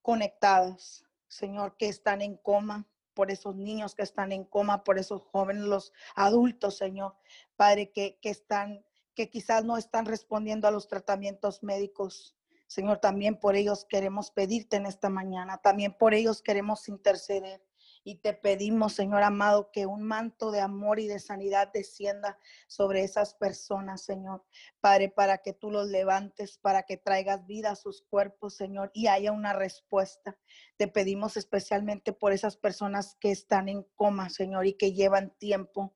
conectadas, 0.00 1.04
Señor, 1.26 1.76
que 1.76 1.88
están 1.88 2.22
en 2.22 2.38
coma, 2.38 2.88
por 3.18 3.32
esos 3.32 3.56
niños 3.56 3.96
que 3.96 4.04
están 4.04 4.30
en 4.30 4.44
coma, 4.44 4.84
por 4.84 4.96
esos 4.96 5.22
jóvenes, 5.32 5.64
los 5.64 5.92
adultos, 6.14 6.76
Señor. 6.76 7.16
Padre, 7.56 7.90
que, 7.90 8.16
que 8.22 8.30
están, 8.30 8.84
que 9.16 9.28
quizás 9.28 9.64
no 9.64 9.76
están 9.76 10.06
respondiendo 10.06 10.68
a 10.68 10.70
los 10.70 10.86
tratamientos 10.86 11.64
médicos. 11.64 12.36
Señor, 12.68 12.98
también 12.98 13.34
por 13.34 13.56
ellos 13.56 13.84
queremos 13.88 14.30
pedirte 14.30 14.76
en 14.76 14.86
esta 14.86 15.08
mañana, 15.10 15.58
también 15.58 15.94
por 15.98 16.14
ellos 16.14 16.42
queremos 16.42 16.88
interceder. 16.88 17.60
Y 18.08 18.14
te 18.14 18.32
pedimos, 18.32 18.94
Señor 18.94 19.22
amado, 19.22 19.70
que 19.70 19.84
un 19.84 20.02
manto 20.02 20.50
de 20.50 20.62
amor 20.62 20.98
y 20.98 21.08
de 21.08 21.18
sanidad 21.18 21.70
descienda 21.74 22.38
sobre 22.66 23.04
esas 23.04 23.34
personas, 23.34 24.00
Señor. 24.00 24.46
Padre, 24.80 25.10
para 25.10 25.36
que 25.36 25.52
tú 25.52 25.70
los 25.70 25.88
levantes, 25.88 26.56
para 26.56 26.84
que 26.84 26.96
traigas 26.96 27.46
vida 27.46 27.72
a 27.72 27.76
sus 27.76 28.00
cuerpos, 28.00 28.56
Señor, 28.56 28.90
y 28.94 29.08
haya 29.08 29.30
una 29.30 29.52
respuesta. 29.52 30.38
Te 30.78 30.88
pedimos 30.88 31.36
especialmente 31.36 32.14
por 32.14 32.32
esas 32.32 32.56
personas 32.56 33.14
que 33.20 33.30
están 33.30 33.68
en 33.68 33.82
coma, 33.94 34.30
Señor, 34.30 34.66
y 34.66 34.72
que 34.72 34.94
llevan 34.94 35.36
tiempo 35.36 35.94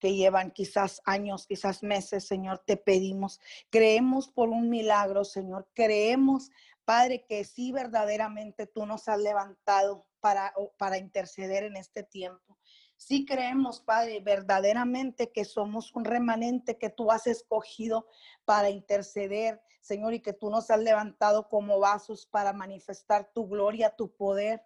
que 0.00 0.14
llevan 0.14 0.50
quizás 0.50 1.00
años, 1.06 1.46
quizás 1.46 1.82
meses, 1.82 2.26
Señor, 2.26 2.62
te 2.66 2.76
pedimos. 2.76 3.40
Creemos 3.70 4.28
por 4.28 4.50
un 4.50 4.68
milagro, 4.68 5.24
Señor. 5.24 5.66
Creemos, 5.72 6.50
Padre, 6.84 7.24
que 7.26 7.42
sí 7.44 7.72
verdaderamente 7.72 8.66
tú 8.66 8.84
nos 8.84 9.08
has 9.08 9.18
levantado 9.18 10.06
para, 10.24 10.54
para 10.78 10.96
interceder 10.96 11.64
en 11.64 11.76
este 11.76 12.02
tiempo. 12.02 12.58
Sí 12.96 13.26
creemos, 13.26 13.82
Padre, 13.82 14.20
verdaderamente 14.20 15.30
que 15.30 15.44
somos 15.44 15.94
un 15.94 16.06
remanente 16.06 16.78
que 16.78 16.88
tú 16.88 17.10
has 17.10 17.26
escogido 17.26 18.06
para 18.46 18.70
interceder, 18.70 19.60
Señor, 19.82 20.14
y 20.14 20.20
que 20.20 20.32
tú 20.32 20.48
nos 20.48 20.70
has 20.70 20.80
levantado 20.80 21.50
como 21.50 21.78
vasos 21.78 22.24
para 22.24 22.54
manifestar 22.54 23.30
tu 23.34 23.46
gloria, 23.46 23.94
tu 23.94 24.16
poder 24.16 24.62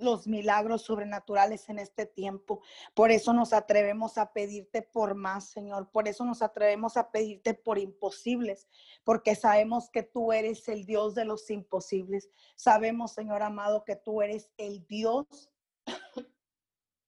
los 0.00 0.26
milagros 0.26 0.82
sobrenaturales 0.82 1.68
en 1.68 1.78
este 1.78 2.06
tiempo. 2.06 2.62
Por 2.94 3.10
eso 3.10 3.32
nos 3.32 3.52
atrevemos 3.52 4.18
a 4.18 4.32
pedirte 4.32 4.82
por 4.82 5.14
más, 5.14 5.50
Señor. 5.50 5.90
Por 5.90 6.08
eso 6.08 6.24
nos 6.24 6.42
atrevemos 6.42 6.96
a 6.96 7.10
pedirte 7.10 7.54
por 7.54 7.78
imposibles, 7.78 8.68
porque 9.04 9.34
sabemos 9.34 9.90
que 9.90 10.02
tú 10.02 10.32
eres 10.32 10.68
el 10.68 10.84
Dios 10.84 11.14
de 11.14 11.24
los 11.24 11.50
imposibles. 11.50 12.30
Sabemos, 12.56 13.12
Señor 13.12 13.42
amado, 13.42 13.84
que 13.84 13.96
tú 13.96 14.22
eres 14.22 14.50
el 14.56 14.86
Dios 14.86 15.49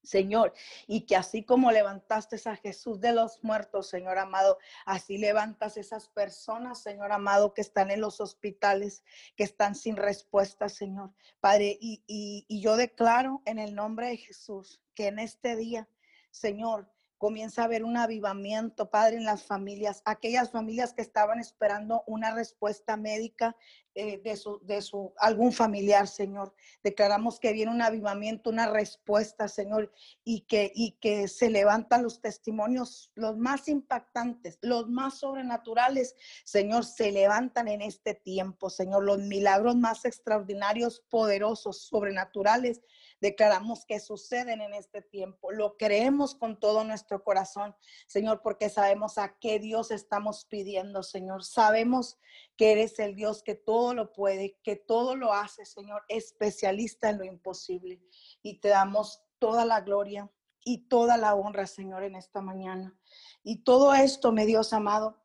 Señor, 0.03 0.53
y 0.87 1.03
que 1.03 1.17
así 1.17 1.45
como 1.45 1.71
levantaste 1.71 2.37
a 2.49 2.57
Jesús 2.57 3.01
de 3.01 3.13
los 3.13 3.43
muertos, 3.43 3.89
Señor 3.89 4.19
amado, 4.19 4.59
así 4.85 5.19
levantas 5.19 5.77
esas 5.77 6.09
personas, 6.09 6.83
Señor 6.83 7.13
amado, 7.13 7.55
que 7.55 7.61
están 7.61 7.91
en 7.91 8.01
los 8.01 8.21
hospitales, 8.21 9.05
que 9.37 9.45
están 9.45 9.75
sin 9.75 9.97
respuesta, 9.97 10.69
Señor. 10.69 11.13
Padre, 11.41 11.79
y, 11.81 12.03
y 12.07 12.61
yo 12.61 12.77
declaro 12.77 13.43
en 13.45 13.59
el 13.59 13.75
nombre 13.75 14.09
de 14.09 14.17
Jesús 14.17 14.81
que 14.95 15.07
en 15.09 15.19
este 15.19 15.57
día, 15.57 15.89
Señor, 16.31 16.91
comienza 17.23 17.63
a 17.63 17.67
haber 17.67 17.85
un 17.85 17.97
avivamiento, 17.97 18.91
Padre, 18.91 19.19
en 19.19 19.23
las 19.23 19.45
familias, 19.45 20.03
aquellas 20.05 20.51
familias 20.51 20.93
que 20.93 21.03
estaban 21.03 21.39
esperando 21.39 22.03
una 22.09 22.35
respuesta 22.35 22.97
médica 22.97 23.55
eh, 23.95 24.21
de, 24.25 24.37
su, 24.37 24.59
de 24.65 24.83
su, 24.83 25.15
algún 25.19 25.53
familiar, 25.53 26.09
Señor. 26.09 26.53
Declaramos 26.83 27.39
que 27.39 27.53
viene 27.53 27.71
un 27.71 27.81
avivamiento, 27.81 28.51
una 28.51 28.69
respuesta, 28.69 29.47
Señor, 29.47 29.93
y 30.25 30.41
que, 30.41 30.73
y 30.75 30.99
que 31.01 31.29
se 31.29 31.49
levantan 31.49 32.03
los 32.03 32.21
testimonios, 32.21 33.13
los 33.15 33.39
más 33.39 33.69
impactantes, 33.69 34.59
los 34.61 34.89
más 34.89 35.19
sobrenaturales, 35.19 36.17
Señor, 36.43 36.85
se 36.85 37.13
levantan 37.13 37.69
en 37.69 37.83
este 37.83 38.15
tiempo, 38.15 38.69
Señor, 38.69 39.05
los 39.05 39.19
milagros 39.19 39.77
más 39.77 40.05
extraordinarios, 40.07 41.05
poderosos, 41.09 41.83
sobrenaturales 41.83 42.81
declaramos 43.23 43.87
que 43.87 44.01
suceden 44.01 44.61
en 44.61 44.75
este 44.75 45.01
tiempo. 45.01 45.53
Lo 45.53 45.77
creemos 45.77 46.35
con 46.35 46.59
todo 46.59 46.83
nuestro 46.83 47.23
corazón, 47.23 47.75
Señor, 48.09 48.43
porque 48.43 48.69
sabemos 48.69 49.17
a 49.17 49.39
qué 49.39 49.61
Dios 49.61 49.93
estamos 49.93 50.45
pidiendo, 50.45 51.05
Señor. 51.05 51.45
Sabemos 51.45 52.19
que 52.57 52.73
eres 52.73 52.99
el 52.99 53.15
Dios 53.15 53.45
que 53.45 53.55
todo 53.55 53.95
lo 53.95 54.13
puede, 54.13 54.59
que 54.65 54.75
todo 54.75 55.15
lo 55.15 55.33
hace, 55.33 55.65
Señor, 55.65 56.03
especialista 56.09 57.11
en 57.11 57.19
lo 57.19 57.25
imposible. 57.25 58.03
Y 58.43 58.59
te 58.59 58.71
damos 58.71 59.23
toda 59.39 59.65
la 59.65 59.83
gloria 59.83 60.29
y 60.65 60.89
toda 60.89 61.17
la 61.17 61.37
honra, 61.37 61.69
Señor, 61.69 62.03
en 62.03 62.17
esta 62.17 62.41
mañana. 62.41 62.99
Y 63.45 63.63
todo 63.63 63.95
esto, 63.95 64.33
mi 64.33 64.45
Dios 64.47 64.73
amado, 64.73 65.23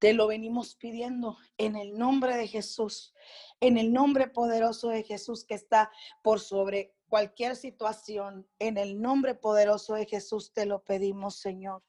te 0.00 0.12
lo 0.12 0.26
venimos 0.26 0.74
pidiendo 0.74 1.38
en 1.56 1.76
el 1.76 1.96
nombre 1.96 2.36
de 2.36 2.48
Jesús, 2.48 3.14
en 3.60 3.78
el 3.78 3.92
nombre 3.92 4.26
poderoso 4.26 4.88
de 4.88 5.04
Jesús 5.04 5.44
que 5.44 5.54
está 5.54 5.90
por 6.22 6.40
sobre 6.40 6.95
cualquier 7.08 7.56
situación. 7.56 8.46
En 8.58 8.78
el 8.78 9.00
nombre 9.00 9.34
poderoso 9.34 9.94
de 9.94 10.06
Jesús 10.06 10.52
te 10.52 10.66
lo 10.66 10.82
pedimos, 10.82 11.36
Señor. 11.36 11.82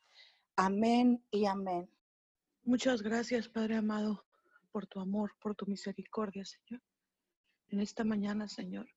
Amén 0.56 1.24
y 1.32 1.46
amén. 1.46 1.90
Muchas 2.64 3.02
gracias, 3.02 3.48
Padre 3.48 3.76
amado, 3.76 4.26
por 4.72 4.88
tu 4.88 5.00
amor, 5.00 5.34
por 5.40 5.56
tu 5.56 5.66
misericordia, 5.66 6.44
Señor. 6.46 6.82
En 7.70 7.80
esta 7.80 8.04
mañana, 8.04 8.48
Señor, 8.48 8.88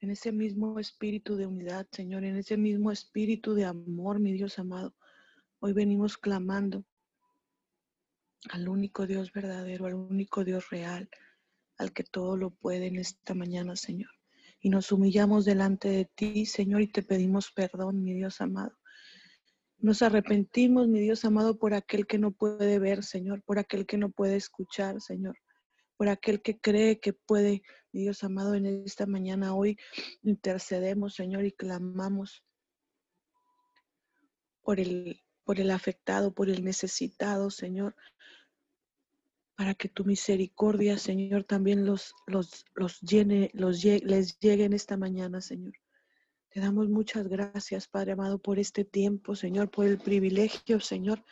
en 0.00 0.10
ese 0.10 0.32
mismo 0.32 0.78
espíritu 0.78 1.36
de 1.36 1.46
unidad, 1.46 1.86
Señor, 1.92 2.24
en 2.24 2.36
ese 2.36 2.56
mismo 2.56 2.90
espíritu 2.90 3.54
de 3.54 3.64
amor, 3.64 4.20
mi 4.20 4.32
Dios 4.32 4.58
amado, 4.58 4.94
Hoy 5.58 5.72
venimos 5.72 6.18
clamando 6.18 6.84
al 8.50 8.68
único 8.68 9.06
Dios 9.06 9.32
verdadero, 9.32 9.86
al 9.86 9.94
único 9.94 10.44
Dios 10.44 10.68
real, 10.68 11.08
al 11.78 11.92
que 11.92 12.04
todo 12.04 12.36
lo 12.36 12.50
puede 12.50 12.86
en 12.86 12.96
esta 12.96 13.34
mañana, 13.34 13.74
Señor. 13.74 14.10
Y 14.60 14.70
nos 14.70 14.90
humillamos 14.92 15.44
delante 15.44 15.88
de 15.88 16.04
ti, 16.06 16.46
Señor, 16.46 16.82
y 16.82 16.88
te 16.88 17.02
pedimos 17.02 17.52
perdón, 17.52 18.02
mi 18.02 18.14
Dios 18.14 18.40
amado. 18.40 18.76
Nos 19.78 20.02
arrepentimos, 20.02 20.88
mi 20.88 21.00
Dios 21.00 21.24
amado, 21.24 21.58
por 21.58 21.74
aquel 21.74 22.06
que 22.06 22.18
no 22.18 22.32
puede 22.32 22.78
ver, 22.78 23.04
Señor, 23.04 23.42
por 23.42 23.58
aquel 23.58 23.86
que 23.86 23.98
no 23.98 24.10
puede 24.10 24.36
escuchar, 24.36 25.00
Señor, 25.00 25.36
por 25.96 26.08
aquel 26.08 26.40
que 26.40 26.58
cree 26.58 26.98
que 26.98 27.12
puede, 27.12 27.62
mi 27.92 28.02
Dios 28.02 28.24
amado, 28.24 28.54
en 28.54 28.66
esta 28.66 29.06
mañana 29.06 29.54
hoy 29.54 29.76
intercedemos, 30.22 31.14
Señor, 31.14 31.44
y 31.44 31.52
clamamos 31.52 32.42
por 34.62 34.80
el, 34.80 35.22
por 35.44 35.60
el 35.60 35.70
afectado, 35.70 36.34
por 36.34 36.48
el 36.48 36.64
necesitado, 36.64 37.50
Señor, 37.50 37.94
para 39.56 39.74
que 39.74 39.88
tu 39.88 40.04
misericordia, 40.04 40.98
Señor, 40.98 41.44
también 41.44 41.86
los, 41.86 42.14
los, 42.26 42.66
los 42.74 43.00
llene, 43.00 43.50
los, 43.54 43.82
les 43.82 44.38
llegue 44.38 44.64
en 44.64 44.74
esta 44.74 44.98
mañana, 44.98 45.40
Señor. 45.40 45.72
Te 46.50 46.60
damos 46.60 46.88
muchas 46.88 47.26
gracias, 47.26 47.88
Padre 47.88 48.12
amado, 48.12 48.38
por 48.38 48.58
este 48.58 48.84
tiempo, 48.84 49.34
Señor, 49.34 49.70
por 49.70 49.86
el 49.86 49.98
privilegio, 49.98 50.78
Señor, 50.80 51.24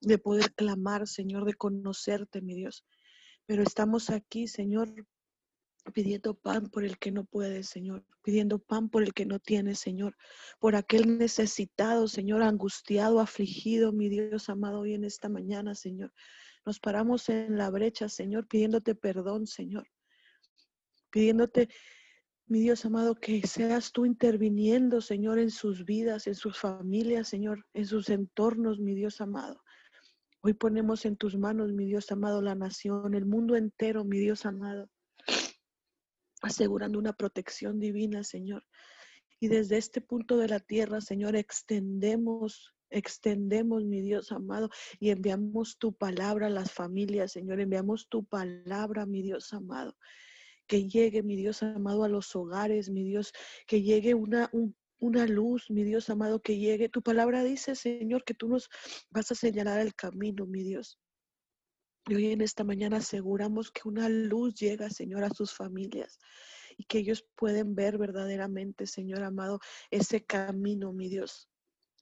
de 0.00 0.18
poder 0.18 0.52
clamar, 0.54 1.06
Señor, 1.06 1.44
de 1.44 1.54
conocerte, 1.54 2.42
mi 2.42 2.54
Dios. 2.54 2.84
Pero 3.46 3.62
estamos 3.62 4.10
aquí, 4.10 4.48
Señor, 4.48 4.92
pidiendo 5.94 6.34
pan 6.34 6.68
por 6.68 6.84
el 6.84 6.98
que 6.98 7.12
no 7.12 7.24
puede, 7.24 7.62
Señor, 7.62 8.04
pidiendo 8.22 8.58
pan 8.58 8.88
por 8.88 9.04
el 9.04 9.14
que 9.14 9.26
no 9.26 9.38
tiene, 9.38 9.76
Señor, 9.76 10.16
por 10.58 10.74
aquel 10.74 11.16
necesitado, 11.16 12.08
Señor, 12.08 12.42
angustiado, 12.42 13.20
afligido, 13.20 13.92
mi 13.92 14.08
Dios 14.08 14.48
amado, 14.48 14.80
hoy 14.80 14.94
en 14.94 15.04
esta 15.04 15.28
mañana, 15.28 15.76
Señor. 15.76 16.12
Nos 16.64 16.78
paramos 16.78 17.28
en 17.28 17.56
la 17.56 17.70
brecha, 17.70 18.08
Señor, 18.08 18.46
pidiéndote 18.46 18.94
perdón, 18.94 19.46
Señor. 19.46 19.88
Pidiéndote, 21.10 21.68
mi 22.46 22.60
Dios 22.60 22.84
amado, 22.84 23.14
que 23.14 23.46
seas 23.46 23.92
tú 23.92 24.06
interviniendo, 24.06 25.00
Señor, 25.00 25.38
en 25.38 25.50
sus 25.50 25.84
vidas, 25.84 26.26
en 26.26 26.34
sus 26.34 26.58
familias, 26.58 27.28
Señor, 27.28 27.66
en 27.74 27.86
sus 27.86 28.08
entornos, 28.10 28.78
mi 28.78 28.94
Dios 28.94 29.20
amado. 29.20 29.62
Hoy 30.42 30.54
ponemos 30.54 31.04
en 31.04 31.16
tus 31.16 31.36
manos, 31.36 31.72
mi 31.72 31.86
Dios 31.86 32.10
amado, 32.12 32.42
la 32.42 32.54
nación, 32.54 33.14
el 33.14 33.26
mundo 33.26 33.56
entero, 33.56 34.04
mi 34.04 34.18
Dios 34.18 34.44
amado, 34.44 34.90
asegurando 36.42 36.98
una 36.98 37.12
protección 37.12 37.80
divina, 37.80 38.24
Señor. 38.24 38.64
Y 39.40 39.48
desde 39.48 39.78
este 39.78 40.00
punto 40.00 40.36
de 40.36 40.48
la 40.48 40.60
tierra, 40.60 41.00
Señor, 41.00 41.36
extendemos 41.36 42.74
extendemos, 42.92 43.84
mi 43.84 44.00
Dios 44.00 44.32
amado, 44.32 44.70
y 45.00 45.10
enviamos 45.10 45.78
tu 45.78 45.92
palabra 45.92 46.46
a 46.46 46.50
las 46.50 46.72
familias, 46.72 47.32
Señor, 47.32 47.60
enviamos 47.60 48.08
tu 48.08 48.24
palabra, 48.24 49.06
mi 49.06 49.22
Dios 49.22 49.52
amado. 49.52 49.96
Que 50.66 50.88
llegue, 50.88 51.22
mi 51.22 51.36
Dios 51.36 51.62
amado, 51.62 52.04
a 52.04 52.08
los 52.08 52.34
hogares, 52.36 52.90
mi 52.90 53.04
Dios, 53.04 53.32
que 53.66 53.82
llegue 53.82 54.14
una, 54.14 54.50
una 54.98 55.26
luz, 55.26 55.70
mi 55.70 55.84
Dios 55.84 56.08
amado, 56.10 56.40
que 56.40 56.58
llegue. 56.58 56.88
Tu 56.88 57.02
palabra 57.02 57.42
dice, 57.42 57.74
Señor, 57.74 58.24
que 58.24 58.34
tú 58.34 58.48
nos 58.48 58.68
vas 59.10 59.32
a 59.32 59.34
señalar 59.34 59.80
el 59.80 59.94
camino, 59.94 60.46
mi 60.46 60.62
Dios. 60.62 60.98
Y 62.08 62.14
hoy 62.14 62.32
en 62.32 62.40
esta 62.40 62.64
mañana 62.64 62.98
aseguramos 62.98 63.70
que 63.70 63.88
una 63.88 64.08
luz 64.08 64.54
llega, 64.54 64.90
Señor, 64.90 65.24
a 65.24 65.30
sus 65.30 65.52
familias 65.54 66.18
y 66.76 66.84
que 66.84 66.98
ellos 66.98 67.24
pueden 67.36 67.74
ver 67.74 67.98
verdaderamente, 67.98 68.86
Señor 68.86 69.22
amado, 69.22 69.60
ese 69.90 70.24
camino, 70.24 70.92
mi 70.92 71.08
Dios 71.08 71.51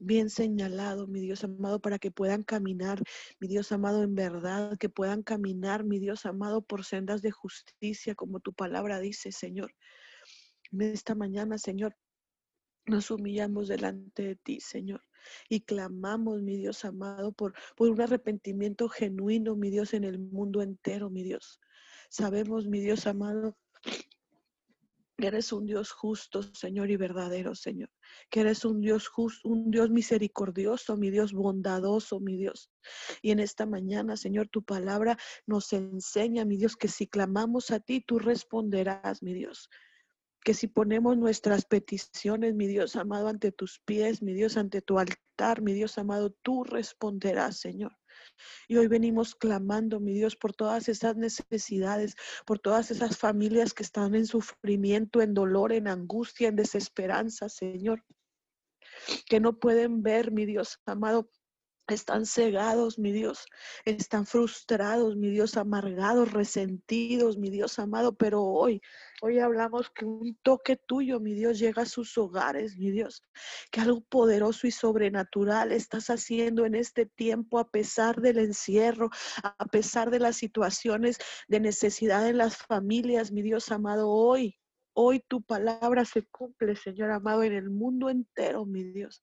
bien 0.00 0.30
señalado, 0.30 1.06
mi 1.06 1.20
Dios 1.20 1.44
amado, 1.44 1.80
para 1.80 1.98
que 1.98 2.10
puedan 2.10 2.42
caminar, 2.42 3.00
mi 3.38 3.48
Dios 3.48 3.70
amado, 3.70 4.02
en 4.02 4.14
verdad, 4.14 4.76
que 4.78 4.88
puedan 4.88 5.22
caminar, 5.22 5.84
mi 5.84 5.98
Dios 5.98 6.26
amado, 6.26 6.62
por 6.62 6.84
sendas 6.84 7.22
de 7.22 7.30
justicia, 7.30 8.14
como 8.14 8.40
tu 8.40 8.52
palabra 8.52 8.98
dice, 8.98 9.30
Señor. 9.30 9.72
Esta 10.78 11.14
mañana, 11.14 11.58
Señor, 11.58 11.94
nos 12.86 13.10
humillamos 13.10 13.68
delante 13.68 14.22
de 14.22 14.36
ti, 14.36 14.60
Señor, 14.60 15.04
y 15.48 15.60
clamamos, 15.60 16.42
mi 16.42 16.56
Dios 16.56 16.84
amado, 16.84 17.32
por, 17.32 17.54
por 17.76 17.90
un 17.90 18.00
arrepentimiento 18.00 18.88
genuino, 18.88 19.54
mi 19.54 19.70
Dios, 19.70 19.94
en 19.94 20.04
el 20.04 20.18
mundo 20.18 20.62
entero, 20.62 21.10
mi 21.10 21.22
Dios. 21.22 21.60
Sabemos, 22.08 22.66
mi 22.66 22.80
Dios 22.80 23.06
amado, 23.06 23.56
que 25.20 25.26
eres 25.28 25.52
un 25.52 25.66
Dios 25.66 25.92
justo, 25.92 26.42
Señor, 26.42 26.90
y 26.90 26.96
verdadero, 26.96 27.54
Señor. 27.54 27.90
Que 28.30 28.40
eres 28.40 28.64
un 28.64 28.80
Dios 28.80 29.08
justo, 29.08 29.48
un 29.48 29.70
Dios 29.70 29.90
misericordioso, 29.90 30.96
mi 30.96 31.10
Dios 31.10 31.32
bondadoso, 31.32 32.18
mi 32.18 32.36
Dios. 32.36 32.70
Y 33.22 33.30
en 33.30 33.40
esta 33.40 33.66
mañana, 33.66 34.16
Señor, 34.16 34.48
tu 34.48 34.62
palabra 34.62 35.18
nos 35.46 35.72
enseña, 35.72 36.44
mi 36.44 36.56
Dios, 36.56 36.76
que 36.76 36.88
si 36.88 37.06
clamamos 37.06 37.70
a 37.70 37.80
ti, 37.80 38.00
tú 38.00 38.18
responderás, 38.18 39.22
mi 39.22 39.34
Dios. 39.34 39.68
Que 40.42 40.54
si 40.54 40.66
ponemos 40.66 41.18
nuestras 41.18 41.66
peticiones, 41.66 42.54
mi 42.54 42.66
Dios 42.66 42.96
amado, 42.96 43.28
ante 43.28 43.52
tus 43.52 43.80
pies, 43.84 44.22
mi 44.22 44.32
Dios, 44.32 44.56
ante 44.56 44.80
tu 44.80 44.98
altar, 44.98 45.60
mi 45.60 45.74
Dios 45.74 45.98
amado, 45.98 46.34
tú 46.42 46.64
responderás, 46.64 47.58
Señor. 47.58 47.99
Y 48.68 48.76
hoy 48.76 48.86
venimos 48.86 49.34
clamando, 49.34 50.00
mi 50.00 50.12
Dios, 50.12 50.36
por 50.36 50.54
todas 50.54 50.88
esas 50.88 51.16
necesidades, 51.16 52.16
por 52.46 52.58
todas 52.58 52.90
esas 52.90 53.18
familias 53.18 53.74
que 53.74 53.82
están 53.82 54.14
en 54.14 54.26
sufrimiento, 54.26 55.22
en 55.22 55.34
dolor, 55.34 55.72
en 55.72 55.88
angustia, 55.88 56.48
en 56.48 56.56
desesperanza, 56.56 57.48
Señor. 57.48 58.04
Que 59.26 59.40
no 59.40 59.58
pueden 59.58 60.02
ver, 60.02 60.30
mi 60.30 60.46
Dios 60.46 60.80
amado, 60.86 61.30
están 61.94 62.26
cegados, 62.26 62.98
mi 62.98 63.12
Dios, 63.12 63.46
están 63.84 64.26
frustrados, 64.26 65.16
mi 65.16 65.30
Dios, 65.30 65.56
amargados, 65.56 66.32
resentidos, 66.32 67.38
mi 67.38 67.50
Dios 67.50 67.78
amado, 67.78 68.14
pero 68.14 68.42
hoy, 68.42 68.80
hoy 69.22 69.38
hablamos 69.38 69.90
que 69.90 70.04
un 70.04 70.36
toque 70.42 70.76
tuyo, 70.76 71.20
mi 71.20 71.34
Dios, 71.34 71.58
llega 71.58 71.82
a 71.82 71.86
sus 71.86 72.16
hogares, 72.18 72.76
mi 72.76 72.90
Dios, 72.90 73.24
que 73.70 73.80
algo 73.80 74.00
poderoso 74.02 74.66
y 74.66 74.70
sobrenatural 74.70 75.72
estás 75.72 76.10
haciendo 76.10 76.64
en 76.64 76.74
este 76.74 77.06
tiempo 77.06 77.58
a 77.58 77.70
pesar 77.70 78.20
del 78.20 78.38
encierro, 78.38 79.10
a 79.42 79.66
pesar 79.66 80.10
de 80.10 80.20
las 80.20 80.36
situaciones 80.36 81.18
de 81.48 81.60
necesidad 81.60 82.28
en 82.28 82.38
las 82.38 82.56
familias, 82.56 83.32
mi 83.32 83.42
Dios 83.42 83.70
amado, 83.70 84.08
hoy. 84.08 84.56
Hoy 84.92 85.20
tu 85.20 85.40
palabra 85.40 86.04
se 86.04 86.26
cumple, 86.26 86.74
Señor 86.74 87.12
amado, 87.12 87.44
en 87.44 87.52
el 87.52 87.70
mundo 87.70 88.10
entero, 88.10 88.66
mi 88.66 88.82
Dios 88.82 89.22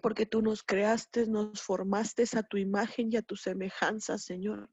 porque 0.00 0.26
tú 0.26 0.42
nos 0.42 0.62
creaste, 0.62 1.26
nos 1.26 1.62
formaste 1.62 2.24
a 2.36 2.42
tu 2.42 2.56
imagen 2.56 3.12
y 3.12 3.16
a 3.16 3.22
tu 3.22 3.36
semejanza, 3.36 4.18
Señor. 4.18 4.70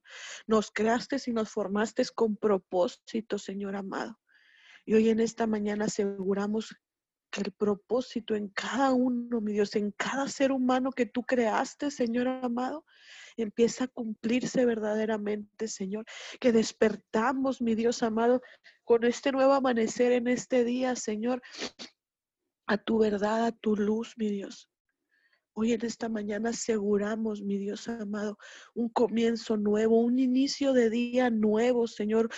Nos 0.48 0.72
creaste 0.72 1.18
y 1.26 1.32
nos 1.32 1.50
formaste 1.50 2.04
con 2.14 2.38
propósito, 2.38 3.38
Señor 3.38 3.76
amado. 3.76 4.20
Y 4.86 4.94
hoy 4.94 5.10
en 5.10 5.20
esta 5.20 5.48
mañana 5.48 5.86
aseguramos 5.86 6.76
que 7.32 7.42
el 7.42 7.52
propósito 7.52 8.36
en 8.36 8.50
cada 8.50 8.94
uno, 8.94 9.42
mi 9.42 9.54
Dios, 9.54 9.76
en 9.76 9.92
cada 9.92 10.28
ser 10.28 10.52
humano 10.52 10.92
que 10.92 11.06
tú 11.06 11.24
creaste, 11.24 11.92
Señor 11.92 12.28
amado, 12.28 12.86
empieza 13.36 13.86
a 13.86 13.88
cumplirse 13.88 14.66
verdaderamente, 14.66 15.68
Señor. 15.68 16.06
Que 16.40 16.52
despertamos, 16.52 17.62
mi 17.62 17.76
Dios 17.76 18.04
amado, 18.04 18.42
con 18.84 19.04
este 19.04 19.32
nuevo 19.32 19.54
amanecer 19.54 20.12
en 20.12 20.28
este 20.28 20.64
día, 20.64 20.96
Señor, 20.96 21.42
a 22.68 22.78
tu 22.78 23.00
verdad, 23.00 23.46
a 23.46 23.52
tu 23.52 23.76
luz, 23.76 24.14
mi 24.18 24.30
Dios. 24.30 24.70
Hoy 25.58 25.72
en 25.72 25.86
esta 25.86 26.10
mañana 26.10 26.49
aseguramos, 26.49 27.41
mi 27.41 27.58
Dios 27.58 27.88
amado, 27.88 28.38
un 28.74 28.89
comienzo 28.89 29.56
nuevo, 29.56 30.01
un 30.01 30.20
inicio 30.20 30.74
de 30.74 30.89
día 30.89 31.30
nuevo, 31.30 31.88
Señor, 31.88 32.30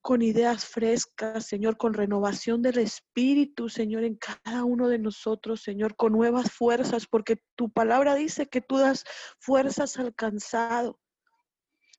con 0.00 0.22
ideas 0.22 0.64
frescas, 0.64 1.44
Señor, 1.44 1.76
con 1.76 1.92
renovación 1.92 2.62
del 2.62 2.78
Espíritu, 2.78 3.68
Señor, 3.68 4.04
en 4.04 4.16
cada 4.16 4.64
uno 4.64 4.88
de 4.88 4.98
nosotros, 4.98 5.60
Señor, 5.60 5.94
con 5.94 6.12
nuevas 6.12 6.52
fuerzas, 6.52 7.06
porque 7.06 7.36
tu 7.54 7.70
palabra 7.70 8.14
dice 8.14 8.46
que 8.46 8.62
tú 8.62 8.78
das 8.78 9.04
fuerzas 9.38 9.98
al 9.98 10.14
cansado, 10.14 10.98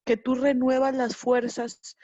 que 0.04 0.18
tú 0.18 0.34
renuevas 0.34 0.96
las 0.96 1.16
fuerzas 1.16 1.96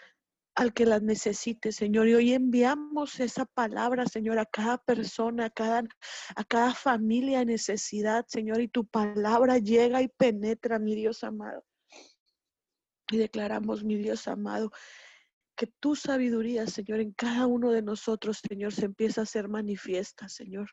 al 0.56 0.74
que 0.74 0.86
las 0.86 1.02
necesite, 1.02 1.72
Señor. 1.72 2.08
Y 2.08 2.16
hoy 2.16 2.34
enviamos 2.34 3.20
esa 3.20 3.46
palabra, 3.46 4.06
Señor, 4.06 4.40
a 4.40 4.46
cada 4.46 4.78
persona, 4.78 5.46
a 5.46 5.50
cada, 5.50 5.84
a 6.36 6.44
cada 6.44 6.74
familia 6.74 7.42
en 7.42 7.48
necesidad, 7.48 8.26
Señor. 8.28 8.62
Y 8.62 8.68
tu 8.68 8.86
palabra 8.86 9.58
llega 9.58 10.02
y 10.02 10.08
penetra, 10.10 10.80
mi 10.80 10.96
Dios 10.96 11.24
amado. 11.24 11.64
Y 13.10 13.18
declaramos, 13.18 13.84
mi 13.84 13.98
Dios 13.98 14.28
amado, 14.28 14.72
que 15.56 15.68
tu 15.68 15.96
sabiduría, 15.96 16.66
Señor, 16.68 17.02
en 17.02 17.12
cada 17.12 17.46
uno 17.46 17.72
de 17.72 17.82
nosotros, 17.82 18.42
Señor, 18.48 18.74
se 18.74 18.86
empieza 18.86 19.22
a 19.22 19.26
ser 19.26 19.48
manifiesta, 19.48 20.28
Señor. 20.28 20.72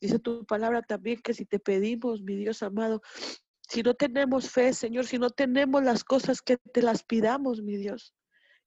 Dice 0.00 0.18
tu 0.18 0.44
palabra 0.44 0.82
también 0.82 1.20
que 1.22 1.34
si 1.34 1.44
te 1.44 1.58
pedimos, 1.58 2.22
mi 2.22 2.36
Dios 2.36 2.62
amado, 2.62 3.02
si 3.68 3.82
no 3.82 3.94
tenemos 3.94 4.50
fe, 4.50 4.72
Señor, 4.72 5.06
si 5.06 5.18
no 5.18 5.30
tenemos 5.30 5.82
las 5.82 6.04
cosas 6.04 6.40
que 6.40 6.56
te 6.56 6.82
las 6.82 7.02
pidamos, 7.02 7.62
mi 7.62 7.76
Dios, 7.76 8.14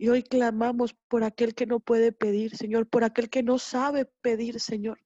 y 0.01 0.09
hoy 0.09 0.23
clamamos 0.23 0.95
por 1.07 1.23
aquel 1.23 1.53
que 1.53 1.67
no 1.67 1.79
puede 1.79 2.11
pedir, 2.11 2.57
Señor, 2.57 2.89
por 2.89 3.03
aquel 3.03 3.29
que 3.29 3.43
no 3.43 3.59
sabe 3.59 4.05
pedir, 4.21 4.59
Señor. 4.59 4.99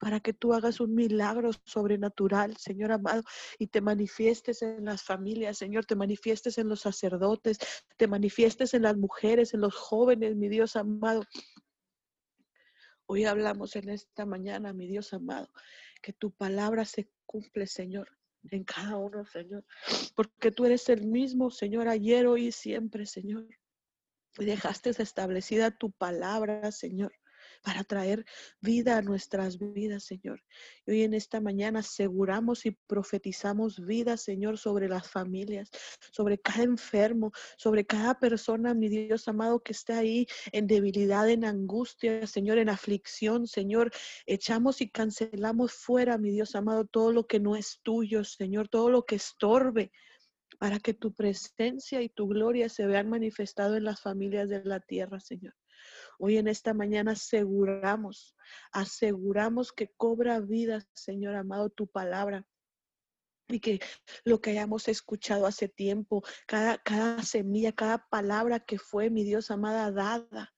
para 0.00 0.18
que 0.18 0.34
tú 0.34 0.52
hagas 0.52 0.80
un 0.80 0.92
milagro 0.92 1.52
sobrenatural, 1.64 2.56
Señor 2.56 2.90
amado, 2.90 3.22
y 3.60 3.68
te 3.68 3.80
manifiestes 3.80 4.60
en 4.60 4.86
las 4.86 5.04
familias, 5.04 5.56
Señor, 5.56 5.86
te 5.86 5.94
manifiestes 5.94 6.58
en 6.58 6.68
los 6.68 6.80
sacerdotes, 6.80 7.58
te 7.96 8.08
manifiestes 8.08 8.74
en 8.74 8.82
las 8.82 8.96
mujeres, 8.96 9.54
en 9.54 9.60
los 9.60 9.74
jóvenes, 9.76 10.34
mi 10.34 10.48
Dios 10.48 10.74
amado. 10.74 11.22
Hoy 13.06 13.24
hablamos 13.26 13.76
en 13.76 13.88
esta 13.88 14.26
mañana, 14.26 14.72
mi 14.72 14.88
Dios 14.88 15.14
amado, 15.14 15.48
que 16.02 16.12
tu 16.12 16.32
palabra 16.32 16.84
se 16.84 17.08
cumple, 17.24 17.68
Señor, 17.68 18.08
en 18.50 18.64
cada 18.64 18.96
uno, 18.96 19.24
Señor, 19.26 19.64
porque 20.16 20.50
tú 20.50 20.64
eres 20.64 20.88
el 20.88 21.06
mismo, 21.06 21.50
Señor, 21.52 21.86
ayer, 21.86 22.26
hoy 22.26 22.48
y 22.48 22.52
siempre, 22.52 23.06
Señor. 23.06 23.46
Dejaste 24.38 24.90
establecida 24.90 25.70
tu 25.70 25.92
palabra, 25.92 26.72
Señor 26.72 27.12
para 27.64 27.82
traer 27.82 28.24
vida 28.60 28.98
a 28.98 29.02
nuestras 29.02 29.58
vidas, 29.58 30.04
Señor. 30.04 30.42
Y 30.86 30.92
hoy 30.92 31.02
en 31.02 31.14
esta 31.14 31.40
mañana 31.40 31.80
aseguramos 31.80 32.66
y 32.66 32.72
profetizamos 32.86 33.84
vida, 33.84 34.16
Señor, 34.16 34.58
sobre 34.58 34.88
las 34.88 35.08
familias, 35.08 35.70
sobre 36.12 36.38
cada 36.38 36.62
enfermo, 36.62 37.32
sobre 37.56 37.86
cada 37.86 38.18
persona, 38.18 38.74
mi 38.74 38.88
Dios 38.88 39.26
amado, 39.28 39.62
que 39.62 39.72
está 39.72 39.98
ahí 39.98 40.26
en 40.52 40.66
debilidad, 40.66 41.28
en 41.28 41.44
angustia, 41.44 42.26
Señor, 42.26 42.58
en 42.58 42.68
aflicción, 42.68 43.46
Señor. 43.46 43.90
Echamos 44.26 44.80
y 44.82 44.90
cancelamos 44.90 45.72
fuera, 45.72 46.18
mi 46.18 46.30
Dios 46.30 46.54
amado, 46.54 46.84
todo 46.84 47.12
lo 47.12 47.26
que 47.26 47.40
no 47.40 47.56
es 47.56 47.80
tuyo, 47.82 48.24
Señor, 48.24 48.68
todo 48.68 48.90
lo 48.90 49.04
que 49.04 49.16
estorbe 49.16 49.90
para 50.58 50.78
que 50.78 50.94
tu 50.94 51.12
presencia 51.12 52.02
y 52.02 52.08
tu 52.08 52.28
gloria 52.28 52.68
se 52.68 52.86
vean 52.86 53.08
manifestado 53.08 53.76
en 53.76 53.84
las 53.84 54.00
familias 54.00 54.48
de 54.48 54.64
la 54.64 54.80
tierra, 54.80 55.20
Señor. 55.20 55.54
Hoy 56.18 56.38
en 56.38 56.48
esta 56.48 56.74
mañana 56.74 57.12
aseguramos, 57.12 58.36
aseguramos 58.72 59.72
que 59.72 59.92
cobra 59.96 60.40
vida, 60.40 60.86
Señor 60.92 61.34
amado, 61.34 61.70
tu 61.70 61.86
palabra. 61.86 62.46
Y 63.48 63.60
que 63.60 63.80
lo 64.24 64.40
que 64.40 64.50
hayamos 64.50 64.88
escuchado 64.88 65.46
hace 65.46 65.68
tiempo, 65.68 66.22
cada, 66.46 66.78
cada 66.78 67.22
semilla, 67.22 67.72
cada 67.72 68.06
palabra 68.08 68.60
que 68.60 68.78
fue, 68.78 69.10
mi 69.10 69.22
Dios 69.22 69.50
amada, 69.50 69.90
dada 69.90 70.54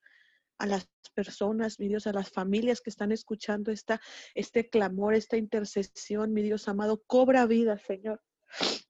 a 0.59 0.67
las 0.67 0.89
personas, 1.15 1.81
mi 1.81 1.89
Dios, 1.89 2.07
a 2.07 2.13
las 2.13 2.31
familias 2.31 2.81
que 2.81 2.91
están 2.91 3.13
escuchando 3.13 3.73
esta, 3.73 4.01
este 4.35 4.69
clamor, 4.69 5.15
esta 5.15 5.37
intercesión, 5.37 6.33
mi 6.33 6.43
Dios 6.43 6.69
amado, 6.69 7.03
cobra 7.07 7.47
vida, 7.47 7.79
Señor. 7.79 8.23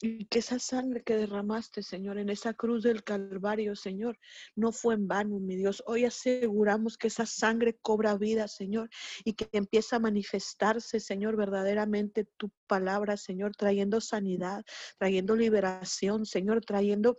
Y 0.01 0.27
que 0.27 0.41
esa 0.41 0.59
sangre 0.59 1.03
que 1.03 1.17
derramaste, 1.17 1.83
Señor, 1.83 2.19
en 2.19 2.29
esa 2.29 2.55
cruz 2.55 2.83
del 2.83 3.03
Calvario, 3.03 3.75
Señor, 3.75 4.19
no 4.55 4.73
fue 4.73 4.95
en 4.95 5.09
vano, 5.09 5.39
mi 5.41 5.57
Dios. 5.57 5.83
Hoy 5.87 6.05
aseguramos 6.05 6.97
que 6.99 7.09
esa 7.09 7.27
sangre 7.27 7.79
cobra 7.81 8.17
vida, 8.17 8.49
Señor, 8.49 8.91
y 9.25 9.33
que 9.35 9.49
empieza 9.53 9.97
a 9.97 10.01
manifestarse, 10.01 11.01
Señor, 11.01 11.37
verdaderamente 11.37 12.27
tu 12.37 12.51
palabra, 12.67 13.17
Señor, 13.17 13.57
trayendo 13.57 14.01
sanidad, 14.01 14.65
trayendo 14.99 15.35
liberación, 15.35 16.27
Señor, 16.27 16.65
trayendo 16.65 17.17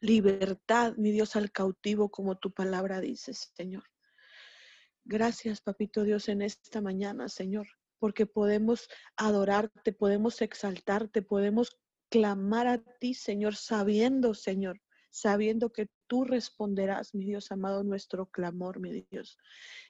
libertad, 0.00 0.94
mi 0.96 1.12
Dios, 1.12 1.36
al 1.36 1.52
cautivo, 1.52 2.10
como 2.10 2.36
tu 2.36 2.52
palabra 2.52 3.00
dice, 3.00 3.32
Señor. 3.34 3.84
Gracias, 5.04 5.60
Papito 5.60 6.02
Dios, 6.02 6.28
en 6.28 6.42
esta 6.42 6.80
mañana, 6.80 7.28
Señor 7.28 7.68
porque 7.98 8.26
podemos 8.26 8.88
adorarte, 9.16 9.92
podemos 9.92 10.42
exaltarte, 10.42 11.22
podemos 11.22 11.76
clamar 12.08 12.66
a 12.66 12.78
ti, 12.78 13.14
Señor, 13.14 13.56
sabiendo, 13.56 14.34
Señor, 14.34 14.80
sabiendo 15.10 15.72
que 15.72 15.88
tú 16.06 16.24
responderás, 16.24 17.14
mi 17.14 17.24
Dios 17.24 17.50
amado, 17.50 17.82
nuestro 17.82 18.26
clamor, 18.26 18.80
mi 18.80 19.06
Dios. 19.10 19.38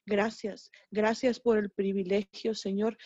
Gracias, 0.04 0.70
gracias 0.90 1.40
por 1.40 1.58
el 1.58 1.70
privilegio, 1.70 2.54
Señor, 2.54 2.96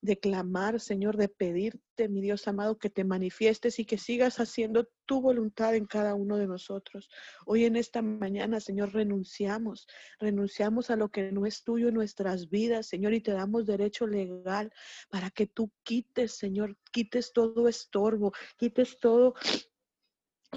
de 0.00 0.18
clamar, 0.18 0.80
Señor, 0.80 1.16
de 1.16 1.28
pedirte, 1.28 2.08
mi 2.08 2.20
Dios 2.20 2.46
amado, 2.48 2.78
que 2.78 2.90
te 2.90 3.04
manifiestes 3.04 3.78
y 3.78 3.84
que 3.84 3.98
sigas 3.98 4.38
haciendo 4.40 4.88
tu 5.06 5.20
voluntad 5.20 5.74
en 5.74 5.86
cada 5.86 6.14
uno 6.14 6.36
de 6.36 6.46
nosotros. 6.46 7.10
Hoy 7.44 7.64
en 7.64 7.76
esta 7.76 8.02
mañana, 8.02 8.60
Señor, 8.60 8.92
renunciamos, 8.92 9.86
renunciamos 10.18 10.90
a 10.90 10.96
lo 10.96 11.08
que 11.08 11.32
no 11.32 11.46
es 11.46 11.64
tuyo 11.64 11.88
en 11.88 11.94
nuestras 11.94 12.50
vidas, 12.50 12.86
Señor, 12.86 13.14
y 13.14 13.20
te 13.20 13.32
damos 13.32 13.66
derecho 13.66 14.06
legal 14.06 14.72
para 15.08 15.30
que 15.30 15.46
tú 15.46 15.72
quites, 15.82 16.32
Señor, 16.32 16.76
quites 16.92 17.32
todo 17.32 17.68
estorbo, 17.68 18.32
quites 18.56 18.98
todo 18.98 19.34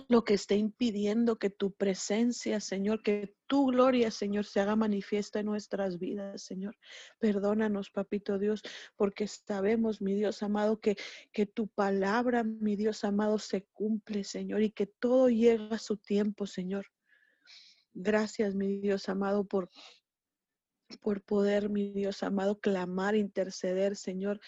lo 0.07 0.23
que 0.23 0.35
esté 0.35 0.55
impidiendo 0.55 1.37
que 1.37 1.49
tu 1.49 1.71
presencia, 1.71 2.59
Señor, 2.59 3.01
que 3.01 3.35
tu 3.47 3.67
gloria, 3.67 4.11
Señor, 4.11 4.45
se 4.45 4.59
haga 4.59 4.75
manifiesta 4.75 5.39
en 5.39 5.47
nuestras 5.47 5.99
vidas, 5.99 6.43
Señor. 6.43 6.77
Perdónanos, 7.19 7.89
papito 7.89 8.37
Dios, 8.37 8.61
porque 8.95 9.27
sabemos, 9.27 10.01
mi 10.01 10.13
Dios 10.13 10.43
amado, 10.43 10.79
que, 10.79 10.95
que 11.31 11.45
tu 11.45 11.67
palabra, 11.67 12.43
mi 12.43 12.75
Dios 12.75 13.03
amado, 13.03 13.39
se 13.39 13.65
cumple, 13.73 14.23
Señor, 14.23 14.61
y 14.61 14.71
que 14.71 14.85
todo 14.85 15.29
llega 15.29 15.75
a 15.75 15.79
su 15.79 15.97
tiempo, 15.97 16.45
Señor. 16.45 16.85
Gracias, 17.93 18.55
mi 18.55 18.79
Dios 18.79 19.09
amado, 19.09 19.45
por 19.45 19.69
por 20.97 21.21
poder, 21.21 21.69
mi 21.69 21.91
Dios 21.91 22.23
amado, 22.23 22.59
clamar, 22.59 23.15
interceder, 23.15 23.95
Señor, 23.95 24.39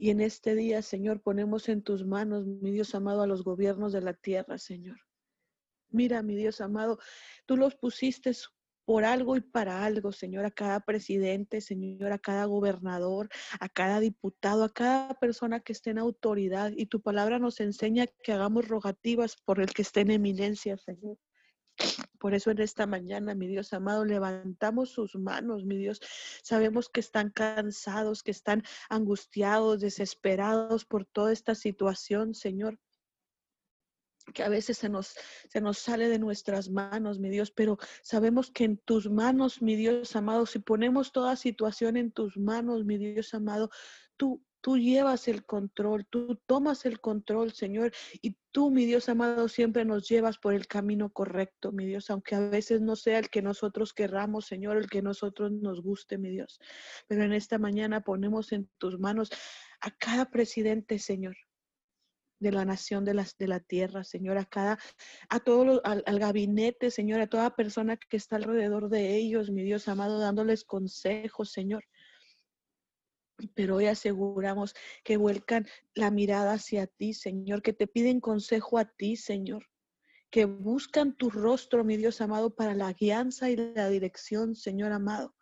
y 0.00 0.08
en 0.08 0.22
este 0.22 0.54
día, 0.54 0.80
Señor, 0.80 1.20
ponemos 1.20 1.68
en 1.68 1.82
tus 1.82 2.06
manos, 2.06 2.46
mi 2.46 2.70
Dios 2.70 2.94
amado, 2.94 3.20
a 3.20 3.26
los 3.26 3.44
gobiernos 3.44 3.92
de 3.92 4.00
la 4.00 4.14
tierra, 4.14 4.56
Señor. 4.56 4.96
Mira, 5.90 6.22
mi 6.22 6.34
Dios 6.36 6.62
amado, 6.62 6.98
tú 7.44 7.58
los 7.58 7.74
pusiste 7.74 8.32
por 8.86 9.04
algo 9.04 9.36
y 9.36 9.42
para 9.42 9.84
algo, 9.84 10.10
Señor, 10.10 10.46
a 10.46 10.50
cada 10.50 10.80
presidente, 10.80 11.60
Señor, 11.60 12.12
a 12.12 12.18
cada 12.18 12.46
gobernador, 12.46 13.28
a 13.60 13.68
cada 13.68 14.00
diputado, 14.00 14.64
a 14.64 14.72
cada 14.72 15.12
persona 15.20 15.60
que 15.60 15.74
esté 15.74 15.90
en 15.90 15.98
autoridad. 15.98 16.72
Y 16.74 16.86
tu 16.86 17.02
palabra 17.02 17.38
nos 17.38 17.60
enseña 17.60 18.06
que 18.06 18.32
hagamos 18.32 18.68
rogativas 18.68 19.36
por 19.36 19.60
el 19.60 19.70
que 19.74 19.82
esté 19.82 20.00
en 20.00 20.12
eminencia, 20.12 20.78
Señor. 20.78 21.18
Por 22.20 22.34
eso 22.34 22.50
en 22.50 22.60
esta 22.60 22.86
mañana, 22.86 23.34
mi 23.34 23.48
Dios 23.48 23.72
amado, 23.72 24.04
levantamos 24.04 24.90
sus 24.90 25.16
manos, 25.16 25.64
mi 25.64 25.78
Dios. 25.78 26.00
Sabemos 26.42 26.90
que 26.90 27.00
están 27.00 27.30
cansados, 27.30 28.22
que 28.22 28.30
están 28.30 28.62
angustiados, 28.90 29.80
desesperados 29.80 30.84
por 30.84 31.06
toda 31.06 31.32
esta 31.32 31.54
situación, 31.54 32.34
Señor 32.34 32.78
que 34.32 34.44
a 34.44 34.48
veces 34.48 34.78
se 34.78 34.88
nos, 34.88 35.14
se 35.48 35.60
nos 35.60 35.78
sale 35.78 36.08
de 36.08 36.18
nuestras 36.18 36.70
manos, 36.70 37.18
mi 37.18 37.30
Dios, 37.30 37.50
pero 37.50 37.78
sabemos 38.02 38.50
que 38.50 38.64
en 38.64 38.76
tus 38.76 39.10
manos, 39.10 39.60
mi 39.60 39.74
Dios 39.74 40.14
amado, 40.14 40.46
si 40.46 40.60
ponemos 40.60 41.10
toda 41.10 41.34
situación 41.34 41.96
en 41.96 42.12
tus 42.12 42.36
manos, 42.36 42.84
mi 42.84 42.96
Dios 42.96 43.34
amado, 43.34 43.70
tú, 44.16 44.44
Tú 44.60 44.76
llevas 44.76 45.26
el 45.28 45.44
control, 45.44 46.06
tú 46.06 46.36
tomas 46.46 46.84
el 46.84 47.00
control, 47.00 47.52
Señor, 47.52 47.92
y 48.20 48.36
tú, 48.50 48.70
mi 48.70 48.84
Dios 48.84 49.08
amado, 49.08 49.48
siempre 49.48 49.84
nos 49.84 50.08
llevas 50.08 50.38
por 50.38 50.54
el 50.54 50.66
camino 50.66 51.10
correcto, 51.10 51.72
mi 51.72 51.86
Dios, 51.86 52.10
aunque 52.10 52.34
a 52.34 52.40
veces 52.40 52.80
no 52.80 52.94
sea 52.96 53.18
el 53.18 53.30
que 53.30 53.40
nosotros 53.42 53.94
querramos, 53.94 54.46
Señor, 54.46 54.76
el 54.76 54.90
que 54.90 55.02
nosotros 55.02 55.50
nos 55.50 55.82
guste, 55.82 56.18
mi 56.18 56.30
Dios. 56.30 56.60
Pero 57.08 57.24
en 57.24 57.32
esta 57.32 57.58
mañana 57.58 58.02
ponemos 58.02 58.52
en 58.52 58.68
tus 58.78 58.98
manos 58.98 59.30
a 59.80 59.90
cada 59.92 60.30
presidente, 60.30 60.98
Señor, 60.98 61.36
de 62.38 62.52
la 62.52 62.64
nación 62.64 63.04
de, 63.04 63.14
las, 63.14 63.36
de 63.38 63.48
la 63.48 63.60
tierra, 63.60 64.04
Señor, 64.04 64.36
a 64.36 64.44
cada, 64.44 64.78
a 65.28 65.40
todo 65.40 65.80
al, 65.84 66.02
al, 66.06 66.18
gabinete, 66.18 66.90
Señor, 66.90 67.20
a 67.20 67.28
toda 67.28 67.56
persona 67.56 67.96
que 67.96 68.16
está 68.16 68.36
alrededor 68.36 68.90
de 68.90 69.16
ellos, 69.16 69.50
mi 69.50 69.62
Dios 69.62 69.88
amado, 69.88 70.18
dándoles 70.18 70.64
consejos, 70.64 71.52
Señor 71.52 71.84
pero 73.54 73.76
hoy 73.76 73.86
aseguramos 73.86 74.74
que 75.04 75.16
vuelcan 75.16 75.66
la 75.94 76.10
mirada 76.10 76.54
hacia 76.54 76.86
ti, 76.86 77.14
Señor, 77.14 77.62
que 77.62 77.72
te 77.72 77.86
piden 77.86 78.20
consejo 78.20 78.78
a 78.78 78.84
ti, 78.84 79.16
Señor, 79.16 79.66
que 80.30 80.44
buscan 80.44 81.16
tu 81.16 81.30
rostro, 81.30 81.84
mi 81.84 81.96
Dios 81.96 82.20
amado, 82.20 82.54
para 82.54 82.74
la 82.74 82.92
guianza 82.92 83.50
y 83.50 83.56
la 83.56 83.88
dirección, 83.88 84.54
Señor 84.54 84.92
amado. 84.92 85.34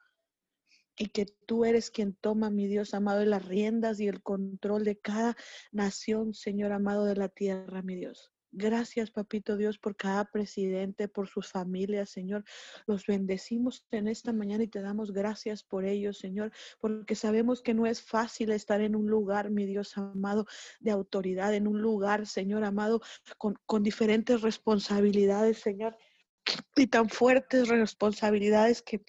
Y 0.96 1.10
que 1.10 1.26
tú 1.46 1.64
eres 1.64 1.90
quien 1.90 2.14
toma, 2.14 2.50
mi 2.50 2.66
Dios 2.66 2.92
amado, 2.94 3.24
las 3.24 3.46
riendas 3.46 4.00
y 4.00 4.08
el 4.08 4.22
control 4.22 4.84
de 4.84 4.98
cada 4.98 5.36
nación, 5.70 6.34
Señor 6.34 6.72
amado 6.72 7.04
de 7.04 7.16
la 7.16 7.28
tierra, 7.28 7.82
mi 7.82 7.94
Dios. 7.94 8.32
Gracias, 8.50 9.10
papito 9.10 9.58
Dios, 9.58 9.78
por 9.78 9.94
cada 9.94 10.24
presidente, 10.24 11.06
por 11.06 11.28
sus 11.28 11.48
familias, 11.48 12.08
Señor. 12.08 12.44
Los 12.86 13.04
bendecimos 13.04 13.84
en 13.90 14.08
esta 14.08 14.32
mañana 14.32 14.64
y 14.64 14.68
te 14.68 14.80
damos 14.80 15.12
gracias 15.12 15.62
por 15.62 15.84
ellos, 15.84 16.18
Señor, 16.18 16.50
porque 16.80 17.14
sabemos 17.14 17.60
que 17.60 17.74
no 17.74 17.86
es 17.86 18.02
fácil 18.02 18.50
estar 18.50 18.80
en 18.80 18.96
un 18.96 19.06
lugar, 19.06 19.50
mi 19.50 19.66
Dios 19.66 19.96
amado, 19.98 20.46
de 20.80 20.90
autoridad, 20.90 21.54
en 21.54 21.68
un 21.68 21.82
lugar, 21.82 22.26
Señor 22.26 22.64
amado, 22.64 23.02
con, 23.36 23.54
con 23.66 23.82
diferentes 23.82 24.40
responsabilidades, 24.40 25.58
Señor, 25.58 25.96
y 26.74 26.86
tan 26.86 27.10
fuertes 27.10 27.68
responsabilidades 27.68 28.80
que, 28.80 29.04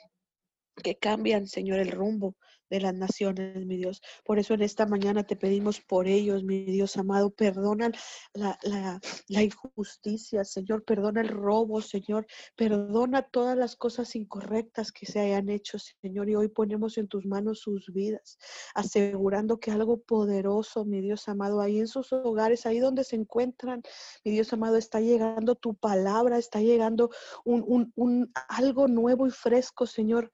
que 0.83 0.97
cambian, 0.97 1.47
Señor, 1.47 1.79
el 1.79 1.91
rumbo 1.91 2.35
de 2.69 2.81
las 2.81 2.93
naciones, 2.93 3.65
mi 3.65 3.77
Dios. 3.77 4.01
Por 4.23 4.39
eso 4.39 4.53
en 4.53 4.61
esta 4.61 4.85
mañana 4.85 5.23
te 5.23 5.35
pedimos 5.35 5.79
por 5.81 6.07
ellos, 6.07 6.43
mi 6.43 6.63
Dios 6.65 6.97
amado, 6.97 7.31
perdona 7.31 7.91
la, 8.33 8.57
la, 8.63 8.99
la, 9.27 9.43
injusticia, 9.43 10.43
Señor, 10.43 10.83
perdona 10.83 11.21
el 11.21 11.29
robo, 11.29 11.81
Señor, 11.81 12.27
perdona 12.55 13.23
todas 13.23 13.57
las 13.57 13.75
cosas 13.75 14.15
incorrectas 14.15 14.91
que 14.91 15.05
se 15.05 15.19
hayan 15.19 15.49
hecho, 15.49 15.77
Señor, 15.79 16.29
y 16.29 16.35
hoy 16.35 16.47
ponemos 16.47 16.97
en 16.97 17.07
tus 17.07 17.25
manos 17.25 17.59
sus 17.59 17.91
vidas, 17.91 18.37
asegurando 18.75 19.59
que 19.59 19.71
algo 19.71 20.01
poderoso, 20.01 20.85
mi 20.85 21.01
Dios 21.01 21.27
amado, 21.27 21.61
ahí 21.61 21.79
en 21.79 21.87
sus 21.87 22.13
hogares, 22.13 22.65
ahí 22.65 22.79
donde 22.79 23.03
se 23.03 23.15
encuentran, 23.15 23.81
mi 24.23 24.31
Dios 24.31 24.53
amado, 24.53 24.77
está 24.77 24.99
llegando 24.99 25.55
tu 25.55 25.75
palabra, 25.75 26.37
está 26.37 26.61
llegando 26.61 27.09
un, 27.45 27.63
un, 27.67 27.91
un 27.95 28.31
algo 28.47 28.87
nuevo 28.87 29.27
y 29.27 29.31
fresco, 29.31 29.85
Señor, 29.85 30.31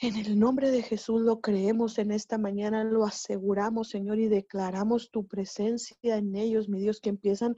en 0.00 0.16
el 0.16 0.38
nombre 0.38 0.70
de 0.70 0.82
Jesús 0.82 1.22
lo 1.22 1.40
creemos 1.40 1.98
en 1.98 2.12
esta 2.12 2.38
mañana, 2.38 2.84
lo 2.84 3.04
aseguramos, 3.04 3.88
Señor, 3.88 4.18
y 4.18 4.28
declaramos 4.28 5.10
tu 5.10 5.26
presencia 5.26 6.16
en 6.16 6.36
ellos, 6.36 6.68
mi 6.68 6.80
Dios, 6.80 7.00
que 7.00 7.08
empiezan 7.08 7.56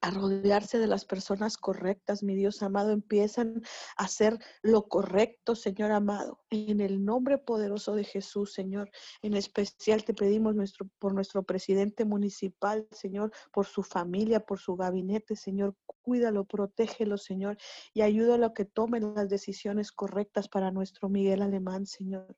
a 0.00 0.10
rodearse 0.10 0.78
de 0.78 0.86
las 0.86 1.04
personas 1.04 1.56
correctas, 1.56 2.22
mi 2.22 2.34
Dios 2.34 2.62
amado, 2.62 2.90
empiezan 2.90 3.62
a 3.96 4.04
hacer 4.04 4.38
lo 4.62 4.88
correcto, 4.88 5.54
Señor 5.54 5.90
amado. 5.90 6.40
En 6.50 6.80
el 6.80 7.04
nombre 7.04 7.38
poderoso 7.38 7.94
de 7.94 8.04
Jesús, 8.04 8.52
Señor, 8.52 8.90
en 9.22 9.34
especial 9.34 10.04
te 10.04 10.14
pedimos 10.14 10.54
por 10.98 11.14
nuestro 11.14 11.42
presidente 11.42 12.04
municipal, 12.04 12.86
Señor, 12.92 13.32
por 13.52 13.66
su 13.66 13.82
familia, 13.82 14.40
por 14.40 14.58
su 14.58 14.76
gabinete, 14.76 15.34
Señor, 15.34 15.74
cuídalo, 16.02 16.44
protégelo, 16.44 17.18
Señor, 17.18 17.56
y 17.92 18.02
ayúdalo 18.02 18.46
a 18.46 18.54
que 18.54 18.64
tomen 18.64 19.14
las 19.14 19.28
decisiones 19.28 19.92
correctas 19.92 20.48
para 20.48 20.70
nuestro 20.70 21.08
Miguel 21.08 21.42
Alemán, 21.42 21.86
Señor. 21.86 22.36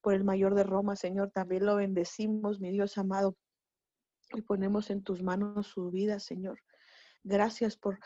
Por 0.00 0.14
el 0.14 0.24
mayor 0.24 0.54
de 0.54 0.64
Roma, 0.64 0.96
Señor, 0.96 1.30
también 1.30 1.66
lo 1.66 1.76
bendecimos, 1.76 2.60
mi 2.60 2.70
Dios 2.70 2.98
amado, 2.98 3.36
y 4.32 4.42
ponemos 4.42 4.90
en 4.90 5.02
tus 5.02 5.22
manos 5.22 5.66
su 5.66 5.90
vida, 5.90 6.20
Señor. 6.20 6.60
Gracias 7.22 7.76
por, 7.76 7.98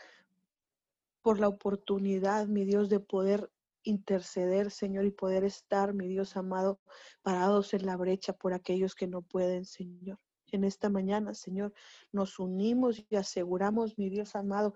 por 1.21 1.39
la 1.39 1.47
oportunidad, 1.47 2.47
mi 2.47 2.65
Dios, 2.65 2.89
de 2.89 2.99
poder 2.99 3.51
interceder, 3.83 4.71
Señor, 4.71 5.05
y 5.05 5.11
poder 5.11 5.43
estar, 5.43 5.93
mi 5.93 6.07
Dios 6.07 6.35
amado, 6.35 6.79
parados 7.21 7.73
en 7.73 7.85
la 7.85 7.95
brecha 7.95 8.33
por 8.33 8.53
aquellos 8.53 8.95
que 8.95 9.07
no 9.07 9.21
pueden, 9.21 9.65
Señor. 9.65 10.19
En 10.51 10.63
esta 10.63 10.89
mañana, 10.89 11.33
Señor, 11.33 11.73
nos 12.11 12.39
unimos 12.39 13.03
y 13.09 13.15
aseguramos, 13.15 13.97
mi 13.97 14.09
Dios 14.09 14.35
amado, 14.35 14.75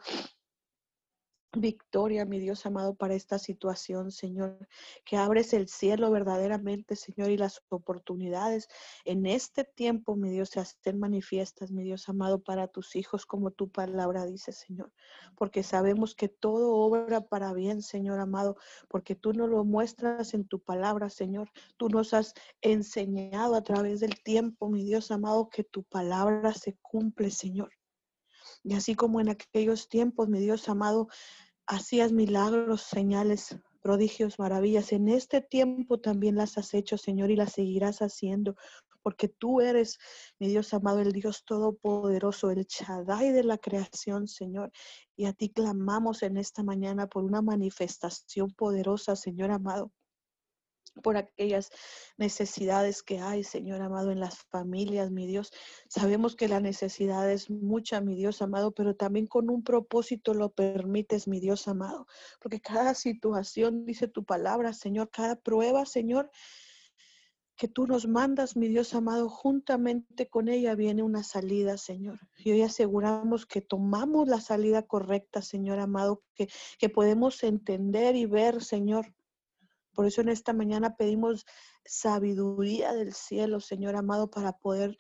victoria, 1.54 2.26
mi 2.26 2.40
Dios 2.40 2.66
amado, 2.66 2.96
para 2.96 3.16
esta 3.16 3.40
situación, 3.40 4.12
Señor. 4.12 4.58
Que 5.06 5.18
abres 5.18 5.54
el 5.54 5.68
cielo 5.68 6.12
verdaderamente, 6.12 6.96
Señor, 6.96 7.30
y 7.32 7.38
las 7.38 7.62
oportunidades 7.70 8.68
en 9.06 9.26
este 9.26 9.64
tiempo, 9.64 10.16
mi 10.16 10.30
Dios, 10.30 10.50
se 10.50 10.60
hacen 10.60 11.00
manifiestas, 11.00 11.72
mi 11.72 11.84
Dios 11.84 12.08
amado, 12.10 12.42
para 12.44 12.68
tus 12.68 12.96
hijos, 12.96 13.26
como 13.26 13.52
tu 13.52 13.70
palabra 13.70 14.26
dice, 14.26 14.52
Señor. 14.52 14.92
Porque 15.36 15.64
sabemos 15.64 16.16
que 16.16 16.30
todo 16.30 16.76
obra 16.76 17.22
para 17.22 17.54
bien, 17.54 17.82
Señor 17.82 18.20
amado, 18.20 18.58
porque 18.88 19.16
tú 19.16 19.34
nos 19.34 19.50
lo 19.50 19.64
muestras 19.64 20.34
en 20.34 20.48
tu 20.48 20.60
palabra, 20.60 21.10
Señor. 21.10 21.50
Tú 21.78 21.90
nos 21.90 22.14
has 22.14 22.34
enseñado 22.62 23.56
a 23.56 23.64
través 23.64 24.00
del 24.02 24.22
tiempo, 24.22 24.70
mi 24.70 24.84
Dios 24.84 25.12
amado, 25.12 25.50
que 25.50 25.64
tu 25.64 25.84
palabra 25.84 26.54
se 26.54 26.78
cumple, 26.82 27.32
Señor. 27.32 27.79
Y 28.64 28.74
así 28.74 28.96
como 28.96 29.22
en 29.22 29.30
aquellos 29.30 29.90
tiempos, 29.90 30.30
mi 30.30 30.40
Dios 30.40 30.68
amado, 30.70 31.08
hacías 31.66 32.12
milagros, 32.12 32.82
señales, 32.82 33.58
prodigios, 33.82 34.40
maravillas. 34.40 34.92
En 34.92 35.08
este 35.08 35.42
tiempo 35.42 36.00
también 36.00 36.36
las 36.36 36.58
has 36.58 36.74
hecho, 36.74 36.98
Señor, 36.98 37.32
y 37.32 37.36
las 37.36 37.54
seguirás 37.54 38.02
haciendo, 38.02 38.56
porque 39.02 39.30
tú 39.30 39.62
eres, 39.62 39.98
mi 40.40 40.48
Dios 40.50 40.74
amado, 40.74 41.00
el 41.00 41.12
Dios 41.14 41.46
Todopoderoso, 41.46 42.52
el 42.52 42.66
Shaddai 42.66 43.32
de 43.32 43.44
la 43.44 43.58
creación, 43.58 44.28
Señor. 44.28 44.72
Y 45.16 45.26
a 45.26 45.34
ti 45.34 45.50
clamamos 45.50 46.24
en 46.24 46.38
esta 46.38 46.64
mañana 46.64 47.08
por 47.08 47.24
una 47.24 47.42
manifestación 47.42 48.52
poderosa, 48.52 49.16
Señor 49.16 49.52
amado 49.52 49.92
por 51.02 51.18
aquellas 51.18 51.72
necesidades 52.18 53.04
que 53.04 53.20
hay, 53.20 53.44
Señor 53.44 53.82
amado, 53.82 54.12
en 54.12 54.20
las 54.20 54.38
familias, 54.38 55.12
mi 55.12 55.28
Dios. 55.28 55.52
Sabemos 55.88 56.36
que 56.36 56.48
la 56.48 56.60
necesidad 56.60 57.30
es 57.30 57.50
mucha, 57.50 58.02
mi 58.02 58.16
Dios 58.16 58.42
amado, 58.42 58.72
pero 58.72 58.96
también 58.96 59.28
con 59.28 59.50
un 59.50 59.64
propósito 59.64 60.34
lo 60.34 60.50
permites, 60.50 61.28
mi 61.28 61.40
Dios 61.40 61.68
amado. 61.68 62.08
Porque 62.42 62.60
cada 62.62 62.94
situación, 62.94 63.86
dice 63.86 64.08
tu 64.08 64.24
palabra, 64.24 64.74
Señor, 64.74 65.10
cada 65.10 65.36
prueba, 65.36 65.86
Señor, 65.86 66.30
que 67.60 67.68
tú 67.68 67.88
nos 67.88 68.08
mandas, 68.08 68.56
mi 68.56 68.70
Dios 68.70 68.94
amado, 68.94 69.28
juntamente 69.28 70.30
con 70.30 70.48
ella 70.48 70.76
viene 70.76 71.04
una 71.04 71.24
salida, 71.24 71.78
Señor. 71.78 72.18
Y 72.38 72.52
hoy 72.52 72.62
aseguramos 72.62 73.46
que 73.46 73.60
tomamos 73.60 74.30
la 74.30 74.40
salida 74.40 74.84
correcta, 74.84 75.42
Señor 75.42 75.80
amado, 75.80 76.24
que, 76.36 76.48
que 76.78 76.88
podemos 76.88 77.44
entender 77.44 78.16
y 78.16 78.26
ver, 78.26 78.64
Señor, 78.64 79.14
por 80.00 80.06
eso 80.06 80.22
en 80.22 80.30
esta 80.30 80.54
mañana 80.54 80.96
pedimos 80.96 81.46
sabiduría 81.84 82.94
del 82.94 83.12
cielo, 83.12 83.60
Señor 83.60 83.98
amado, 83.98 84.32
para 84.32 84.54
poder 84.54 84.96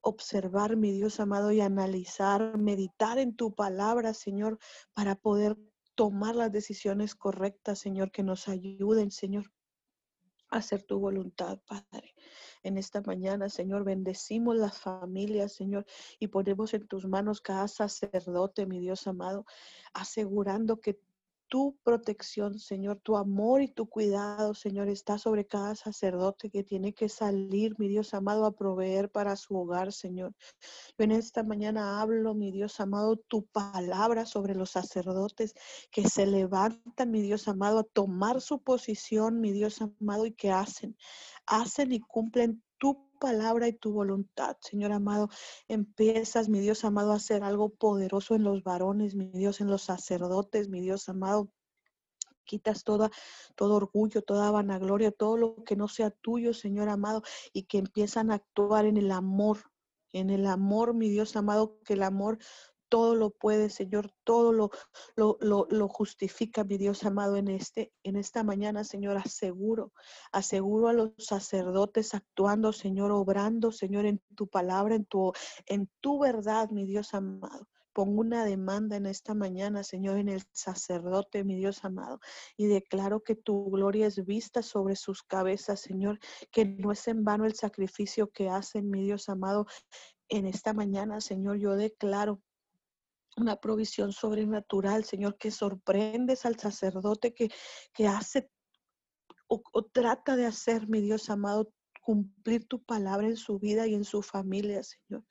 observar, 0.00 0.74
mi 0.74 0.90
Dios 0.90 1.20
amado, 1.20 1.52
y 1.52 1.60
analizar, 1.60 2.58
meditar 2.58 3.18
en 3.18 3.36
tu 3.36 3.54
palabra, 3.54 4.12
Señor, 4.12 4.58
para 4.92 5.14
poder 5.14 5.56
tomar 5.94 6.34
las 6.34 6.50
decisiones 6.50 7.14
correctas, 7.14 7.78
Señor, 7.78 8.10
que 8.10 8.24
nos 8.24 8.48
ayuden, 8.48 9.12
Señor, 9.12 9.52
a 10.50 10.56
hacer 10.56 10.82
tu 10.82 10.98
voluntad, 10.98 11.60
Padre. 11.64 12.16
En 12.64 12.76
esta 12.76 13.00
mañana, 13.02 13.48
Señor, 13.48 13.84
bendecimos 13.84 14.56
las 14.56 14.80
familias, 14.80 15.52
Señor, 15.52 15.86
y 16.18 16.26
ponemos 16.26 16.74
en 16.74 16.88
tus 16.88 17.06
manos 17.06 17.40
cada 17.40 17.68
sacerdote, 17.68 18.66
mi 18.66 18.80
Dios 18.80 19.06
amado, 19.06 19.46
asegurando 19.94 20.80
que 20.80 20.98
tu 21.50 21.76
protección, 21.82 22.58
Señor, 22.60 23.00
tu 23.02 23.16
amor 23.16 23.60
y 23.60 23.68
tu 23.68 23.86
cuidado, 23.86 24.54
Señor, 24.54 24.88
está 24.88 25.18
sobre 25.18 25.46
cada 25.46 25.74
sacerdote 25.74 26.48
que 26.48 26.62
tiene 26.62 26.94
que 26.94 27.08
salir, 27.08 27.74
mi 27.78 27.88
Dios 27.88 28.14
amado, 28.14 28.46
a 28.46 28.52
proveer 28.52 29.10
para 29.10 29.34
su 29.34 29.56
hogar, 29.56 29.92
Señor. 29.92 30.32
Yo 30.96 31.04
en 31.04 31.10
esta 31.10 31.42
mañana 31.42 32.00
hablo, 32.00 32.34
mi 32.34 32.52
Dios 32.52 32.78
amado, 32.78 33.16
tu 33.16 33.44
palabra 33.46 34.26
sobre 34.26 34.54
los 34.54 34.70
sacerdotes 34.70 35.54
que 35.90 36.08
se 36.08 36.24
levantan, 36.24 37.10
mi 37.10 37.20
Dios 37.20 37.48
amado, 37.48 37.80
a 37.80 37.84
tomar 37.84 38.40
su 38.40 38.62
posición, 38.62 39.40
mi 39.40 39.50
Dios 39.50 39.82
amado, 39.82 40.26
y 40.26 40.32
que 40.32 40.52
hacen, 40.52 40.96
hacen 41.46 41.92
y 41.92 41.98
cumplen 41.98 42.62
tu 42.78 43.09
palabra 43.20 43.68
y 43.68 43.72
tu 43.74 43.92
voluntad, 43.92 44.56
Señor 44.60 44.90
amado. 44.90 45.28
Empiezas, 45.68 46.48
mi 46.48 46.58
Dios 46.58 46.84
amado, 46.84 47.12
a 47.12 47.16
hacer 47.16 47.44
algo 47.44 47.68
poderoso 47.68 48.34
en 48.34 48.42
los 48.42 48.64
varones, 48.64 49.14
mi 49.14 49.26
Dios, 49.26 49.60
en 49.60 49.68
los 49.68 49.82
sacerdotes, 49.82 50.68
mi 50.68 50.80
Dios 50.80 51.08
amado 51.08 51.52
quitas 52.50 52.82
toda, 52.82 53.10
todo 53.54 53.76
orgullo, 53.76 54.22
toda 54.22 54.50
vanagloria, 54.50 55.12
todo 55.12 55.36
lo 55.36 55.62
que 55.62 55.76
no 55.76 55.86
sea 55.86 56.10
tuyo, 56.10 56.52
Señor 56.52 56.88
amado, 56.88 57.22
y 57.52 57.64
que 57.64 57.78
empiezan 57.78 58.32
a 58.32 58.34
actuar 58.34 58.86
en 58.86 58.96
el 58.96 59.12
amor, 59.12 59.58
en 60.12 60.30
el 60.30 60.46
amor, 60.46 60.92
mi 60.92 61.08
Dios 61.08 61.36
amado, 61.36 61.78
que 61.84 61.92
el 61.92 62.02
amor 62.02 62.38
todo 62.90 63.14
lo 63.14 63.30
puede, 63.30 63.70
Señor, 63.70 64.12
todo 64.24 64.52
lo, 64.52 64.70
lo, 65.16 65.38
lo, 65.70 65.88
justifica, 65.88 66.64
mi 66.64 66.76
Dios 66.76 67.04
amado, 67.04 67.36
en, 67.36 67.48
este, 67.48 67.92
en 68.02 68.16
esta 68.16 68.42
mañana, 68.42 68.84
Señor, 68.84 69.16
aseguro, 69.16 69.92
aseguro 70.32 70.88
a 70.88 70.92
los 70.92 71.12
sacerdotes 71.16 72.14
actuando, 72.14 72.72
Señor, 72.72 73.12
obrando, 73.12 73.70
Señor, 73.70 74.06
en 74.06 74.20
tu 74.34 74.48
palabra, 74.48 74.96
en 74.96 75.06
tu, 75.06 75.32
en 75.66 75.88
tu 76.00 76.18
verdad, 76.18 76.68
mi 76.70 76.84
Dios 76.84 77.14
amado. 77.14 77.68
Pongo 77.92 78.20
una 78.20 78.44
demanda 78.44 78.96
en 78.96 79.06
esta 79.06 79.34
mañana, 79.34 79.84
Señor, 79.84 80.18
en 80.18 80.28
el 80.28 80.42
sacerdote, 80.52 81.44
mi 81.44 81.56
Dios 81.56 81.84
amado, 81.84 82.20
y 82.56 82.66
declaro 82.66 83.22
que 83.22 83.36
tu 83.36 83.70
gloria 83.70 84.06
es 84.06 84.24
vista 84.24 84.62
sobre 84.62 84.96
sus 84.96 85.22
cabezas, 85.22 85.80
Señor, 85.80 86.18
que 86.50 86.64
no 86.64 86.92
es 86.92 87.06
en 87.08 87.24
vano 87.24 87.46
el 87.46 87.54
sacrificio 87.54 88.30
que 88.30 88.48
hacen, 88.48 88.90
mi 88.90 89.02
Dios 89.02 89.28
amado. 89.28 89.66
En 90.28 90.46
esta 90.46 90.72
mañana, 90.72 91.20
Señor, 91.20 91.58
yo 91.58 91.74
declaro 91.74 92.40
una 93.36 93.56
provisión 93.56 94.12
sobrenatural, 94.12 95.04
Señor, 95.04 95.36
que 95.38 95.50
sorprendes 95.50 96.44
al 96.44 96.58
sacerdote 96.58 97.34
que, 97.34 97.50
que 97.92 98.06
hace 98.06 98.50
o, 99.50 99.82
trata 99.82 100.36
de 100.36 100.46
hacer, 100.46 100.88
mi 100.88 101.00
Dios 101.00 101.28
amado, 101.28 101.72
cumplir 102.02 102.66
tu 102.66 102.82
palabra 102.82 103.26
en 103.26 103.36
su 103.36 103.58
vida 103.58 103.86
y 103.86 103.94
en 103.94 104.04
su 104.04 104.22
familia, 104.22 104.82
Señor. 104.82 105.24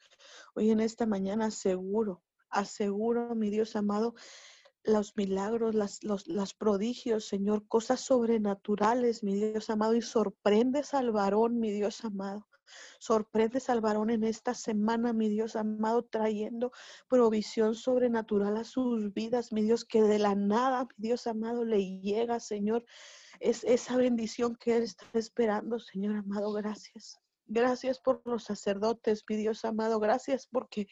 Hoy 0.56 0.72
en 0.72 0.82
esta 0.82 1.06
mañana 1.06 1.45
aseguro, 1.45 2.22
aseguro, 2.50 3.34
mi 3.36 3.50
Dios 3.50 3.76
amado, 3.78 4.16
los 4.84 5.16
milagros, 5.16 5.74
las, 5.74 6.04
los 6.04 6.28
las 6.28 6.54
prodigios, 6.54 7.28
Señor, 7.28 7.68
cosas 7.68 8.02
sobrenaturales, 8.02 9.24
mi 9.24 9.36
Dios 9.36 9.70
amado, 9.70 9.95
y 9.95 10.02
sorprendes 10.02 10.93
al 10.93 11.12
varón, 11.12 11.60
mi 11.60 11.72
Dios 11.72 12.04
amado. 12.04 12.45
Sorprendes 12.99 13.70
al 13.70 13.82
varón 13.82 14.09
en 14.09 14.24
esta 14.24 14.53
semana, 14.53 15.13
mi 15.13 15.30
Dios 15.30 15.55
amado, 15.55 16.03
trayendo 16.03 16.72
provisión 17.07 17.76
sobrenatural 17.76 18.57
a 18.57 18.63
sus 18.63 19.13
vidas, 19.13 19.51
mi 19.51 19.61
Dios, 19.61 19.86
que 19.86 20.01
de 20.01 20.20
la 20.20 20.36
nada, 20.36 20.88
mi 20.97 21.07
Dios 21.07 21.28
amado, 21.28 21.65
le 21.65 21.99
llega, 22.01 22.39
Señor, 22.39 22.86
es 23.39 23.63
esa 23.63 23.97
bendición 23.97 24.55
que 24.55 24.78
Él 24.78 24.84
está 24.84 25.05
esperando, 25.13 25.80
Señor 25.80 26.17
amado, 26.17 26.51
gracias. 26.53 27.20
Gracias 27.51 27.99
por 27.99 28.22
los 28.26 28.43
sacerdotes, 28.43 29.24
mi 29.28 29.36
Dios 29.36 29.65
amado. 29.65 29.99
Gracias 29.99 30.45
porque 30.45 30.88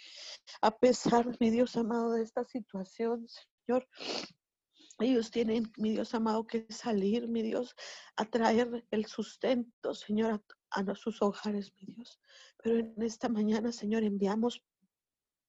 a 0.62 0.76
pesar, 0.76 1.38
mi 1.40 1.52
Dios 1.52 1.78
amado, 1.78 2.14
de 2.14 2.24
esta 2.24 2.44
situación, 2.46 3.28
Señor, 3.68 3.88
ellos 5.00 5.30
tienen, 5.30 5.72
mi 5.78 5.92
Dios 5.92 6.16
amado, 6.16 6.48
que 6.48 6.66
salir, 6.70 7.28
mi 7.28 7.44
Dios, 7.44 7.76
a 8.16 8.26
traer 8.26 8.84
el 8.90 9.06
sustento, 9.06 9.94
Señor, 9.94 10.44
a, 10.72 10.96
sus 10.96 11.22
hogares, 11.22 11.74
mi 11.76 11.94
Dios. 11.94 12.20
Pero 12.62 12.80
en 12.80 13.02
esta 13.02 13.30
mañana, 13.30 13.72
Señor, 13.72 14.04
enviamos 14.04 14.64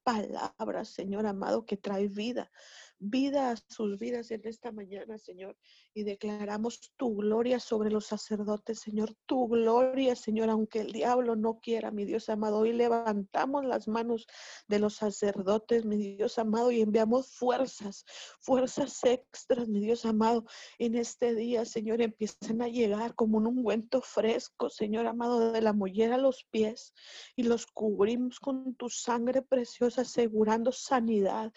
palabras, 0.02 0.88
Señor 0.88 1.26
amado, 1.26 1.66
que 1.66 1.76
trae 1.76 2.08
vida, 2.08 2.50
vida 2.98 3.50
a 3.50 3.56
sus 3.56 3.98
vidas 3.98 4.30
en 4.30 4.46
esta 4.46 4.72
mañana, 4.72 5.18
Señor. 5.18 5.56
Y 5.98 6.04
declaramos 6.04 6.92
tu 6.96 7.16
gloria 7.16 7.58
sobre 7.58 7.90
los 7.90 8.06
sacerdotes, 8.06 8.78
Señor. 8.78 9.16
Tu 9.26 9.48
gloria, 9.48 10.14
Señor, 10.14 10.48
aunque 10.48 10.82
el 10.82 10.92
diablo 10.92 11.34
no 11.34 11.58
quiera, 11.58 11.90
mi 11.90 12.04
Dios 12.04 12.28
amado. 12.28 12.58
Hoy 12.58 12.72
levantamos 12.72 13.64
las 13.64 13.88
manos 13.88 14.28
de 14.68 14.78
los 14.78 14.94
sacerdotes, 14.94 15.84
mi 15.84 15.96
Dios 15.96 16.38
amado, 16.38 16.70
y 16.70 16.82
enviamos 16.82 17.34
fuerzas, 17.34 18.04
fuerzas 18.38 19.02
extras, 19.02 19.66
mi 19.66 19.80
Dios 19.80 20.04
amado. 20.04 20.44
En 20.78 20.94
este 20.94 21.34
día, 21.34 21.64
Señor, 21.64 22.00
empiezan 22.00 22.62
a 22.62 22.68
llegar 22.68 23.16
como 23.16 23.38
un 23.38 23.48
ungüento 23.48 24.00
fresco, 24.00 24.70
Señor 24.70 25.04
amado, 25.08 25.50
de 25.50 25.62
la 25.62 25.72
mollera 25.72 26.14
a 26.14 26.18
los 26.18 26.44
pies. 26.52 26.94
Y 27.34 27.42
los 27.42 27.66
cubrimos 27.66 28.38
con 28.38 28.76
tu 28.76 28.88
sangre 28.88 29.42
preciosa, 29.42 30.02
asegurando 30.02 30.70
sanidad, 30.70 31.52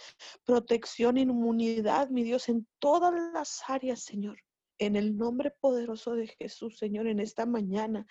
protección 0.45 1.19
inmunidad, 1.19 2.09
mi 2.09 2.23
Dios, 2.23 2.49
en 2.49 2.65
todas 2.79 3.13
las 3.35 3.61
áreas, 3.67 4.01
Señor. 4.01 4.30
En 4.81 4.95
el 4.95 5.15
nombre 5.15 5.51
poderoso 5.51 6.15
de 6.15 6.25
Jesús, 6.25 6.79
Señor, 6.79 7.05
en 7.05 7.19
esta 7.19 7.45
mañana. 7.45 8.07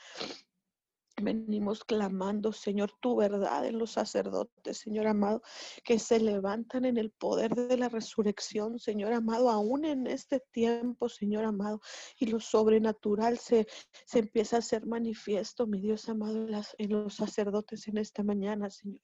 Venimos 1.20 1.82
clamando, 1.82 2.52
Señor, 2.52 2.92
tu 3.00 3.16
verdad 3.16 3.66
en 3.66 3.76
los 3.76 3.90
sacerdotes, 3.90 4.78
Señor 4.78 5.08
amado, 5.08 5.42
que 5.82 5.98
se 5.98 6.20
levantan 6.20 6.84
en 6.84 6.96
el 6.96 7.10
poder 7.10 7.56
de 7.56 7.76
la 7.76 7.88
resurrección, 7.88 8.78
Señor 8.78 9.12
amado, 9.12 9.50
aún 9.50 9.84
en 9.84 10.06
este 10.06 10.38
tiempo, 10.52 11.08
Señor 11.08 11.44
amado, 11.44 11.80
y 12.20 12.26
lo 12.26 12.38
sobrenatural 12.38 13.36
se, 13.38 13.66
se 14.06 14.20
empieza 14.20 14.54
a 14.54 14.58
hacer 14.60 14.86
manifiesto, 14.86 15.66
mi 15.66 15.80
Dios 15.80 16.08
amado, 16.08 16.46
las, 16.46 16.76
en 16.78 16.92
los 16.92 17.16
sacerdotes 17.16 17.88
en 17.88 17.98
esta 17.98 18.22
mañana, 18.22 18.70
Señor. 18.70 19.00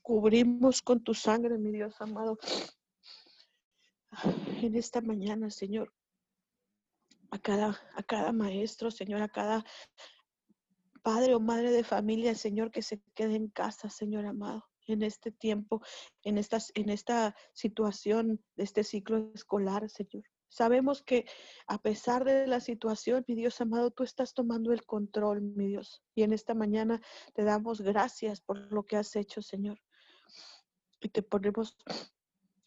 Cubrimos 0.00 0.80
con 0.80 1.04
tu 1.04 1.12
sangre, 1.12 1.58
mi 1.58 1.72
Dios 1.72 1.94
amado, 2.00 2.38
en 4.62 4.74
esta 4.76 5.02
mañana, 5.02 5.50
Señor, 5.50 5.92
a 7.32 7.38
cada, 7.38 7.80
a 7.94 8.02
cada 8.02 8.30
maestro, 8.32 8.90
Señor, 8.90 9.22
a 9.22 9.28
cada 9.28 9.64
padre 11.02 11.34
o 11.34 11.40
madre 11.40 11.70
de 11.70 11.82
familia, 11.82 12.34
Señor, 12.34 12.70
que 12.70 12.82
se 12.82 13.02
quede 13.14 13.36
en 13.36 13.48
casa, 13.48 13.88
Señor 13.88 14.26
amado, 14.26 14.68
en 14.86 15.02
este 15.02 15.32
tiempo, 15.32 15.80
en, 16.22 16.38
en 16.38 16.90
esta 16.90 17.34
situación 17.54 18.44
de 18.56 18.64
este 18.64 18.84
ciclo 18.84 19.32
escolar, 19.34 19.88
Señor. 19.88 20.24
Sabemos 20.50 21.02
que 21.02 21.24
a 21.66 21.78
pesar 21.78 22.24
de 22.24 22.46
la 22.46 22.60
situación, 22.60 23.24
mi 23.26 23.34
Dios 23.34 23.58
amado, 23.62 23.90
tú 23.90 24.02
estás 24.02 24.34
tomando 24.34 24.70
el 24.70 24.84
control, 24.84 25.40
mi 25.40 25.66
Dios. 25.68 26.02
Y 26.14 26.24
en 26.24 26.34
esta 26.34 26.52
mañana 26.52 27.00
te 27.32 27.44
damos 27.44 27.80
gracias 27.80 28.42
por 28.42 28.70
lo 28.70 28.82
que 28.84 28.96
has 28.96 29.16
hecho, 29.16 29.40
Señor. 29.40 29.80
Y 31.00 31.08
te 31.08 31.22
ponemos 31.22 31.78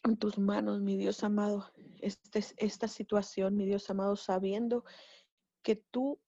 en 0.05 0.17
tus 0.17 0.37
manos, 0.37 0.81
mi 0.81 0.97
Dios 0.97 1.23
amado, 1.23 1.71
este, 1.99 2.43
esta 2.57 2.87
situación, 2.87 3.57
mi 3.57 3.65
Dios 3.65 3.89
amado, 3.89 4.15
sabiendo 4.15 4.85
que 5.63 5.75
tú, 5.75 6.19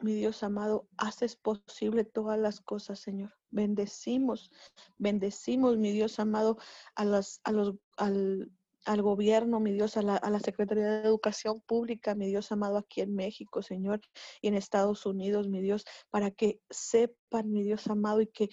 mi 0.00 0.14
Dios 0.14 0.42
amado, 0.42 0.88
haces 0.96 1.36
posible 1.36 2.04
todas 2.04 2.38
las 2.38 2.60
cosas, 2.60 3.00
Señor. 3.00 3.34
Bendecimos, 3.50 4.50
bendecimos, 4.98 5.78
mi 5.78 5.92
Dios 5.92 6.18
amado, 6.18 6.58
a, 6.94 7.04
las, 7.04 7.40
a 7.44 7.52
los, 7.52 7.74
al, 7.96 8.52
al 8.84 9.02
gobierno, 9.02 9.60
mi 9.60 9.72
Dios, 9.72 9.96
a 9.96 10.02
la, 10.02 10.16
a 10.16 10.30
la, 10.30 10.40
Secretaría 10.40 10.84
de 10.84 11.08
Educación 11.08 11.62
Pública, 11.62 12.14
mi 12.14 12.26
Dios 12.26 12.52
amado, 12.52 12.76
aquí 12.76 13.00
en 13.00 13.14
México, 13.14 13.62
Señor, 13.62 14.00
y 14.42 14.48
en 14.48 14.54
Estados 14.54 15.06
Unidos, 15.06 15.48
mi 15.48 15.62
Dios, 15.62 15.84
para 16.10 16.30
que 16.30 16.60
sepan, 16.68 17.50
mi 17.50 17.62
Dios 17.62 17.86
amado, 17.86 18.20
y 18.20 18.26
que 18.26 18.48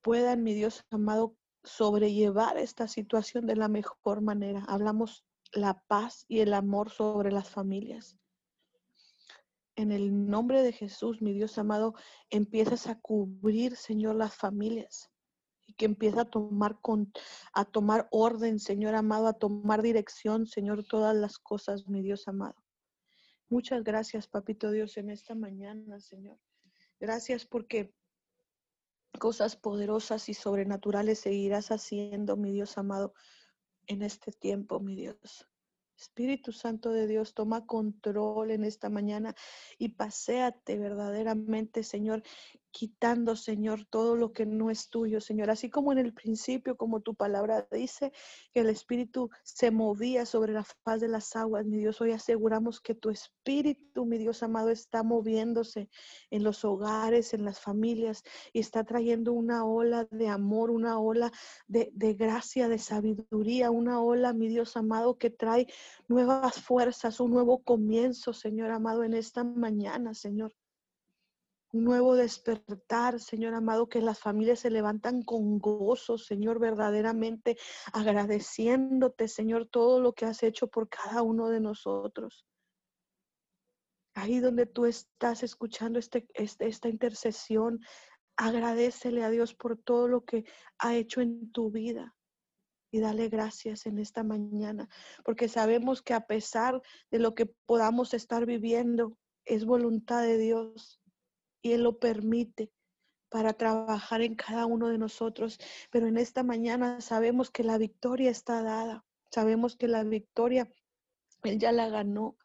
puedan, 0.00 0.42
mi 0.42 0.54
Dios 0.54 0.84
amado, 0.90 1.36
sobrellevar 1.66 2.56
esta 2.56 2.88
situación 2.88 3.46
de 3.46 3.56
la 3.56 3.68
mejor 3.68 4.22
manera. 4.22 4.64
Hablamos 4.68 5.24
la 5.52 5.82
paz 5.86 6.24
y 6.28 6.40
el 6.40 6.54
amor 6.54 6.90
sobre 6.90 7.30
las 7.32 7.50
familias. 7.50 8.16
En 9.74 9.92
el 9.92 10.26
nombre 10.26 10.62
de 10.62 10.72
Jesús, 10.72 11.20
mi 11.20 11.34
Dios 11.34 11.58
amado, 11.58 11.94
empiezas 12.30 12.86
a 12.86 12.98
cubrir, 12.98 13.76
Señor, 13.76 14.14
las 14.14 14.34
familias 14.34 15.10
y 15.66 15.74
que 15.74 15.84
empieza 15.84 16.22
a 16.22 16.30
tomar 16.30 16.80
con, 16.80 17.12
a 17.52 17.64
tomar 17.64 18.08
orden, 18.10 18.58
Señor 18.58 18.94
amado, 18.94 19.26
a 19.26 19.34
tomar 19.34 19.82
dirección, 19.82 20.46
Señor, 20.46 20.84
todas 20.84 21.14
las 21.14 21.38
cosas, 21.38 21.88
mi 21.88 22.00
Dios 22.00 22.26
amado. 22.28 22.54
Muchas 23.48 23.84
gracias, 23.84 24.28
Papito 24.28 24.70
Dios, 24.70 24.96
en 24.96 25.10
esta 25.10 25.34
mañana, 25.34 26.00
Señor. 26.00 26.38
Gracias 26.98 27.44
porque 27.44 27.92
cosas 29.16 29.56
poderosas 29.56 30.28
y 30.28 30.34
sobrenaturales 30.34 31.20
seguirás 31.20 31.70
haciendo, 31.70 32.36
mi 32.36 32.52
Dios 32.52 32.78
amado, 32.78 33.14
en 33.86 34.02
este 34.02 34.32
tiempo, 34.32 34.80
mi 34.80 34.94
Dios. 34.94 35.48
Espíritu 35.96 36.52
Santo 36.52 36.90
de 36.90 37.06
Dios, 37.06 37.32
toma 37.32 37.66
control 37.66 38.50
en 38.50 38.64
esta 38.64 38.90
mañana 38.90 39.34
y 39.78 39.90
paséate 39.90 40.78
verdaderamente, 40.78 41.82
Señor, 41.82 42.22
quitando, 42.76 43.36
Señor, 43.36 43.86
todo 43.88 44.16
lo 44.16 44.34
que 44.34 44.44
no 44.44 44.70
es 44.70 44.90
tuyo, 44.90 45.18
Señor. 45.22 45.48
Así 45.48 45.70
como 45.70 45.92
en 45.92 45.98
el 45.98 46.12
principio, 46.12 46.76
como 46.76 47.00
tu 47.00 47.14
palabra 47.14 47.66
dice, 47.72 48.12
que 48.52 48.60
el 48.60 48.68
Espíritu 48.68 49.30
se 49.44 49.70
movía 49.70 50.26
sobre 50.26 50.52
la 50.52 50.62
faz 50.84 51.00
de 51.00 51.08
las 51.08 51.34
aguas, 51.36 51.64
mi 51.64 51.78
Dios. 51.78 52.02
Hoy 52.02 52.12
aseguramos 52.12 52.82
que 52.82 52.94
tu 52.94 53.08
Espíritu, 53.08 54.04
mi 54.04 54.18
Dios 54.18 54.42
amado, 54.42 54.68
está 54.68 55.02
moviéndose 55.02 55.88
en 56.30 56.44
los 56.44 56.66
hogares, 56.66 57.32
en 57.32 57.46
las 57.46 57.60
familias 57.60 58.22
y 58.52 58.60
está 58.60 58.84
trayendo 58.84 59.32
una 59.32 59.64
ola 59.64 60.06
de 60.10 60.28
amor, 60.28 60.70
una 60.70 60.98
ola 60.98 61.32
de, 61.66 61.90
de 61.94 62.12
gracia, 62.12 62.68
de 62.68 62.76
sabiduría, 62.76 63.70
una 63.70 64.02
ola, 64.02 64.34
mi 64.34 64.48
Dios 64.48 64.76
amado, 64.76 65.16
que 65.16 65.30
trae 65.30 65.66
nuevas 66.08 66.60
fuerzas, 66.60 67.20
un 67.20 67.30
nuevo 67.30 67.62
comienzo, 67.62 68.34
Señor 68.34 68.70
amado, 68.70 69.02
en 69.02 69.14
esta 69.14 69.44
mañana, 69.44 70.12
Señor 70.12 70.52
un 71.76 71.84
nuevo 71.84 72.16
despertar, 72.16 73.20
Señor 73.20 73.54
amado, 73.54 73.88
que 73.88 74.00
las 74.00 74.18
familias 74.18 74.60
se 74.60 74.70
levantan 74.70 75.22
con 75.22 75.58
gozo, 75.58 76.16
Señor, 76.16 76.58
verdaderamente 76.58 77.56
agradeciéndote, 77.92 79.28
Señor, 79.28 79.68
todo 79.68 80.00
lo 80.00 80.14
que 80.14 80.24
has 80.24 80.42
hecho 80.42 80.68
por 80.68 80.88
cada 80.88 81.22
uno 81.22 81.48
de 81.48 81.60
nosotros. 81.60 82.46
Ahí 84.14 84.40
donde 84.40 84.64
tú 84.64 84.86
estás 84.86 85.42
escuchando 85.42 85.98
este, 85.98 86.26
este, 86.32 86.66
esta 86.66 86.88
intercesión, 86.88 87.80
agradecele 88.36 89.22
a 89.22 89.30
Dios 89.30 89.54
por 89.54 89.76
todo 89.76 90.08
lo 90.08 90.24
que 90.24 90.44
ha 90.78 90.94
hecho 90.94 91.20
en 91.20 91.52
tu 91.52 91.70
vida 91.70 92.14
y 92.90 93.00
dale 93.00 93.28
gracias 93.28 93.84
en 93.84 93.98
esta 93.98 94.22
mañana, 94.22 94.88
porque 95.24 95.48
sabemos 95.48 96.00
que 96.00 96.14
a 96.14 96.26
pesar 96.26 96.80
de 97.10 97.18
lo 97.18 97.34
que 97.34 97.46
podamos 97.66 98.14
estar 98.14 98.46
viviendo, 98.46 99.18
es 99.44 99.64
voluntad 99.66 100.22
de 100.22 100.38
Dios 100.38 101.00
y 101.62 101.72
Él 101.72 101.82
lo 101.82 101.98
permite 101.98 102.70
para 103.28 103.52
trabajar 103.52 104.22
en 104.22 104.34
cada 104.34 104.66
uno 104.66 104.88
de 104.88 104.98
nosotros. 104.98 105.58
Pero 105.90 106.06
en 106.06 106.18
esta 106.18 106.42
mañana 106.42 107.00
sabemos 107.00 107.50
que 107.50 107.64
la 107.64 107.78
victoria 107.78 108.30
está 108.30 108.62
dada. 108.62 109.04
Sabemos 109.30 109.76
que 109.76 109.88
la 109.88 110.04
victoria 110.04 110.72
Él 111.42 111.58
ya 111.58 111.72
la 111.72 111.88
ganó. 111.88 112.36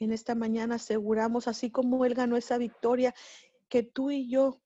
En 0.00 0.12
esta 0.12 0.34
mañana 0.34 0.76
aseguramos, 0.76 1.46
así 1.46 1.70
como 1.70 2.04
Él 2.04 2.14
ganó 2.14 2.36
esa 2.36 2.58
victoria, 2.58 3.14
que 3.68 3.82
tú 3.82 4.10
y 4.10 4.28
yo 4.28 4.60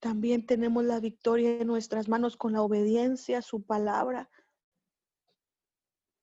también 0.00 0.46
tenemos 0.46 0.84
la 0.84 1.00
victoria 1.00 1.60
en 1.60 1.66
nuestras 1.66 2.08
manos 2.08 2.36
con 2.36 2.52
la 2.52 2.62
obediencia 2.62 3.38
a 3.38 3.42
su 3.42 3.62
palabra, 3.62 4.30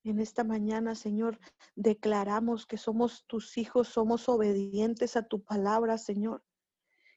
en 0.03 0.19
esta 0.19 0.43
mañana, 0.43 0.95
Señor, 0.95 1.39
declaramos 1.75 2.65
que 2.65 2.77
somos 2.77 3.25
tus 3.27 3.57
hijos, 3.57 3.87
somos 3.87 4.27
obedientes 4.29 5.15
a 5.15 5.23
tu 5.23 5.43
palabra, 5.43 5.97
Señor. 5.97 6.43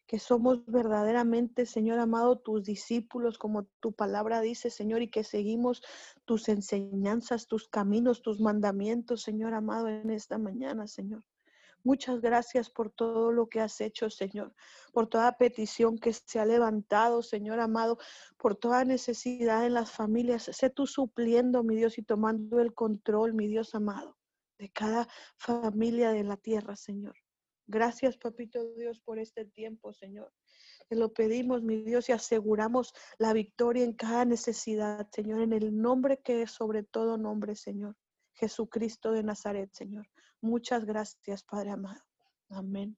Que 0.07 0.21
somos 0.21 0.65
verdaderamente, 0.67 1.67
Señor 1.67 1.99
amado, 1.99 2.39
tus 2.39 2.63
discípulos, 2.63 3.39
como 3.39 3.65
tu 3.81 3.93
palabra 3.93 4.41
dice, 4.41 4.71
Señor, 4.71 5.03
y 5.03 5.11
que 5.11 5.25
seguimos 5.25 5.83
tus 6.25 6.49
enseñanzas, 6.49 7.49
tus 7.49 7.69
caminos, 7.69 8.23
tus 8.23 8.41
mandamientos, 8.41 9.23
Señor 9.23 9.55
amado, 9.55 9.89
en 9.89 10.11
esta 10.11 10.39
mañana, 10.39 10.87
Señor. 10.87 11.25
Muchas 11.87 12.21
gracias 12.21 12.69
por 12.69 12.91
todo 12.91 13.31
lo 13.31 13.47
que 13.47 13.61
has 13.61 13.81
hecho, 13.81 14.11
Señor, 14.11 14.53
por 14.93 15.07
toda 15.07 15.39
petición 15.39 15.99
que 15.99 16.13
se 16.13 16.41
ha 16.41 16.45
levantado, 16.45 17.23
Señor 17.23 17.61
amado, 17.61 17.97
por 18.39 18.57
toda 18.57 18.85
necesidad 18.85 19.65
en 19.65 19.75
las 19.75 19.93
familias. 19.93 20.51
Sé 20.53 20.69
tú 20.69 20.89
supliendo, 20.89 21.63
mi 21.63 21.77
Dios, 21.77 21.97
y 21.97 22.03
tomando 22.03 22.59
el 22.59 22.75
control, 22.75 23.35
mi 23.35 23.47
Dios 23.47 23.73
amado, 23.77 24.19
de 24.59 24.69
cada 24.71 25.07
familia 25.39 26.11
de 26.11 26.25
la 26.25 26.37
tierra, 26.37 26.75
Señor. 26.75 27.15
Gracias, 27.69 28.19
papito 28.19 28.65
Dios, 28.75 28.99
por 28.99 29.21
este 29.21 29.45
tiempo, 29.45 29.93
Señor. 29.93 30.33
Te 30.89 30.97
lo 30.97 31.13
pedimos, 31.13 31.63
mi 31.63 31.85
Dios, 31.85 32.09
y 32.09 32.13
aseguramos 32.13 32.95
la 33.17 33.33
victoria 33.33 33.85
en 33.85 33.93
cada 33.93 34.25
necesidad, 34.25 35.09
Señor, 35.13 35.41
en 35.41 35.53
el 35.53 35.81
nombre 35.81 36.19
que 36.19 36.43
es 36.43 36.51
sobre 36.51 36.83
todo 36.83 37.17
nombre, 37.17 37.55
Señor. 37.55 37.95
Jesucristo 38.35 39.13
de 39.13 39.23
Nazaret, 39.23 39.73
Señor. 39.73 40.09
Muchas 40.41 40.85
gracias, 40.85 41.43
Padre 41.43 41.71
amado. 41.71 42.03
Amén. 42.49 42.97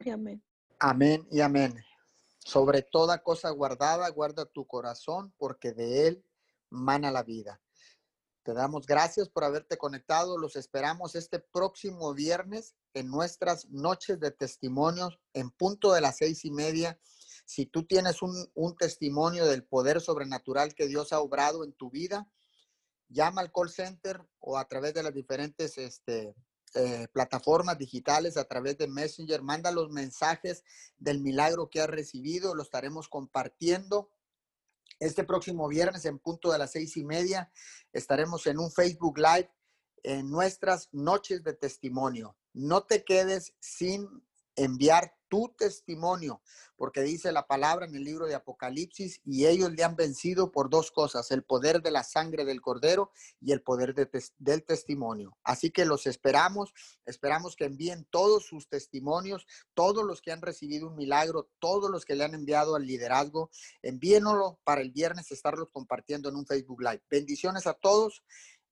Y 0.00 0.10
amén. 0.10 0.42
Amén 0.78 1.26
y 1.30 1.40
amén. 1.40 1.74
Sobre 2.38 2.82
toda 2.82 3.22
cosa 3.22 3.50
guardada, 3.50 4.08
guarda 4.10 4.44
tu 4.44 4.66
corazón, 4.66 5.32
porque 5.38 5.72
de 5.72 6.08
él 6.08 6.24
mana 6.70 7.10
la 7.10 7.22
vida. 7.22 7.60
Te 8.42 8.52
damos 8.52 8.86
gracias 8.86 9.30
por 9.30 9.44
haberte 9.44 9.78
conectado. 9.78 10.36
Los 10.36 10.54
esperamos 10.56 11.14
este 11.14 11.38
próximo 11.38 12.12
viernes 12.12 12.74
en 12.92 13.08
nuestras 13.08 13.70
noches 13.70 14.20
de 14.20 14.30
testimonios 14.30 15.18
en 15.32 15.50
punto 15.50 15.92
de 15.94 16.02
las 16.02 16.18
seis 16.18 16.44
y 16.44 16.50
media. 16.50 17.00
Si 17.46 17.64
tú 17.64 17.86
tienes 17.86 18.20
un, 18.20 18.34
un 18.54 18.76
testimonio 18.76 19.46
del 19.46 19.64
poder 19.64 20.02
sobrenatural 20.02 20.74
que 20.74 20.86
Dios 20.86 21.14
ha 21.14 21.20
obrado 21.20 21.64
en 21.64 21.72
tu 21.72 21.90
vida, 21.90 22.28
llama 23.14 23.40
al 23.40 23.52
call 23.52 23.70
center 23.70 24.20
o 24.40 24.58
a 24.58 24.66
través 24.66 24.92
de 24.92 25.02
las 25.02 25.14
diferentes 25.14 25.78
este, 25.78 26.34
eh, 26.74 27.06
plataformas 27.12 27.78
digitales, 27.78 28.36
a 28.36 28.44
través 28.44 28.76
de 28.76 28.88
Messenger, 28.88 29.40
manda 29.42 29.70
los 29.70 29.90
mensajes 29.90 30.64
del 30.98 31.20
milagro 31.20 31.70
que 31.70 31.80
has 31.80 31.88
recibido, 31.88 32.54
lo 32.54 32.62
estaremos 32.64 33.08
compartiendo. 33.08 34.10
Este 34.98 35.24
próximo 35.24 35.68
viernes 35.68 36.04
en 36.04 36.18
punto 36.18 36.50
de 36.52 36.58
las 36.58 36.72
seis 36.72 36.96
y 36.96 37.04
media 37.04 37.50
estaremos 37.92 38.46
en 38.46 38.58
un 38.58 38.70
Facebook 38.72 39.18
Live 39.18 39.50
en 40.02 40.30
nuestras 40.30 40.88
noches 40.92 41.44
de 41.44 41.54
testimonio. 41.54 42.36
No 42.52 42.82
te 42.82 43.04
quedes 43.04 43.54
sin 43.60 44.08
enviar 44.56 45.16
tu 45.34 45.52
testimonio, 45.58 46.40
porque 46.76 47.02
dice 47.02 47.32
la 47.32 47.48
palabra 47.48 47.86
en 47.86 47.96
el 47.96 48.04
libro 48.04 48.26
de 48.26 48.36
Apocalipsis, 48.36 49.20
y 49.24 49.46
ellos 49.46 49.72
le 49.72 49.82
han 49.82 49.96
vencido 49.96 50.52
por 50.52 50.70
dos 50.70 50.92
cosas, 50.92 51.32
el 51.32 51.42
poder 51.42 51.82
de 51.82 51.90
la 51.90 52.04
sangre 52.04 52.44
del 52.44 52.60
cordero 52.60 53.10
y 53.40 53.50
el 53.50 53.60
poder 53.60 53.96
del 53.96 54.64
testimonio. 54.64 55.36
Así 55.42 55.72
que 55.72 55.86
los 55.86 56.06
esperamos, 56.06 56.72
esperamos 57.04 57.56
que 57.56 57.64
envíen 57.64 58.06
todos 58.10 58.46
sus 58.46 58.68
testimonios, 58.68 59.44
todos 59.74 60.04
los 60.04 60.22
que 60.22 60.30
han 60.30 60.40
recibido 60.40 60.86
un 60.86 60.94
milagro, 60.94 61.50
todos 61.58 61.90
los 61.90 62.04
que 62.04 62.14
le 62.14 62.22
han 62.22 62.34
enviado 62.34 62.76
al 62.76 62.86
liderazgo, 62.86 63.50
envíenlo 63.82 64.60
para 64.62 64.82
el 64.82 64.92
viernes 64.92 65.32
estarlos 65.32 65.68
compartiendo 65.72 66.28
en 66.28 66.36
un 66.36 66.46
Facebook 66.46 66.80
Live. 66.80 67.02
Bendiciones 67.10 67.66
a 67.66 67.74
todos. 67.74 68.22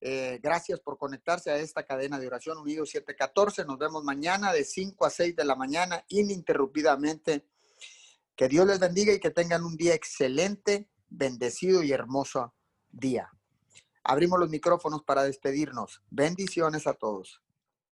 Eh, 0.05 0.41
gracias 0.43 0.81
por 0.81 0.97
conectarse 0.97 1.49
a 1.49 1.55
esta 1.55 1.85
cadena 1.85 2.19
de 2.19 2.27
oración 2.27 2.57
Unido 2.57 2.85
714. 2.85 3.63
Nos 3.63 3.77
vemos 3.77 4.03
mañana 4.03 4.51
de 4.51 4.65
5 4.65 5.05
a 5.05 5.09
6 5.09 5.33
de 5.33 5.45
la 5.45 5.55
mañana 5.55 6.03
ininterrumpidamente. 6.09 7.47
Que 8.35 8.49
Dios 8.49 8.67
les 8.67 8.81
bendiga 8.81 9.13
y 9.13 9.21
que 9.21 9.31
tengan 9.31 9.63
un 9.63 9.77
día 9.77 9.93
excelente, 9.93 10.89
bendecido 11.07 11.83
y 11.83 11.93
hermoso 11.93 12.53
día. 12.91 13.31
Abrimos 14.03 14.41
los 14.41 14.49
micrófonos 14.49 15.03
para 15.03 15.23
despedirnos. 15.23 16.01
Bendiciones 16.09 16.85
a 16.85 16.95
todos. 16.95 17.41